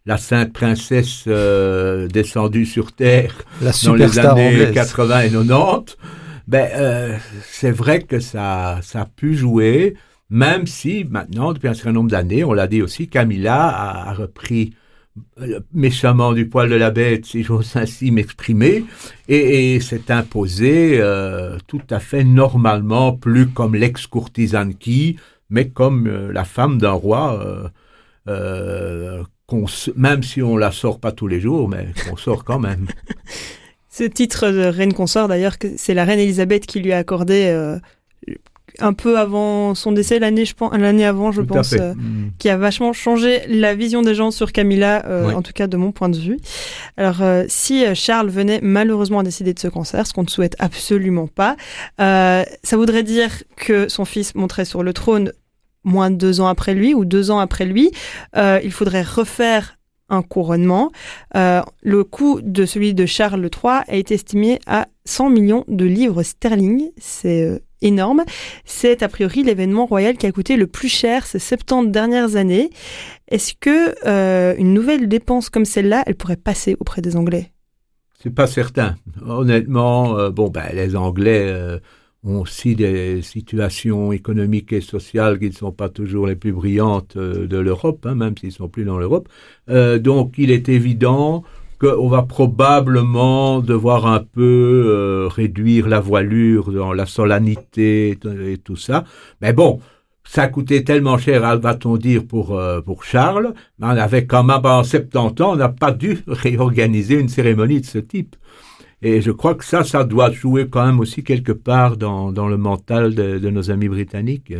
la 0.05 0.17
sainte 0.17 0.51
princesse 0.51 1.29
descendue 1.29 2.65
sur 2.65 2.91
terre 2.91 3.33
La 3.61 3.71
dans 3.85 3.95
les 3.95 4.19
années 4.19 4.47
anglaise. 4.47 4.73
80 4.73 5.21
et 5.21 5.29
90. 5.29 5.95
Ben, 6.45 7.21
c'est 7.41 7.71
vrai 7.71 8.01
que 8.01 8.19
ça, 8.19 8.79
ça 8.81 9.03
a 9.03 9.05
pu 9.05 9.33
jouer, 9.33 9.93
même 10.29 10.67
si 10.67 11.05
maintenant, 11.09 11.53
depuis 11.53 11.69
un 11.69 11.73
certain 11.73 11.93
nombre 11.93 12.09
d'années, 12.09 12.43
on 12.43 12.51
l'a 12.51 12.67
dit 12.67 12.81
aussi, 12.81 13.07
Camilla 13.07 13.65
a, 13.65 14.09
a 14.09 14.13
repris 14.13 14.73
méchamment 15.73 16.33
du 16.33 16.47
poil 16.47 16.69
de 16.69 16.75
la 16.75 16.91
bête, 16.91 17.25
si 17.25 17.43
j'ose 17.43 17.75
ainsi 17.75 18.11
m'exprimer, 18.11 18.85
et, 19.27 19.79
s'est 19.79 20.11
imposée 20.11 20.99
euh, 20.99 21.57
tout 21.67 21.81
à 21.89 21.99
fait 21.99 22.23
normalement, 22.23 23.13
plus 23.13 23.47
comme 23.47 23.75
l'ex-courtisane 23.75 24.75
qui, 24.75 25.17
mais 25.49 25.69
comme 25.69 26.07
euh, 26.07 26.31
la 26.31 26.45
femme 26.45 26.79
d'un 26.79 26.91
roi, 26.91 27.39
euh, 27.39 27.67
euh, 28.27 29.23
même 29.95 30.23
si 30.23 30.41
on 30.41 30.57
la 30.57 30.71
sort 30.71 30.99
pas 30.99 31.11
tous 31.11 31.27
les 31.27 31.39
jours, 31.39 31.69
mais 31.69 31.87
qu'on 32.09 32.17
sort 32.17 32.43
quand 32.43 32.59
même. 32.59 32.87
Ce 33.89 34.03
titre 34.03 34.49
de 34.49 34.63
reine 34.63 34.93
consort, 34.93 35.27
d'ailleurs, 35.27 35.55
c'est 35.77 35.93
la 35.93 36.03
reine 36.03 36.19
Elisabeth 36.19 36.65
qui 36.65 36.79
lui 36.79 36.91
a 36.93 36.97
accordé 36.97 37.45
euh, 37.45 37.77
un 38.79 38.93
peu 38.93 39.17
avant 39.19 39.75
son 39.75 39.91
décès, 39.91 40.19
l'année 40.19 40.45
je 40.45 40.53
pense, 40.55 40.71
l'année 40.75 41.05
avant, 41.05 41.31
je 41.31 41.41
Tout 41.41 41.47
pense, 41.47 41.73
euh, 41.73 41.93
Mm. 41.93 42.31
qui 42.39 42.49
a 42.49 42.57
vachement 42.57 42.93
changé 42.93 43.41
la 43.47 43.75
vision 43.75 44.01
des 44.01 44.15
gens 44.15 44.31
sur 44.31 44.51
Camilla, 44.51 45.05
euh, 45.05 45.27
Ouais. 45.27 45.33
en 45.33 45.41
tout 45.41 45.53
cas 45.53 45.67
de 45.67 45.77
mon 45.77 45.91
point 45.91 46.09
de 46.09 46.17
vue. 46.17 46.37
Alors, 46.97 47.21
euh, 47.21 47.43
si 47.47 47.83
Charles 47.95 48.29
venait 48.29 48.59
malheureusement 48.63 49.19
à 49.19 49.23
décider 49.23 49.53
de 49.53 49.59
ce 49.59 49.67
cancer, 49.67 50.05
ce 50.07 50.13
qu'on 50.13 50.23
ne 50.23 50.29
souhaite 50.29 50.55
absolument 50.59 51.27
pas, 51.27 51.55
euh, 52.01 52.43
ça 52.63 52.77
voudrait 52.77 53.03
dire 53.03 53.29
que 53.55 53.87
son 53.87 54.05
fils 54.05 54.33
monterait 54.35 54.65
sur 54.65 54.83
le 54.83 54.93
trône 54.93 55.31
moins 55.83 56.09
de 56.11 56.15
deux 56.15 56.39
ans 56.41 56.47
après 56.47 56.73
lui 56.73 56.93
ou 56.93 57.03
deux 57.05 57.29
ans 57.31 57.39
après 57.39 57.65
lui. 57.65 57.91
Euh, 58.37 58.59
il 58.63 58.71
faudrait 58.71 59.01
refaire 59.03 59.77
un 60.09 60.21
couronnement. 60.21 60.91
Euh, 61.35 61.61
le 61.81 62.03
coût 62.03 62.39
de 62.41 62.65
celui 62.65 62.93
de 62.93 63.05
Charles 63.05 63.41
III 63.43 63.81
a 63.87 63.95
été 63.95 64.13
estimé 64.13 64.59
à 64.67 64.87
100 65.05 65.29
millions 65.29 65.63
de 65.67 65.85
livres 65.85 66.21
sterling. 66.23 66.89
C'est 66.97 67.43
euh, 67.45 67.59
énorme. 67.83 68.23
C'est 68.65 69.03
a 69.03 69.07
priori 69.07 69.43
l'événement 69.43 69.85
royal 69.85 70.17
qui 70.17 70.25
a 70.25 70.31
coûté 70.31 70.55
le 70.57 70.67
plus 70.67 70.89
cher 70.89 71.25
ces 71.25 71.39
70 71.39 71.91
dernières 71.91 72.35
années. 72.35 72.69
Est-ce 73.27 73.53
que 73.59 73.95
euh, 74.05 74.55
une 74.57 74.73
nouvelle 74.73 75.07
dépense 75.07 75.49
comme 75.49 75.65
celle-là, 75.65 76.03
elle 76.05 76.15
pourrait 76.15 76.37
passer 76.37 76.75
auprès 76.79 77.01
des 77.01 77.15
Anglais? 77.15 77.51
C'est 78.21 78.33
pas 78.33 78.47
certain. 78.47 78.95
Honnêtement, 79.25 80.17
euh, 80.17 80.29
bon, 80.29 80.49
ben, 80.49 80.69
les 80.73 80.95
Anglais 80.95 81.45
euh, 81.47 81.79
ont 82.23 82.39
aussi 82.39 82.75
des 82.75 83.21
situations 83.21 84.13
économiques 84.13 84.71
et 84.71 84.81
sociales 84.81 85.39
qui 85.39 85.47
ne 85.47 85.53
sont 85.53 85.73
pas 85.73 85.89
toujours 85.89 86.27
les 86.27 86.35
plus 86.35 86.53
brillantes 86.53 87.17
de 87.17 87.57
l'Europe, 87.57 88.05
hein, 88.05 88.15
même 88.15 88.37
s'ils 88.37 88.53
sont 88.53 88.69
plus 88.69 88.85
dans 88.85 88.97
l'Europe. 88.97 89.27
Donc, 89.67 90.35
il 90.37 90.49
est 90.51 90.69
évident 90.69 91.43
qu'on 91.83 92.07
va 92.07 92.21
probablement 92.21 93.59
devoir 93.59 94.07
un 94.07 94.19
peu 94.19 94.83
euh, 94.85 95.27
réduire 95.27 95.87
la 95.89 95.99
voilure 95.99 96.71
dans 96.71 96.93
la 96.93 97.05
solennité 97.05 98.17
et 98.21 98.57
tout 98.57 98.77
ça. 98.77 99.03
Mais 99.41 99.51
bon, 99.51 99.81
ça 100.23 100.47
coûté 100.47 100.83
tellement 100.85 101.17
cher, 101.17 101.41
va-t-on 101.59 101.97
dire, 101.97 102.25
pour, 102.25 102.57
euh, 102.57 102.79
pour 102.81 103.03
Charles, 103.03 103.53
mais 103.79 103.87
on 103.87 103.89
avait 103.89 104.25
quand 104.25 104.43
même, 104.43 104.61
en 104.63 104.83
70 104.83 105.41
ans, 105.41 105.51
on 105.53 105.55
n'a 105.57 105.69
pas 105.69 105.91
dû 105.91 106.19
réorganiser 106.27 107.19
une 107.19 107.29
cérémonie 107.29 107.81
de 107.81 107.85
ce 107.85 107.99
type. 107.99 108.35
Et 109.01 109.19
je 109.21 109.31
crois 109.31 109.55
que 109.55 109.65
ça, 109.65 109.83
ça 109.83 110.05
doit 110.05 110.31
jouer 110.31 110.69
quand 110.69 110.85
même 110.85 111.01
aussi 111.01 111.23
quelque 111.23 111.51
part 111.51 111.97
dans, 111.97 112.31
dans 112.31 112.47
le 112.47 112.55
mental 112.55 113.13
de 113.15 113.49
nos 113.49 113.69
amis 113.69 113.89
britanniques. 113.89 114.53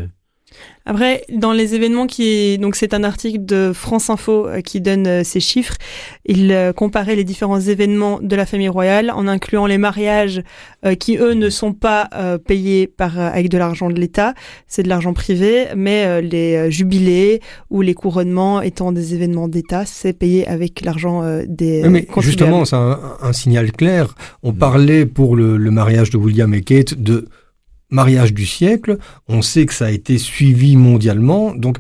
Après, 0.86 1.24
dans 1.32 1.54
les 1.54 1.76
événements 1.76 2.08
qui, 2.08 2.58
donc 2.58 2.76
c'est 2.76 2.94
un 2.94 3.06
article 3.06 3.46
de 3.46 3.72
France 3.74 4.10
Info 4.10 4.48
euh, 4.48 4.60
qui 4.60 4.82
donne 4.82 5.08
euh, 5.08 5.24
ces 5.24 5.40
chiffres. 5.40 5.76
Il 6.26 6.52
euh, 6.52 6.74
comparait 6.74 7.16
les 7.16 7.24
différents 7.24 7.60
événements 7.60 8.20
de 8.22 8.36
la 8.36 8.46
famille 8.46 8.68
royale 8.68 9.10
en 9.12 9.28
incluant 9.28 9.66
les 9.66 9.78
mariages 9.78 10.44
qui 11.00 11.16
eux 11.16 11.34
ne 11.34 11.50
sont 11.50 11.72
pas 11.72 12.10
payés 12.46 12.88
par 12.88 13.18
avec 13.18 13.48
de 13.48 13.58
l'argent 13.58 13.90
de 13.90 13.98
l'État, 13.98 14.34
c'est 14.68 14.84
de 14.84 14.90
l'argent 14.90 15.14
privé, 15.14 15.68
mais 15.78 16.22
les 16.22 16.70
jubilés 16.70 17.40
ou 17.70 17.82
les 17.82 17.94
couronnements 17.94 18.62
étant 18.62 18.92
des 18.92 19.14
événements 19.14 19.48
d'État, 19.48 19.86
c'est 19.86 20.12
payé 20.12 20.46
avec 20.46 20.84
l'argent 20.84 21.24
des. 21.48 21.88
mais 21.88 22.06
justement, 22.20 22.66
c'est 22.66 22.76
un, 22.76 23.00
un, 23.22 23.32
signal 23.32 23.72
clair. 23.72 24.14
On 24.44 24.52
parlait 24.52 25.06
pour 25.06 25.38
le, 25.38 25.56
le 25.56 25.72
mariage 25.72 26.10
de 26.10 26.18
William 26.18 26.54
et 26.54 26.62
Kate 26.62 26.96
de 26.96 27.30
mariage 27.94 28.34
du 28.34 28.46
siècle. 28.46 28.98
On 29.30 29.42
sait 29.42 29.66
que 29.66 29.74
ça 29.74 29.86
a 29.86 29.92
été 29.92 30.18
suivi 30.18 30.76
mondialement. 30.76 31.54
Donc, 31.56 31.78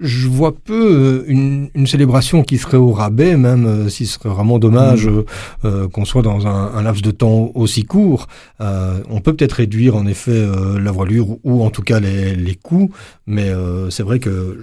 je 0.00 0.28
vois 0.28 0.54
peu 0.54 0.72
euh, 0.72 1.24
une, 1.28 1.86
célébration 1.86 2.42
qui 2.42 2.58
serait 2.58 2.78
au 2.78 2.90
rabais, 2.90 3.36
même 3.36 3.66
euh, 3.66 3.88
si 3.88 4.06
ce 4.06 4.14
serait 4.14 4.30
vraiment 4.30 4.58
dommage 4.58 5.06
mmh. 5.06 5.24
euh, 5.66 5.88
qu'on 5.88 6.04
soit 6.04 6.22
dans 6.22 6.46
un, 6.46 6.82
laps 6.82 7.02
de 7.02 7.10
temps 7.10 7.52
aussi 7.54 7.84
court. 7.84 8.26
on 8.58 9.20
peut 9.20 9.34
peut-être 9.34 9.52
réduire 9.52 9.96
en 9.96 10.06
effet 10.06 10.46
la 10.80 10.90
voilure 10.90 11.36
ou, 11.44 11.62
en 11.62 11.70
tout 11.70 11.82
cas 11.82 12.00
les, 12.00 12.34
les 12.34 12.54
coûts, 12.54 12.90
mais 13.26 13.50
c'est 13.90 14.02
vrai 14.02 14.18
que 14.18 14.58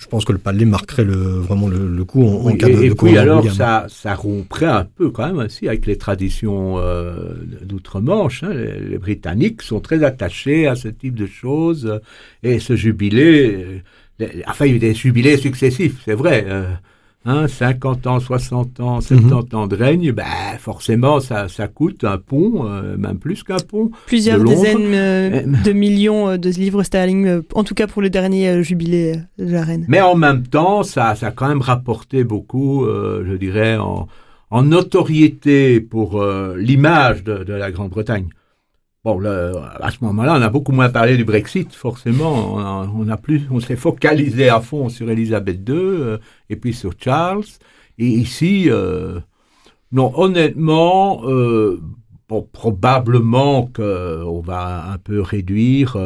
je 0.00 0.06
pense 0.06 0.24
que 0.24 0.32
le 0.32 0.38
palais 0.38 0.64
marquerait 0.64 1.04
le, 1.04 1.14
vraiment 1.14 1.68
le, 1.68 2.04
coup 2.04 2.24
en, 2.24 2.56
cas 2.56 2.68
de, 2.70 2.84
et 2.84 2.90
puis 2.94 3.18
alors, 3.18 3.44
ça, 3.52 3.84
ça 3.90 4.14
romprait 4.14 4.64
un 4.64 4.84
peu 4.84 5.10
quand 5.10 5.26
même 5.26 5.44
aussi 5.44 5.68
avec 5.68 5.84
les 5.84 5.98
traditions 5.98 6.78
euh, 6.78 7.34
d'outre-Manche. 7.62 8.42
Hein. 8.42 8.54
Les, 8.54 8.96
Britanniques 8.96 9.60
sont 9.60 9.80
très 9.80 10.02
attachés 10.02 10.66
à 10.66 10.74
ce 10.74 10.88
type 10.88 11.14
de 11.14 11.26
choses. 11.26 12.00
Et 12.42 12.60
ce 12.60 12.76
jubilé, 12.76 13.82
enfin, 14.46 14.64
il 14.64 14.70
y 14.70 14.72
a 14.72 14.76
eu 14.76 14.78
des 14.78 14.94
jubilés 14.94 15.36
successifs, 15.36 16.00
c'est 16.06 16.14
vrai. 16.14 16.46
Euh, 16.48 16.70
Hein, 17.26 17.48
50 17.48 18.06
ans, 18.06 18.18
60 18.18 18.80
ans, 18.80 19.02
70 19.02 19.24
mhm. 19.26 19.58
ans 19.58 19.66
de 19.66 19.76
règne, 19.76 20.10
ben, 20.10 20.24
forcément, 20.58 21.20
ça, 21.20 21.48
ça 21.48 21.68
coûte 21.68 22.02
un 22.04 22.16
pont, 22.16 22.66
euh, 22.66 22.96
même 22.96 23.18
plus 23.18 23.42
qu'un 23.42 23.58
pont. 23.58 23.90
Plusieurs 24.06 24.42
dizaines 24.42 24.94
euh, 24.94 25.42
de 25.62 25.72
millions 25.72 26.30
euh, 26.30 26.36
de 26.38 26.48
livres 26.48 26.82
sterling, 26.82 27.42
en 27.52 27.62
tout 27.62 27.74
cas 27.74 27.86
pour 27.86 28.00
le 28.00 28.08
dernier 28.08 28.62
jubilé 28.62 29.16
de 29.38 29.52
la 29.52 29.64
reine. 29.64 29.84
Mais 29.86 30.00
en 30.00 30.16
même 30.16 30.46
temps, 30.46 30.82
ça, 30.82 31.14
ça 31.14 31.26
a 31.26 31.30
quand 31.30 31.48
même 31.48 31.60
rapporté 31.60 32.24
beaucoup, 32.24 32.86
je 32.86 33.36
dirais, 33.36 33.76
en, 33.76 34.08
en 34.50 34.62
notoriété 34.62 35.80
pour 35.82 36.24
l'image 36.56 37.22
de, 37.22 37.44
de, 37.44 37.52
la 37.52 37.70
Grande-Bretagne. 37.70 38.28
Bon, 39.02 39.18
le, 39.18 39.54
à 39.80 39.90
ce 39.90 40.04
moment-là, 40.04 40.36
on 40.38 40.42
a 40.42 40.50
beaucoup 40.50 40.72
moins 40.72 40.90
parlé 40.90 41.16
du 41.16 41.24
Brexit, 41.24 41.72
forcément. 41.72 42.56
On, 42.94 43.08
a, 43.08 43.16
plus, 43.16 43.48
on 43.50 43.58
s'est 43.58 43.76
focalisé 43.76 44.50
à 44.50 44.60
fond 44.60 44.90
sur 44.90 45.08
Elisabeth 45.10 45.66
II 45.66 45.74
euh, 45.74 46.18
et 46.50 46.56
puis 46.56 46.74
sur 46.74 46.92
Charles. 47.02 47.44
Et 47.96 48.06
ici, 48.06 48.66
euh, 48.68 49.18
non, 49.90 50.12
honnêtement, 50.16 51.22
euh, 51.24 51.80
bon, 52.28 52.46
probablement 52.52 53.70
qu'on 53.74 54.42
va 54.44 54.92
un 54.92 54.98
peu 54.98 55.22
réduire. 55.22 55.96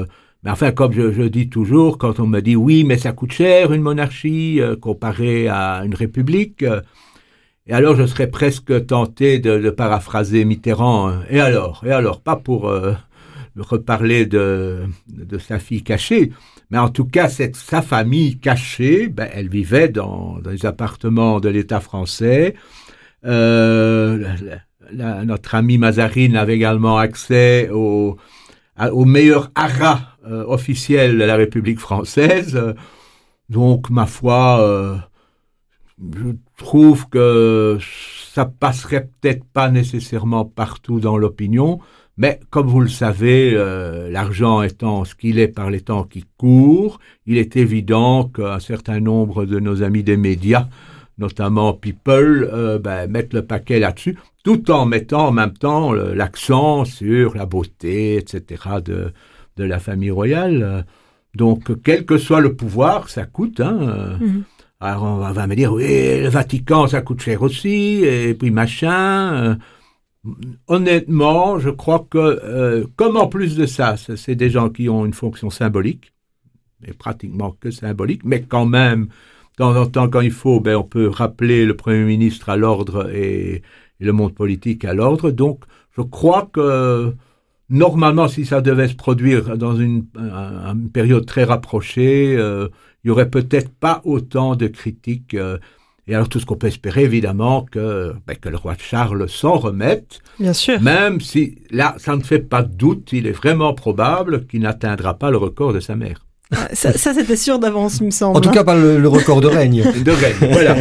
mais 0.45 0.53
enfin, 0.53 0.71
comme 0.71 0.93
je, 0.93 1.11
je, 1.11 1.23
dis 1.23 1.49
toujours, 1.49 1.99
quand 1.99 2.21
on 2.21 2.29
me 2.29 2.41
dit 2.41 2.55
oui, 2.55 2.85
mais 2.85 2.97
ça 2.97 3.11
coûte 3.11 3.33
cher 3.33 3.73
une 3.73 3.83
monarchie 3.83 4.61
comparée 4.81 5.49
à 5.49 5.83
une 5.85 5.97
république. 5.97 6.65
Et 7.67 7.73
alors, 7.73 7.97
je 7.97 8.07
serais 8.07 8.27
presque 8.27 8.87
tenté 8.87 9.39
de, 9.39 9.71
paraphraser 9.71 10.45
Mitterrand. 10.45 11.09
Hein. 11.09 11.23
Et 11.31 11.41
alors 11.41 11.83
Et 11.87 11.93
alors 11.93 12.21
Pas 12.21 12.37
pour 12.37 12.69
euh, 12.69 12.93
reparler 13.57 14.27
de, 14.27 14.85
de, 15.09 15.39
sa 15.39 15.59
fille 15.59 15.83
cachée, 15.83 16.33
mais 16.71 16.79
en 16.79 16.89
tout 16.89 17.05
cas, 17.07 17.29
cette, 17.29 17.57
sa 17.57 17.83
famille 17.83 18.39
cachée, 18.39 19.09
ben, 19.09 19.29
elle 19.33 19.49
vivait 19.49 19.89
dans, 19.89 20.39
dans 20.43 20.51
les 20.51 20.67
appartements 20.67 21.41
de 21.41 21.49
l'État 21.49 21.81
français. 21.81 22.55
Euh, 23.25 24.35
notre 24.93 25.55
ami 25.55 25.79
Mazarine 25.79 26.37
avait 26.37 26.57
également 26.57 26.99
accès 26.99 27.71
au, 27.71 28.17
au 28.79 29.05
meilleur 29.05 29.51
haras 29.55 30.01
euh, 30.27 30.45
officiel 30.47 31.19
de 31.19 31.25
la 31.25 31.37
République 31.37 31.79
française. 31.79 32.75
Donc, 33.49 33.91
ma 33.91 34.07
foi, 34.07 34.61
euh, 34.61 34.97
je 36.17 36.31
trouve 36.57 37.09
que 37.09 37.79
ça 38.33 38.45
passerait 38.45 39.09
peut-être 39.21 39.45
pas 39.45 39.71
nécessairement 39.71 40.45
partout 40.45 41.01
dans 41.01 41.17
l'opinion, 41.17 41.81
mais 42.17 42.41
comme 42.51 42.67
vous 42.67 42.81
le 42.81 42.89
savez, 42.89 43.53
euh, 43.55 44.11
l'argent 44.11 44.63
étant 44.63 45.05
ce 45.05 45.15
qu'il 45.15 45.39
est 45.39 45.49
par 45.49 45.71
les 45.71 45.81
temps 45.81 46.05
qui 46.05 46.25
courent, 46.37 47.01
il 47.27 47.39
est 47.39 47.57
évident 47.57 48.25
qu'un 48.25 48.61
certain 48.61 49.01
nombre 49.01 49.45
de 49.45 49.59
nos 49.59 49.83
amis 49.83 50.05
des 50.05 50.17
médias, 50.17 50.69
notamment 51.19 51.75
People, 51.75 52.49
euh, 52.53 52.79
ben, 52.79 53.11
mettent 53.11 53.35
le 53.35 53.45
paquet 53.45 53.81
là-dessus, 53.81 54.17
tout 54.45 54.71
en 54.71 54.87
mettant 54.87 55.29
en 55.29 55.33
même 55.33 55.55
temps 55.55 55.93
l'accent 55.93 56.85
sur 56.85 57.35
la 57.35 57.47
beauté, 57.47 58.17
etc. 58.17 58.63
de, 58.85 59.13
de 59.57 59.65
la 59.65 59.79
famille 59.79 60.11
royale. 60.11 60.85
Donc, 61.35 61.83
quel 61.83 62.05
que 62.05 62.19
soit 62.19 62.41
le 62.41 62.55
pouvoir, 62.55 63.09
ça 63.09 63.25
coûte. 63.25 63.61
Hein, 63.61 64.19
mhm. 64.21 64.45
Alors 64.81 65.05
on 65.05 65.33
va 65.33 65.47
me 65.47 65.55
dire, 65.57 65.73
oui, 65.73 66.21
le 66.21 66.29
Vatican, 66.29 66.87
ça 66.87 67.01
coûte 67.01 67.21
cher 67.21 67.43
aussi, 67.43 68.05
et 68.05 68.35
puis 68.35 68.51
machin. 68.51 69.35
Euh, 69.35 69.55
honnêtement, 70.69 71.59
je 71.59 71.71
crois 71.71 72.07
que, 72.11 72.19
euh, 72.19 72.87
comme 72.97 73.17
en 73.17 73.29
plus 73.29 73.57
de 73.57 73.67
ça, 73.67 73.97
c'est 73.97 74.35
des 74.35 74.51
gens 74.51 74.71
qui 74.71 74.89
ont 74.89 75.05
une 75.07 75.15
fonction 75.15 75.51
symbolique, 75.51 76.13
mais 76.81 76.93
pratiquement 76.93 77.57
que 77.61 77.71
symbolique, 77.71 78.23
mais 78.25 78.43
quand 78.43 78.67
même, 78.67 79.07
de 79.07 79.57
temps 79.57 79.77
en 79.77 79.87
temps, 79.87 80.09
quand 80.09 80.21
il 80.21 80.33
faut, 80.33 80.61
ben, 80.61 80.77
on 80.77 80.85
peut 80.85 81.09
rappeler 81.09 81.65
le 81.67 81.77
Premier 81.77 82.05
ministre 82.05 82.49
à 82.49 82.57
l'ordre 82.57 83.11
et, 83.15 83.63
le 84.01 84.13
monde 84.13 84.35
politique 84.35 84.85
à 84.85 84.93
l'ordre. 84.93 85.31
Donc, 85.31 85.65
je 85.97 86.03
crois 86.03 86.51
que 86.53 87.15
normalement, 87.71 88.29
si 88.29 88.45
ça 88.45 88.61
devait 88.61 88.89
se 88.89 88.97
produire 88.97 89.57
dans 89.57 89.77
une, 89.77 90.05
période 90.93 91.25
très 91.27 91.45
rapprochée, 91.45 92.37
euh, 92.37 92.69
il 93.05 93.09
y 93.09 93.11
aurait 93.11 93.31
peut-être 93.31 93.71
pas 93.71 94.01
autant 94.05 94.57
de 94.57 94.67
critiques. 94.67 95.35
Euh, 95.35 95.59
et 96.07 96.15
alors 96.15 96.29
tout 96.29 96.39
ce 96.39 96.47
qu'on 96.47 96.57
peut 96.57 96.67
espérer, 96.67 97.05
évidemment, 97.05 97.63
que, 97.63 98.15
ben, 98.27 98.37
que 98.37 98.49
le 98.49 98.57
roi 98.57 98.75
Charles 98.79 99.29
s'en 99.29 99.57
remette. 99.57 100.21
Bien 100.39 100.53
sûr. 100.53 100.81
Même 100.81 101.21
si, 101.21 101.59
là, 101.71 101.95
ça 101.99 102.17
ne 102.17 102.23
fait 102.23 102.41
pas 102.41 102.63
de 102.63 102.75
doute, 102.75 103.11
il 103.13 103.27
est 103.27 103.33
vraiment 103.33 103.73
probable 103.73 104.47
qu'il 104.47 104.61
n'atteindra 104.61 105.15
pas 105.15 105.31
le 105.31 105.39
record 105.39 105.73
de 105.73 105.81
sa 105.81 105.97
mère. 105.97 106.24
Ça, 106.73 106.93
c'était 107.15 107.37
sûr 107.37 107.59
d'avance, 107.59 107.99
il 108.01 108.07
me 108.07 108.11
semble. 108.11 108.37
En 108.37 108.41
tout 108.41 108.51
cas, 108.51 108.61
hein. 108.61 108.65
pas 108.65 108.77
le, 108.77 109.09
record 109.09 109.41
de 109.41 109.49
règne. 109.49 109.83
de 110.05 110.11
règne, 110.11 110.53
voilà. 110.53 110.77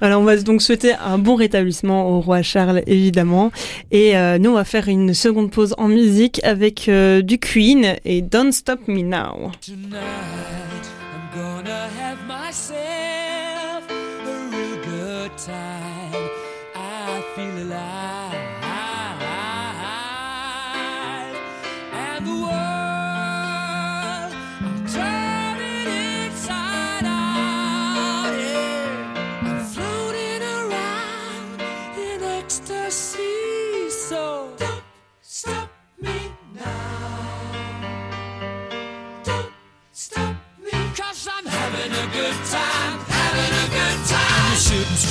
Alors, 0.00 0.20
on 0.20 0.24
va 0.24 0.36
donc 0.36 0.62
souhaiter 0.62 0.92
un 0.92 1.18
bon 1.18 1.34
rétablissement 1.34 2.10
au 2.10 2.20
roi 2.20 2.42
Charles, 2.42 2.82
évidemment. 2.86 3.50
Et 3.90 4.16
euh, 4.16 4.38
nous, 4.38 4.50
on 4.50 4.54
va 4.54 4.64
faire 4.64 4.88
une 4.88 5.14
seconde 5.14 5.50
pause 5.50 5.74
en 5.78 5.88
musique 5.88 6.40
avec 6.44 6.88
euh, 6.88 7.22
du 7.22 7.38
Queen 7.38 7.96
et 8.04 8.22
Don't 8.22 8.52
Stop 8.52 8.86
Me 8.86 9.02
Now. 9.02 9.52
gonna 11.34 11.88
have 11.98 12.24
myself 12.28 13.90
a 13.90 14.50
real 14.52 14.76
good 14.84 15.36
time. 15.36 16.30
I 16.76 17.24
feel 17.34 17.58
alive. 17.62 18.63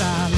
side. 0.03 0.32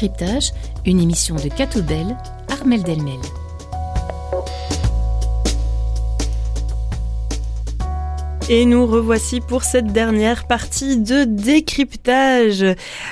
Décryptage, 0.00 0.52
une 0.86 0.98
émission 0.98 1.34
de 1.34 1.50
Catoubel, 1.54 2.16
Armel 2.50 2.82
Delmel. 2.82 3.20
Et 8.48 8.64
nous 8.64 8.86
revoici 8.86 9.42
pour 9.42 9.62
cette 9.62 9.88
dernière 9.88 10.46
partie 10.46 10.96
de 10.96 11.24
décryptage 11.24 12.64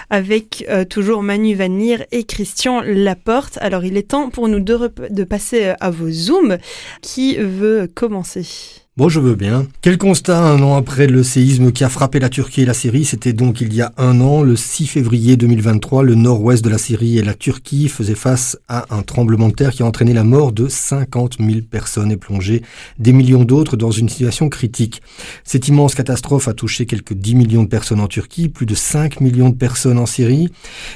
avec 0.09 0.64
euh, 0.70 0.86
toujours 0.86 1.22
Manu 1.22 1.55
Vanir 1.55 2.07
et 2.11 2.24
Christian 2.24 2.80
Laporte. 2.80 3.59
Alors 3.61 3.84
il 3.84 3.99
est 3.99 4.09
temps 4.09 4.30
pour 4.30 4.49
nous 4.49 4.61
de 4.61 5.24
passer 5.24 5.66
euh, 5.66 5.74
à 5.80 5.91
vos 5.91 6.11
zooms. 6.11 6.57
Qui 7.03 7.36
veut 7.36 7.86
commencer? 7.95 8.88
Bon, 8.99 9.09
je 9.09 9.20
veux 9.20 9.36
bien. 9.36 9.64
Quel 9.80 9.96
constat 9.96 10.42
un 10.42 10.61
an 10.61 10.74
après 10.74 11.07
le 11.07 11.22
séisme 11.22 11.70
qui 11.70 11.84
a 11.84 11.88
frappé 11.88 12.18
la 12.18 12.28
Turquie 12.28 12.62
et 12.62 12.64
la 12.64 12.74
Syrie? 12.74 13.05
C'était 13.05 13.32
donc 13.32 13.61
il 13.61 13.72
y 13.72 13.80
a 13.80 13.92
un 13.96 14.20
an, 14.20 14.42
le 14.42 14.57
6 14.57 14.88
février 14.88 15.36
2023, 15.36 16.03
le 16.03 16.16
nord-ouest 16.16 16.64
de 16.64 16.68
la 16.68 16.78
Syrie 16.78 17.16
et 17.16 17.22
la 17.22 17.34
Turquie 17.34 17.88
faisaient 17.88 18.16
face 18.16 18.59
à 18.66 18.86
un 18.92 19.03
tremblement 19.03 19.51
de 19.51 19.53
terre 19.53 19.70
qui 19.70 19.84
a 19.84 19.86
entraîné 19.86 20.14
la 20.14 20.24
mort 20.24 20.51
de 20.51 20.66
50 20.66 21.36
000 21.38 21.61
personnes 21.70 22.11
et 22.11 22.16
plongé 22.16 22.62
des 22.99 23.12
millions 23.12 23.44
d'autres 23.44 23.76
dans 23.76 23.92
une 23.92 24.09
situation 24.09 24.49
critique. 24.49 25.01
Cette 25.44 25.68
immense 25.68 25.94
catastrophe 25.94 26.49
a 26.49 26.53
touché 26.53 26.84
quelques 26.84 27.14
10 27.14 27.36
millions 27.36 27.62
de 27.62 27.68
personnes 27.68 28.01
en 28.01 28.09
Turquie, 28.09 28.49
plus 28.49 28.66
de 28.66 28.74
5 28.74 29.20
millions 29.20 29.51
de 29.51 29.55
personnes 29.55 29.99
en 29.99 30.07
Syrie. 30.07 30.49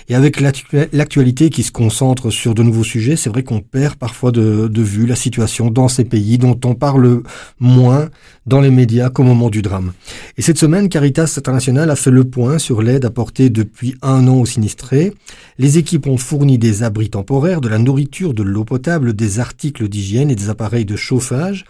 Et 0.09 0.16
avec 0.16 0.40
l'actu- 0.40 0.88
l'actualité 0.92 1.50
qui 1.50 1.62
se 1.62 1.70
concentre 1.70 2.30
sur 2.30 2.55
de 2.55 2.64
nouveaux 2.64 2.82
sujets, 2.82 3.14
c'est 3.14 3.30
vrai 3.30 3.44
qu'on 3.44 3.61
perd 3.61 3.94
parfois 3.94 4.32
de, 4.32 4.66
de 4.66 4.82
vue 4.82 5.07
la 5.07 5.14
situation 5.14 5.70
dans 5.70 5.86
ces 5.86 6.03
pays 6.05 6.36
dont 6.36 6.59
on 6.64 6.74
parle 6.74 7.22
moins 7.61 7.91
loin 7.93 8.11
dans 8.47 8.61
les 8.61 8.70
médias 8.70 9.11
qu'au 9.11 9.22
moment 9.22 9.51
du 9.51 9.62
drame. 9.62 9.93
Et 10.36 10.43
cette 10.43 10.59
semaine, 10.59 10.88
Caritas 10.88 11.34
International 11.36 11.90
a 11.90 11.97
fait 11.97 12.11
le 12.11 12.24
point 12.24 12.59
sur 12.59 12.82
l'aide 12.82 13.05
apportée 13.05 13.51
depuis 13.51 13.95
un 14.03 14.26
an 14.28 14.40
aux 14.40 14.47
sinistrés. 14.47 15.12
Les 15.59 15.78
équipes 15.78 16.07
ont 16.07 16.16
fourni 16.16 16.59
des 16.59 16.82
abris 16.82 17.11
temporaires, 17.11 17.61
de 17.61 17.68
la 17.68 17.78
nourriture, 17.78 18.34
de 18.34 18.43
l'eau 18.43 18.64
potable, 18.64 19.12
des 19.12 19.38
articles 19.38 19.88
d'hygiène 19.88 20.30
et 20.30 20.34
des 20.34 20.49
appareils 20.49 20.84
de 20.84 20.97
chauffage. 20.97 21.64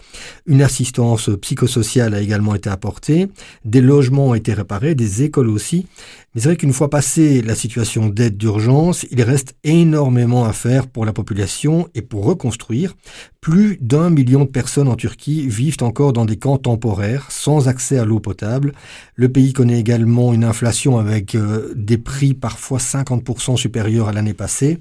Une 0.45 0.61
assistance 0.61 1.29
psychosociale 1.41 2.13
a 2.13 2.21
également 2.21 2.55
été 2.55 2.69
apportée. 2.69 3.27
Des 3.65 3.81
logements 3.81 4.29
ont 4.29 4.35
été 4.35 4.53
réparés, 4.53 4.95
des 4.95 5.23
écoles 5.23 5.49
aussi. 5.49 5.85
Mais 6.33 6.41
c'est 6.41 6.47
vrai 6.49 6.57
qu'une 6.57 6.73
fois 6.73 6.89
passée 6.89 7.43
la 7.43 7.53
situation 7.53 8.09
d'aide 8.09 8.37
d'urgence, 8.37 9.05
il 9.11 9.21
reste 9.21 9.53
énormément 9.63 10.45
à 10.45 10.53
faire 10.53 10.87
pour 10.87 11.05
la 11.05 11.13
population 11.13 11.87
et 11.93 12.01
pour 12.01 12.25
reconstruire. 12.25 12.95
Plus 13.39 13.77
d'un 13.81 14.09
million 14.09 14.45
de 14.45 14.49
personnes 14.49 14.87
en 14.87 14.95
Turquie 14.95 15.47
vivent 15.47 15.77
encore 15.81 16.11
dans 16.11 16.25
des 16.25 16.37
camps 16.37 16.57
temporaires, 16.63 17.27
sans 17.29 17.67
accès 17.67 17.99
à 17.99 18.05
l'eau 18.05 18.19
potable. 18.19 18.73
Le 19.15 19.29
pays 19.29 19.53
connaît 19.53 19.79
également 19.79 20.33
une 20.33 20.43
inflation 20.43 20.97
avec 20.97 21.35
euh, 21.35 21.71
des 21.75 21.99
prix 21.99 22.33
parfois 22.33 22.79
50% 22.79 23.57
supérieurs 23.57 24.07
à 24.07 24.13
l'année 24.13 24.33
passée. 24.33 24.79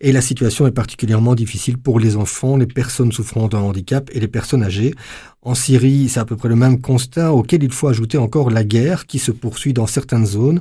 Et 0.00 0.12
la 0.12 0.20
situation 0.20 0.66
est 0.66 0.72
particulièrement 0.72 1.34
difficile 1.34 1.78
pour 1.78 2.00
les 2.00 2.16
enfants, 2.16 2.56
les 2.56 2.66
personnes 2.66 3.12
souffrant 3.12 3.48
d'un 3.48 3.60
handicap 3.60 4.10
et 4.12 4.20
les 4.20 4.28
personnes 4.28 4.62
âgées. 4.62 4.94
En 5.42 5.54
Syrie, 5.54 6.08
c'est 6.08 6.20
à 6.20 6.24
peu 6.24 6.36
près 6.36 6.48
le 6.48 6.56
même 6.56 6.80
constat 6.80 7.32
auquel 7.32 7.62
il 7.62 7.72
faut 7.72 7.88
ajouter 7.88 8.18
encore 8.18 8.50
la 8.50 8.64
guerre 8.64 9.06
qui 9.06 9.18
se 9.18 9.30
poursuit 9.30 9.72
dans 9.72 9.86
certaines 9.86 10.26
zones. 10.26 10.60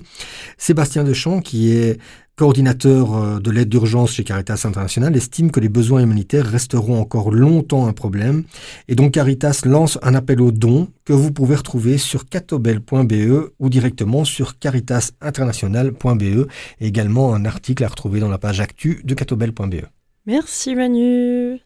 Sébastien 0.57 1.03
Deschamps, 1.03 1.41
qui 1.41 1.71
est 1.71 1.99
coordinateur 2.39 3.17
euh, 3.17 3.39
de 3.41 3.51
l'aide 3.51 3.67
d'urgence 3.67 4.13
chez 4.13 4.23
Caritas 4.23 4.61
International, 4.63 5.13
estime 5.13 5.51
que 5.51 5.59
les 5.59 5.67
besoins 5.67 6.01
humanitaires 6.01 6.45
resteront 6.45 6.97
encore 7.01 7.31
longtemps 7.31 7.85
un 7.85 7.91
problème. 7.91 8.45
Et 8.87 8.95
donc 8.95 9.11
Caritas 9.11 9.63
lance 9.65 9.99
un 10.03 10.15
appel 10.15 10.39
aux 10.39 10.53
dons 10.53 10.87
que 11.03 11.11
vous 11.11 11.33
pouvez 11.33 11.57
retrouver 11.57 11.97
sur 11.97 12.29
catobel.be 12.29 13.51
ou 13.59 13.69
directement 13.69 14.23
sur 14.23 14.57
caritasinternational.be 14.57 16.47
également 16.79 17.35
un 17.35 17.43
article 17.43 17.83
à 17.83 17.89
retrouver 17.89 18.21
dans 18.21 18.29
la 18.29 18.37
page 18.37 18.61
actu 18.61 19.01
de 19.09 19.15
catobel.be. 19.15 19.85
Merci 20.25 20.75
Manu. 20.75 21.59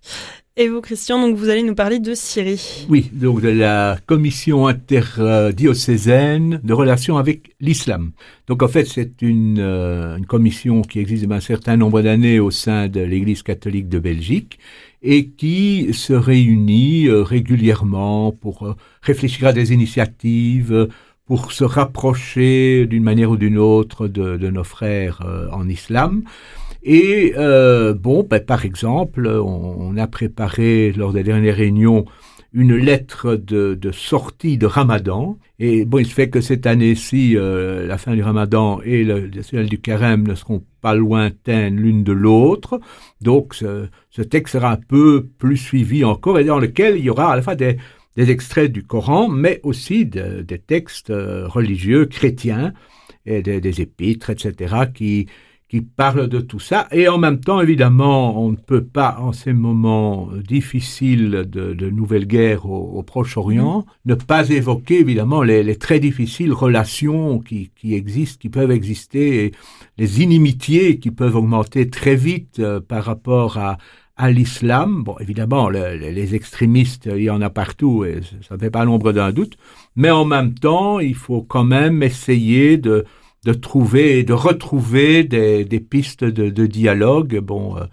Et 0.55 0.69
vous 0.69 0.81
Christian, 0.81 1.19
donc 1.19 1.35
vous 1.35 1.49
allez 1.49 1.63
nous 1.63 1.73
parler 1.73 1.97
de 1.97 2.13
Syrie. 2.13 2.85
Oui, 2.87 3.09
donc 3.11 3.41
de 3.41 3.49
la 3.49 3.97
commission 4.05 4.67
interdiocésaine 4.67 6.61
de 6.63 6.73
relations 6.73 7.17
avec 7.17 7.55
l'islam. 7.59 8.11
Donc 8.45 8.61
en 8.61 8.67
fait, 8.67 8.85
c'est 8.85 9.23
une, 9.23 9.57
euh, 9.59 10.15
une 10.15 10.27
commission 10.27 10.83
qui 10.83 10.99
existe 10.99 11.23
depuis 11.23 11.35
un 11.35 11.39
certain 11.39 11.75
nombre 11.75 12.03
d'années 12.03 12.39
au 12.39 12.51
sein 12.51 12.87
de 12.87 13.01
l'Église 13.01 13.41
catholique 13.41 13.89
de 13.89 13.97
Belgique 13.97 14.59
et 15.01 15.29
qui 15.29 15.91
se 15.91 16.13
réunit 16.13 17.07
euh, 17.07 17.23
régulièrement 17.23 18.31
pour 18.31 18.67
euh, 18.67 18.75
réfléchir 19.01 19.47
à 19.47 19.53
des 19.53 19.73
initiatives, 19.73 20.87
pour 21.25 21.51
se 21.51 21.63
rapprocher 21.63 22.85
d'une 22.85 23.03
manière 23.03 23.31
ou 23.31 23.37
d'une 23.37 23.57
autre 23.57 24.07
de, 24.07 24.37
de 24.37 24.49
nos 24.49 24.63
frères 24.63 25.21
euh, 25.25 25.47
en 25.51 25.69
islam. 25.69 26.23
Et 26.83 27.33
euh, 27.37 27.93
bon, 27.93 28.23
ben, 28.29 28.43
par 28.43 28.65
exemple, 28.65 29.27
on, 29.27 29.95
a 29.97 30.07
préparé 30.07 30.91
lors 30.91 31.13
des 31.13 31.23
dernières 31.23 31.55
réunions 31.55 32.05
une 32.51 32.75
lettre 32.75 33.35
de, 33.35 33.79
sortie 33.91 34.57
de 34.57 34.65
Ramadan. 34.65 35.39
Et 35.59 35.85
bon, 35.85 35.99
il 35.99 36.05
se 36.05 36.13
fait 36.13 36.29
que 36.29 36.41
cette 36.41 36.67
année-ci, 36.67 37.35
euh, 37.35 37.87
la 37.87 37.97
fin 37.97 38.13
du 38.13 38.21
Ramadan 38.21 38.81
et 38.83 39.03
le, 39.03 39.31
celle 39.41 39.69
du 39.69 39.79
Carême 39.79 40.27
ne 40.27 40.35
seront 40.35 40.63
pas 40.81 40.93
lointaines 40.93 41.77
l'une 41.77 42.03
de 42.03 42.11
l'autre. 42.11 42.79
Donc, 43.21 43.55
ce, 43.55 44.21
texte 44.21 44.53
sera 44.53 44.73
un 44.73 44.77
peu 44.77 45.25
plus 45.39 45.57
suivi 45.57 46.03
encore 46.03 46.37
et 46.37 46.43
dans 46.43 46.59
lequel 46.59 46.97
il 46.97 47.05
y 47.05 47.09
aura 47.09 47.31
à 47.31 47.35
la 47.35 47.41
fois 47.41 47.55
des, 47.55 47.77
extraits 48.17 48.71
du 48.71 48.83
Coran, 48.83 49.29
mais 49.29 49.61
aussi 49.63 50.05
de, 50.05 50.41
des 50.41 50.59
textes 50.59 51.09
euh, 51.11 51.47
religieux 51.47 52.05
chrétiens 52.05 52.73
et 53.25 53.41
des, 53.41 53.61
des 53.61 53.81
épîtres, 53.81 54.29
etc., 54.29 54.75
qui 54.93 55.27
qui 55.73 55.81
parle 55.81 56.27
de 56.27 56.39
tout 56.39 56.59
ça. 56.59 56.87
Et 56.91 57.07
en 57.07 57.17
même 57.17 57.39
temps, 57.39 57.59
évidemment, 57.59 58.39
on 58.39 58.51
ne 58.51 58.55
peut 58.55 58.83
pas, 58.83 59.17
en 59.19 59.33
ces 59.33 59.53
moments 59.53 60.29
difficiles 60.47 61.47
de, 61.49 61.73
de 61.73 61.89
nouvelles 61.89 62.27
guerres 62.27 62.67
au, 62.67 62.99
au 62.99 63.01
Proche-Orient, 63.01 63.79
mmh. 63.79 64.09
ne 64.11 64.13
pas 64.13 64.47
évoquer, 64.51 64.99
évidemment, 64.99 65.41
les, 65.41 65.63
les, 65.63 65.75
très 65.75 65.99
difficiles 65.99 66.53
relations 66.53 67.39
qui, 67.39 67.71
qui 67.75 67.95
existent, 67.95 68.37
qui 68.39 68.49
peuvent 68.49 68.69
exister, 68.69 69.45
et 69.45 69.51
les 69.97 70.21
inimitiés 70.21 70.99
qui 70.99 71.09
peuvent 71.09 71.35
augmenter 71.35 71.89
très 71.89 72.15
vite 72.15 72.59
euh, 72.59 72.79
par 72.79 73.05
rapport 73.05 73.57
à, 73.57 73.79
à 74.15 74.29
l'islam. 74.29 75.01
Bon, 75.03 75.15
évidemment, 75.19 75.69
le, 75.69 75.95
les 75.95 76.35
extrémistes, 76.35 77.09
il 77.11 77.23
y 77.23 77.31
en 77.31 77.41
a 77.41 77.49
partout, 77.49 78.05
et 78.05 78.19
ça 78.47 78.53
ne 78.53 78.59
fait 78.59 78.69
pas 78.69 78.85
l'ombre 78.85 79.11
d'un 79.11 79.31
doute. 79.31 79.57
Mais 79.95 80.11
en 80.11 80.25
même 80.25 80.53
temps, 80.53 80.99
il 80.99 81.15
faut 81.15 81.41
quand 81.41 81.63
même 81.63 82.03
essayer 82.03 82.77
de 82.77 83.05
de 83.43 83.53
trouver 83.53 84.19
et 84.19 84.23
de 84.23 84.33
retrouver 84.33 85.23
des, 85.23 85.79
pistes 85.79 86.23
de, 86.23 86.65
dialogue. 86.65 87.39
Bon, 87.39 87.77
euh, 87.77 87.85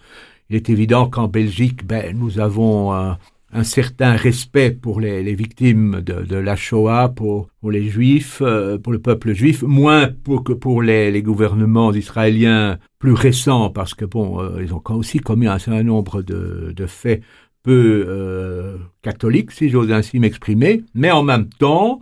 il 0.48 0.56
est 0.56 0.70
évident 0.70 1.08
qu'en 1.08 1.28
Belgique, 1.28 1.86
ben, 1.86 2.16
nous 2.16 2.38
avons 2.38 2.92
un, 2.92 3.18
certain 3.64 4.12
respect 4.12 4.70
pour 4.70 5.00
les, 5.00 5.34
victimes 5.34 6.02
de, 6.02 6.36
la 6.36 6.54
Shoah, 6.54 7.08
pour, 7.08 7.48
les 7.68 7.88
Juifs, 7.88 8.40
euh, 8.42 8.78
pour 8.78 8.92
le 8.92 9.00
peuple 9.00 9.32
juif, 9.32 9.62
moins 9.62 10.08
pour 10.08 10.44
que 10.44 10.52
pour 10.52 10.82
les, 10.82 11.22
gouvernements 11.22 11.92
israéliens 11.92 12.78
plus 13.00 13.12
récents, 13.12 13.70
parce 13.70 13.94
que 13.94 14.04
bon, 14.04 14.40
euh, 14.40 14.62
ils 14.62 14.72
ont 14.72 14.82
aussi 14.90 15.18
commis 15.18 15.48
un 15.48 15.58
certain 15.58 15.82
nombre 15.82 16.22
de, 16.22 16.86
faits 16.86 17.22
peu 17.62 18.78
catholiques, 19.02 19.50
si 19.50 19.68
j'ose 19.68 19.92
ainsi 19.92 20.18
m'exprimer, 20.18 20.82
mais 20.94 21.10
en 21.10 21.22
même 21.22 21.46
temps, 21.46 22.00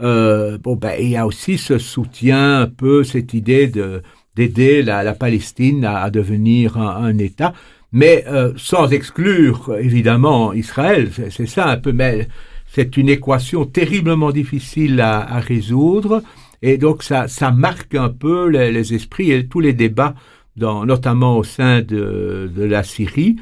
euh, 0.00 0.58
bon 0.58 0.76
ben 0.76 0.94
il 1.00 1.10
y 1.10 1.16
a 1.16 1.26
aussi 1.26 1.58
ce 1.58 1.78
soutien, 1.78 2.62
un 2.62 2.66
peu 2.66 3.04
cette 3.04 3.34
idée 3.34 3.66
de 3.68 4.02
d'aider 4.36 4.82
la, 4.82 5.04
la, 5.04 5.14
Palestine 5.14 5.84
à, 5.84 6.02
à 6.02 6.10
devenir 6.10 6.76
un, 6.76 7.04
un 7.04 7.18
État. 7.18 7.52
Mais 7.92 8.24
euh, 8.26 8.52
sans 8.56 8.92
exclure 8.92 9.76
évidemment 9.78 10.52
Israël, 10.52 11.10
c'est 11.30 11.46
ça 11.46 11.68
un 11.68 11.76
peu, 11.76 11.92
mais 11.92 12.26
c'est 12.66 12.96
une 12.96 13.08
équation 13.08 13.66
terriblement 13.66 14.32
difficile 14.32 15.00
à, 15.00 15.20
à, 15.20 15.38
résoudre, 15.38 16.22
et 16.60 16.76
donc 16.76 17.04
ça, 17.04 17.28
ça 17.28 17.52
marque 17.52 17.94
un 17.94 18.08
peu 18.08 18.48
les, 18.48 18.72
les 18.72 18.94
esprits 18.94 19.30
et 19.30 19.46
tous 19.46 19.60
les 19.60 19.74
débats, 19.74 20.16
dans, 20.56 20.84
notamment 20.84 21.38
au 21.38 21.44
sein 21.44 21.82
de, 21.82 22.50
de, 22.52 22.64
la 22.64 22.82
Syrie, 22.82 23.36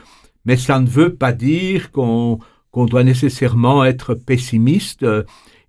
mais 0.45 0.59
ça 0.59 0.81
ne 0.81 0.87
veut 0.87 1.15
pas 1.15 1.33
dire 1.33 1.91
qu'on 1.91 2.39
qu 2.75 2.87
doit 2.87 3.05
nécessairement 3.05 3.85
être 3.87 4.15
pessimiste. 4.15 5.07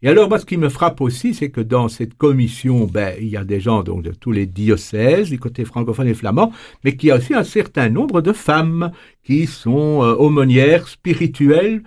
Et 0.04 0.10
alors, 0.10 0.28
moi, 0.28 0.38
ce 0.38 0.46
qui 0.46 0.58
me 0.58 0.68
frappe 0.68 1.00
aussi, 1.00 1.34
c'est 1.34 1.50
que 1.50 1.62
dans 1.62 1.88
cette 1.88 2.16
commission, 2.16 2.86
ben, 2.86 3.16
il 3.22 3.30
y 3.30 3.38
a 3.38 3.46
des 3.46 3.62
gens 3.62 3.84
donc 3.84 4.04
de 4.04 4.12
tous 4.12 4.34
les 4.34 4.46
diocèses, 4.46 5.30
du 5.30 5.40
côté 5.40 5.64
francophone 5.64 6.10
et 6.10 6.14
flamand, 6.14 6.52
mais 6.84 6.98
qu'il 6.98 7.08
y 7.08 7.12
a 7.14 7.16
aussi 7.16 7.34
un 7.34 7.46
certain 7.46 7.88
nombre 7.88 8.20
de 8.20 8.34
femmes 8.34 8.92
qui 9.24 9.48
sont 9.48 10.04
euh, 10.04 10.14
aumônières 10.16 10.90
spirituelles, 10.90 11.84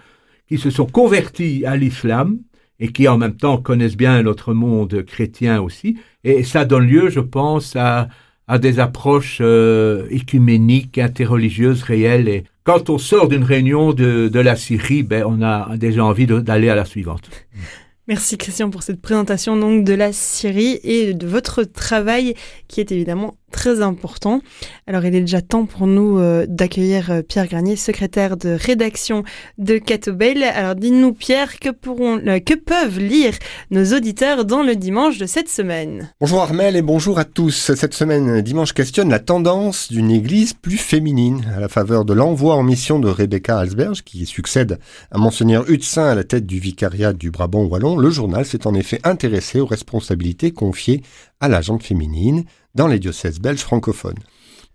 qui 0.49 0.57
se 0.57 0.71
sont 0.71 0.87
converties 0.87 1.67
à 1.67 1.77
l'islam 1.77 2.39
et 2.81 2.89
qui 2.89 3.07
en 3.07 3.19
même 3.19 3.37
temps 3.37 3.59
connaissent 3.59 3.99
bien 3.99 4.23
notre 4.23 4.55
monde 4.55 5.03
chrétien 5.03 5.61
aussi. 5.61 5.99
Et 6.25 6.43
ça 6.43 6.65
donne 6.65 6.87
lieu, 6.87 7.11
je 7.11 7.21
pense, 7.21 7.77
à, 7.77 8.09
à 8.49 8.59
des 8.59 8.81
approches 8.81 9.39
euh, 9.43 10.07
écuméniques, 10.09 10.97
interreligieuses 10.97 11.83
réelles. 11.83 12.29
Et 12.29 12.45
quand 12.65 12.89
on 12.89 12.97
sort 12.97 13.29
d'une 13.29 13.45
réunion 13.45 13.93
de, 13.93 14.29
de 14.29 14.41
la 14.41 14.57
Syrie, 14.57 15.03
ben, 15.03 15.25
on 15.27 15.43
a 15.43 15.77
déjà 15.77 16.03
envie 16.03 16.27
d'aller 16.27 16.71
à 16.71 16.75
la 16.75 16.87
suivante. 16.87 17.29
Merci 18.09 18.39
Christian 18.39 18.71
pour 18.71 18.85
cette 18.85 19.01
présentation 19.01 19.57
donc 19.57 19.83
de 19.83 19.93
la 19.93 20.13
Syrie 20.13 20.79
et 20.85 21.13
de 21.13 21.27
votre 21.27 21.65
travail 21.65 22.35
qui 22.69 22.81
est 22.81 22.93
évidemment 22.93 23.35
très 23.57 23.81
important. 23.81 24.43
Alors 24.87 25.05
il 25.07 25.15
est 25.15 25.21
déjà 25.21 25.41
temps 25.41 25.65
pour 25.65 25.87
nous 25.87 26.19
euh, 26.19 26.45
d'accueillir 26.47 27.11
euh, 27.11 27.23
Pierre 27.23 27.49
Granier, 27.49 27.75
secrétaire 27.75 28.37
de 28.37 28.51
rédaction 28.51 29.25
de 29.57 29.79
Catobel. 29.79 30.43
Alors 30.43 30.75
dis-nous 30.75 31.15
Pierre, 31.15 31.59
que, 31.59 31.71
pourront, 31.71 32.21
euh, 32.27 32.39
que 32.39 32.55
peuvent 32.55 33.01
lire 33.01 33.33
nos 33.71 33.97
auditeurs 33.97 34.45
dans 34.45 34.63
le 34.63 34.77
dimanche 34.77 35.17
de 35.17 35.25
cette 35.25 35.49
semaine? 35.49 36.13
Bonjour 36.21 36.43
Armel 36.43 36.77
et 36.77 36.83
bonjour 36.83 37.19
à 37.19 37.25
tous. 37.25 37.73
Cette 37.75 37.95
semaine, 37.95 38.43
dimanche 38.43 38.75
questionne 38.75 39.09
la 39.09 39.21
tendance 39.21 39.91
d'une 39.91 40.11
église 40.11 40.53
plus 40.53 40.77
féminine 40.77 41.43
à 41.57 41.59
la 41.59 41.69
faveur 41.69 42.05
de 42.05 42.13
l'envoi 42.13 42.57
en 42.57 42.63
mission 42.63 42.99
de 42.99 43.09
Rebecca 43.09 43.59
Alsberg 43.59 43.95
qui 44.05 44.27
succède 44.27 44.79
à 45.11 45.17
Monseigneur 45.17 45.69
Hutsin 45.71 46.05
à 46.05 46.15
la 46.15 46.25
tête 46.25 46.45
du 46.45 46.59
vicariat 46.59 47.15
du 47.15 47.31
Brabant 47.31 47.65
Wallon. 47.65 47.97
Le 47.97 48.11
journal 48.11 48.45
s'est 48.45 48.67
en 48.67 48.75
effet 48.75 49.01
intéressé 49.03 49.61
aux 49.61 49.67
responsabilités 49.67 50.51
confiées 50.51 51.03
à 51.41 51.49
la 51.49 51.63
gente 51.63 51.83
féminine 51.83 52.45
dans 52.77 52.87
les 52.87 53.01
diocèses 53.01 53.41
belges 53.41 53.61
francophones. 53.61 54.21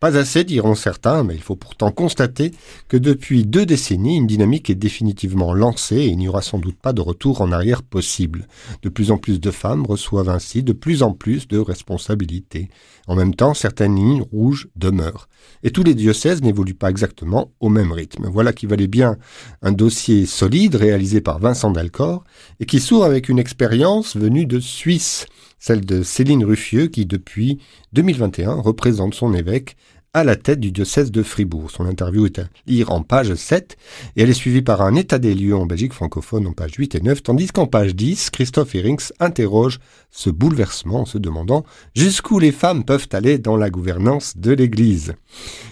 Pas 0.01 0.17
assez, 0.17 0.43
diront 0.43 0.73
certains, 0.73 1.23
mais 1.23 1.35
il 1.35 1.43
faut 1.43 1.55
pourtant 1.55 1.91
constater 1.91 2.53
que 2.87 2.97
depuis 2.97 3.45
deux 3.45 3.67
décennies, 3.67 4.17
une 4.17 4.25
dynamique 4.25 4.71
est 4.71 4.75
définitivement 4.75 5.53
lancée 5.53 5.97
et 5.97 6.07
il 6.07 6.17
n'y 6.17 6.27
aura 6.27 6.41
sans 6.41 6.57
doute 6.57 6.77
pas 6.81 6.91
de 6.91 7.01
retour 7.01 7.41
en 7.41 7.51
arrière 7.51 7.83
possible. 7.83 8.47
De 8.81 8.89
plus 8.89 9.11
en 9.11 9.19
plus 9.19 9.39
de 9.39 9.51
femmes 9.51 9.85
reçoivent 9.85 10.29
ainsi 10.29 10.63
de 10.63 10.73
plus 10.73 11.03
en 11.03 11.13
plus 11.13 11.47
de 11.47 11.59
responsabilités. 11.59 12.69
En 13.07 13.15
même 13.15 13.35
temps, 13.35 13.53
certaines 13.53 13.95
lignes 13.95 14.23
rouges 14.31 14.67
demeurent. 14.75 15.27
Et 15.63 15.71
tous 15.71 15.83
les 15.83 15.95
diocèses 15.95 16.41
n'évoluent 16.41 16.73
pas 16.73 16.89
exactement 16.89 17.51
au 17.59 17.69
même 17.69 17.91
rythme. 17.91 18.27
Voilà 18.31 18.53
qui 18.53 18.65
valait 18.65 18.87
bien 18.87 19.17
un 19.61 19.71
dossier 19.71 20.25
solide 20.25 20.75
réalisé 20.75 21.21
par 21.21 21.39
Vincent 21.39 21.71
Delcor 21.71 22.23
et 22.59 22.65
qui 22.65 22.79
s'ouvre 22.79 23.03
avec 23.05 23.29
une 23.29 23.39
expérience 23.39 24.15
venue 24.15 24.45
de 24.45 24.59
Suisse 24.59 25.25
celle 25.61 25.85
de 25.85 26.01
Céline 26.01 26.43
Ruffieux 26.43 26.87
qui, 26.87 27.05
depuis 27.05 27.59
2021, 27.93 28.55
représente 28.55 29.13
son 29.13 29.33
évêque 29.33 29.77
à 30.14 30.26
la 30.26 30.36
tête 30.36 30.59
du 30.59 30.74
diocèse 30.74 31.09
de 31.09 31.24
Fribourg. 31.24 31.72
Son 31.72 31.86
interview 31.86 32.26
est 32.26 32.39
à 32.39 32.43
lire 32.68 32.91
en 32.91 33.01
page 33.01 33.34
7 33.34 33.78
et 34.18 34.24
elle 34.24 34.30
est 34.30 34.34
suivie 34.34 34.62
par 34.62 34.82
un 34.82 34.95
état 34.95 35.20
des 35.20 35.34
lieux 35.34 35.55
en 35.55 35.66
Belgique 35.66 35.93
francophone 35.93 36.47
en 36.47 36.51
page 36.51 36.74
8 36.78 36.95
et 36.95 36.99
9, 36.99 37.24
tandis 37.24 37.47
qu'en 37.47 37.66
page 37.66 37.95
10, 37.95 38.30
Christophe 38.30 38.76
Herings 38.76 39.12
interroge 39.22 39.80
ce 40.09 40.30
bouleversement 40.30 41.01
en 41.01 41.05
se 41.05 41.18
demandant 41.18 41.64
jusqu'où 41.95 42.39
les 42.39 42.51
femmes 42.51 42.84
peuvent 42.84 43.07
aller 43.14 43.38
dans 43.38 43.55
la 43.55 43.70
gouvernance 43.70 44.36
de 44.36 44.51
l'Église. 44.51 45.14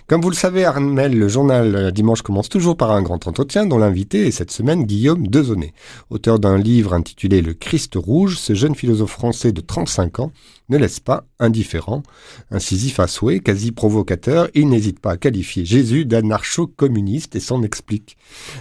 Comme 0.07 0.21
vous 0.21 0.29
le 0.29 0.35
savez, 0.35 0.63
Armel, 0.63 1.19
le 1.19 1.27
journal 1.27 1.91
Dimanche 1.91 2.21
commence 2.21 2.47
toujours 2.47 2.77
par 2.77 2.91
un 2.91 3.01
grand 3.01 3.27
entretien 3.27 3.65
dont 3.65 3.77
l'invité 3.77 4.27
est 4.27 4.31
cette 4.31 4.51
semaine 4.51 4.85
Guillaume 4.85 5.27
Dezonnet. 5.27 5.73
Auteur 6.09 6.39
d'un 6.39 6.57
livre 6.57 6.93
intitulé 6.93 7.41
Le 7.41 7.53
Christ 7.53 7.95
rouge, 7.95 8.37
ce 8.37 8.53
jeune 8.53 8.75
philosophe 8.75 9.11
français 9.11 9.51
de 9.51 9.59
35 9.59 10.21
ans 10.21 10.31
ne 10.69 10.77
laisse 10.77 10.99
pas 10.99 11.25
indifférent. 11.39 12.03
Incisif 12.51 12.99
à 12.99 13.07
souhait, 13.07 13.39
quasi 13.39 13.71
provocateur, 13.71 14.49
il 14.53 14.69
n'hésite 14.69 14.99
pas 14.99 15.11
à 15.11 15.17
qualifier 15.17 15.65
Jésus 15.65 16.05
d'anarcho-communiste 16.05 17.35
et 17.35 17.39
s'en 17.39 17.63
explique. 17.63 18.17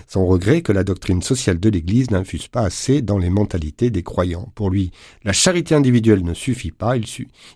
Son 0.09 0.27
regret 0.27 0.63
que 0.63 0.73
la 0.73 0.85
doctrine 0.85 1.23
sociale 1.23 1.61
de 1.61 1.69
l'Église 1.69 2.11
n'infuse 2.11 2.49
pas 2.49 2.63
assez 2.63 3.03
dans 3.03 3.19
les 3.19 3.31
mentalités 3.31 3.91
des 3.91 4.03
croyants. 4.03 4.51
Pour 4.55 4.71
lui, 4.71 4.91
la 5.25 5.33
charité 5.33 5.75
individuelle 5.75 6.25
ne 6.25 6.35
suffit 6.35 6.73
pas, 6.73 6.97
il, 6.97 7.05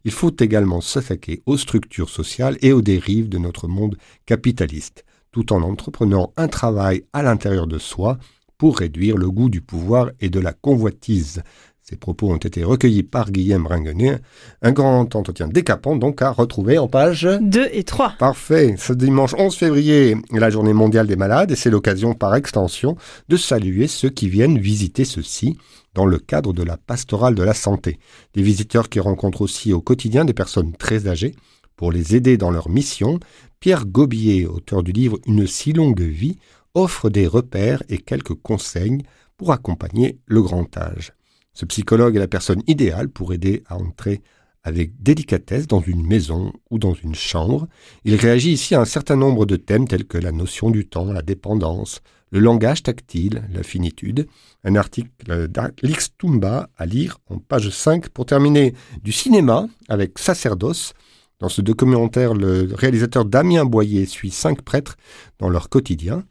il 0.05 0.11
faut 0.11 0.35
également 0.39 0.81
s'attaquer 0.81 1.43
aux 1.47 1.57
structures 1.57 2.11
sociales 2.11 2.59
et 2.61 2.73
aux 2.73 2.83
dérives 2.83 3.29
de 3.29 3.39
notre 3.39 3.69
monde 3.69 3.97
capitaliste, 4.27 5.05
tout 5.31 5.53
en 5.53 5.63
entreprenant 5.63 6.33
un 6.37 6.49
travail 6.49 7.05
à 7.13 7.23
l'intérieur 7.23 7.67
de 7.67 7.79
soi 7.79 8.19
pour 8.63 8.79
réduire 8.79 9.17
le 9.17 9.29
goût 9.29 9.51
du 9.51 9.61
pouvoir 9.61 10.11
et 10.21 10.31
de 10.31 10.39
la 10.39 10.53
convoitise. 10.53 11.43
Ces 11.83 11.97
propos 11.97 12.31
ont 12.31 12.37
été 12.37 12.63
recueillis 12.63 13.03
par 13.03 13.33
Guillaume 13.33 13.67
Ringuenet. 13.67 14.21
Un 14.63 14.71
grand 14.71 15.17
entretien 15.17 15.49
décapant 15.49 15.97
donc 15.97 16.23
à 16.23 16.31
retrouver 16.31 16.79
en 16.79 16.87
page 16.87 17.29
2 17.41 17.71
et 17.73 17.83
3. 17.83 18.15
Parfait. 18.21 18.77
Ce 18.79 18.93
dimanche 18.93 19.35
11 19.37 19.57
février 19.57 20.17
est 20.33 20.39
la 20.39 20.49
journée 20.49 20.75
mondiale 20.75 21.09
des 21.09 21.17
malades 21.17 21.51
et 21.51 21.57
c'est 21.57 21.71
l'occasion 21.71 22.15
par 22.15 22.37
extension 22.37 22.97
de 23.29 23.37
saluer 23.37 23.89
ceux 23.89 24.11
qui 24.11 24.29
viennent 24.29 24.59
visiter 24.59 25.05
ceux-ci 25.05 25.59
dans 25.95 26.07
le 26.07 26.19
cadre 26.19 26.53
de 26.53 26.63
la 26.63 26.77
pastorale 26.77 27.35
de 27.35 27.43
la 27.43 27.53
santé. 27.53 27.99
Des 28.35 28.43
visiteurs 28.43 28.89
qui 28.89 29.01
rencontrent 29.01 29.43
aussi 29.43 29.73
au 29.73 29.81
quotidien 29.81 30.25
des 30.25 30.35
personnes 30.35 30.73
très 30.77 31.09
âgées 31.09 31.35
pour 31.75 31.91
les 31.91 32.15
aider 32.15 32.37
dans 32.37 32.53
leur 32.53 32.69
mission. 32.69 33.19
Pierre 33.59 33.87
Gobier, 33.87 34.47
auteur 34.47 34.85
du 34.85 34.93
livre 34.93 35.19
Une 35.27 35.49
si 35.49 35.73
longue 35.73 36.01
vie, 36.01 36.39
offre 36.75 37.11
des 37.11 37.27
repères 37.27 37.83
et 37.89 37.99
quelques 37.99 38.35
conseils 38.35 39.03
pour 39.37 39.51
accompagner 39.51 40.21
le 40.27 40.43
grand 40.43 40.77
âge. 40.77 41.13
Ce 41.55 41.65
psychologue 41.67 42.17
est 42.17 42.21
la 42.21 42.29
personne 42.29 42.63
idéale 42.67 43.09
pour 43.09 43.33
aider 43.33 43.63
à 43.67 43.77
entrer 43.77 44.23
avec 44.65 45.03
délicatesse 45.03 45.67
dans 45.67 45.81
une 45.81 46.07
maison 46.07 46.53
ou 46.71 46.79
dans 46.79 46.95
une 46.95 47.15
chambre. 47.15 47.67
Il 48.05 48.15
réagit 48.15 48.53
ici 48.53 48.75
à 48.75 48.81
un 48.81 48.85
certain 48.85 49.17
nombre 49.17 49.45
de 49.45 49.57
thèmes 49.57 49.89
tels 49.89 50.07
que 50.07 50.19
la 50.19 50.33
notion 50.33 50.71
du 50.71 50.87
temps, 50.87 51.13
la 51.13 51.23
dépendance, 51.23 52.01
le 52.31 52.39
langage 52.39 52.83
tactile, 52.83 53.43
la 53.53 53.63
finitude. 53.63 54.27
Un 54.65 54.77
article 54.77 55.49
d'Alix 55.49 56.11
Tumba 56.17 56.71
à 56.77 56.87
lire 56.87 57.19
en 57.29 57.39
page 57.39 57.71
5 57.71 58.09
pour 58.09 58.25
terminer 58.25 58.75
du 59.03 59.13
cinéma 59.13 59.67
avec 59.89 60.19
Sacerdoce. 60.19 60.95
Dans 61.41 61.49
ce 61.49 61.61
documentaire, 61.61 62.35
le 62.35 62.73
réalisateur 62.73 63.25
Damien 63.25 63.65
Boyer 63.65 64.07
suit 64.07 64.31
cinq 64.31 64.63
prêtres 64.63 64.97
dans 65.41 65.49
leur 65.49 65.69
quotidien. 65.69 66.25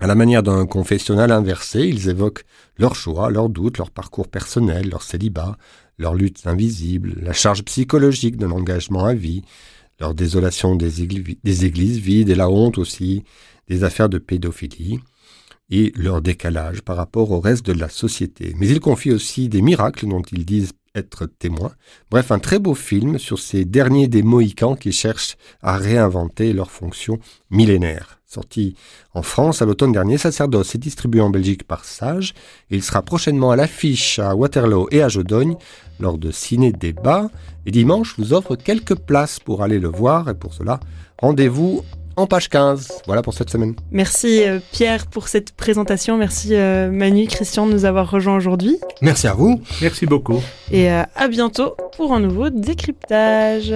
À 0.00 0.06
la 0.06 0.14
manière 0.14 0.44
d'un 0.44 0.64
confessionnal 0.64 1.32
inversé, 1.32 1.80
ils 1.80 2.08
évoquent 2.08 2.44
leurs 2.76 2.94
choix, 2.94 3.30
leurs 3.30 3.48
doutes, 3.48 3.78
leur 3.78 3.90
parcours 3.90 4.28
personnel, 4.28 4.90
leur 4.90 5.02
célibat, 5.02 5.56
leurs 5.98 6.14
luttes 6.14 6.46
invisibles, 6.46 7.16
la 7.20 7.32
charge 7.32 7.64
psychologique 7.64 8.36
d'un 8.36 8.52
engagement 8.52 9.06
à 9.06 9.14
vie, 9.14 9.42
leur 9.98 10.14
désolation 10.14 10.76
des, 10.76 11.04
des 11.42 11.64
églises 11.64 11.98
vides 11.98 12.28
et 12.28 12.36
la 12.36 12.48
honte 12.48 12.78
aussi 12.78 13.24
des 13.66 13.82
affaires 13.82 14.08
de 14.08 14.18
pédophilie 14.18 15.00
et 15.68 15.92
leur 15.96 16.22
décalage 16.22 16.82
par 16.82 16.96
rapport 16.96 17.32
au 17.32 17.40
reste 17.40 17.66
de 17.66 17.72
la 17.72 17.88
société. 17.88 18.54
Mais 18.56 18.68
ils 18.68 18.78
confient 18.78 19.12
aussi 19.12 19.48
des 19.48 19.62
miracles 19.62 20.06
dont 20.06 20.22
ils 20.22 20.46
disent 20.46 20.74
être 20.94 21.26
témoins. 21.26 21.72
Bref, 22.08 22.30
un 22.30 22.38
très 22.38 22.60
beau 22.60 22.74
film 22.74 23.18
sur 23.18 23.40
ces 23.40 23.64
derniers 23.64 24.06
des 24.06 24.22
Mohicans 24.22 24.76
qui 24.76 24.92
cherchent 24.92 25.36
à 25.60 25.76
réinventer 25.76 26.52
leur 26.52 26.70
fonction 26.70 27.18
millénaire. 27.50 28.17
Sorti 28.30 28.74
en 29.14 29.22
France 29.22 29.62
à 29.62 29.64
l'automne 29.64 29.92
dernier, 29.92 30.18
Sacerdoce 30.18 30.74
est 30.74 30.78
distribué 30.78 31.22
en 31.22 31.30
Belgique 31.30 31.66
par 31.66 31.86
Sage. 31.86 32.34
Il 32.68 32.82
sera 32.82 33.00
prochainement 33.00 33.52
à 33.52 33.56
l'affiche 33.56 34.18
à 34.18 34.34
Waterloo 34.34 34.86
et 34.90 35.00
à 35.00 35.08
Jodogne 35.08 35.56
lors 35.98 36.18
de 36.18 36.30
Ciné 36.30 36.70
Débat. 36.70 37.30
Et 37.64 37.70
dimanche 37.70 38.16
vous 38.18 38.34
offre 38.34 38.54
quelques 38.54 38.96
places 38.96 39.40
pour 39.40 39.62
aller 39.62 39.78
le 39.78 39.88
voir. 39.88 40.28
Et 40.28 40.34
pour 40.34 40.52
cela, 40.52 40.78
rendez-vous 41.16 41.82
en 42.16 42.26
page 42.26 42.50
15. 42.50 43.00
Voilà 43.06 43.22
pour 43.22 43.32
cette 43.32 43.48
semaine. 43.48 43.74
Merci 43.92 44.46
euh, 44.46 44.60
Pierre 44.72 45.06
pour 45.06 45.28
cette 45.28 45.52
présentation. 45.52 46.18
Merci 46.18 46.54
euh, 46.54 46.90
Manu, 46.90 47.28
Christian 47.28 47.66
de 47.66 47.72
nous 47.72 47.86
avoir 47.86 48.10
rejoints 48.10 48.36
aujourd'hui. 48.36 48.76
Merci 49.00 49.26
à 49.26 49.32
vous. 49.32 49.62
Merci 49.80 50.04
beaucoup. 50.04 50.42
Et 50.70 50.92
euh, 50.92 51.02
à 51.16 51.28
bientôt 51.28 51.76
pour 51.96 52.12
un 52.12 52.20
nouveau 52.20 52.50
décryptage. 52.50 53.72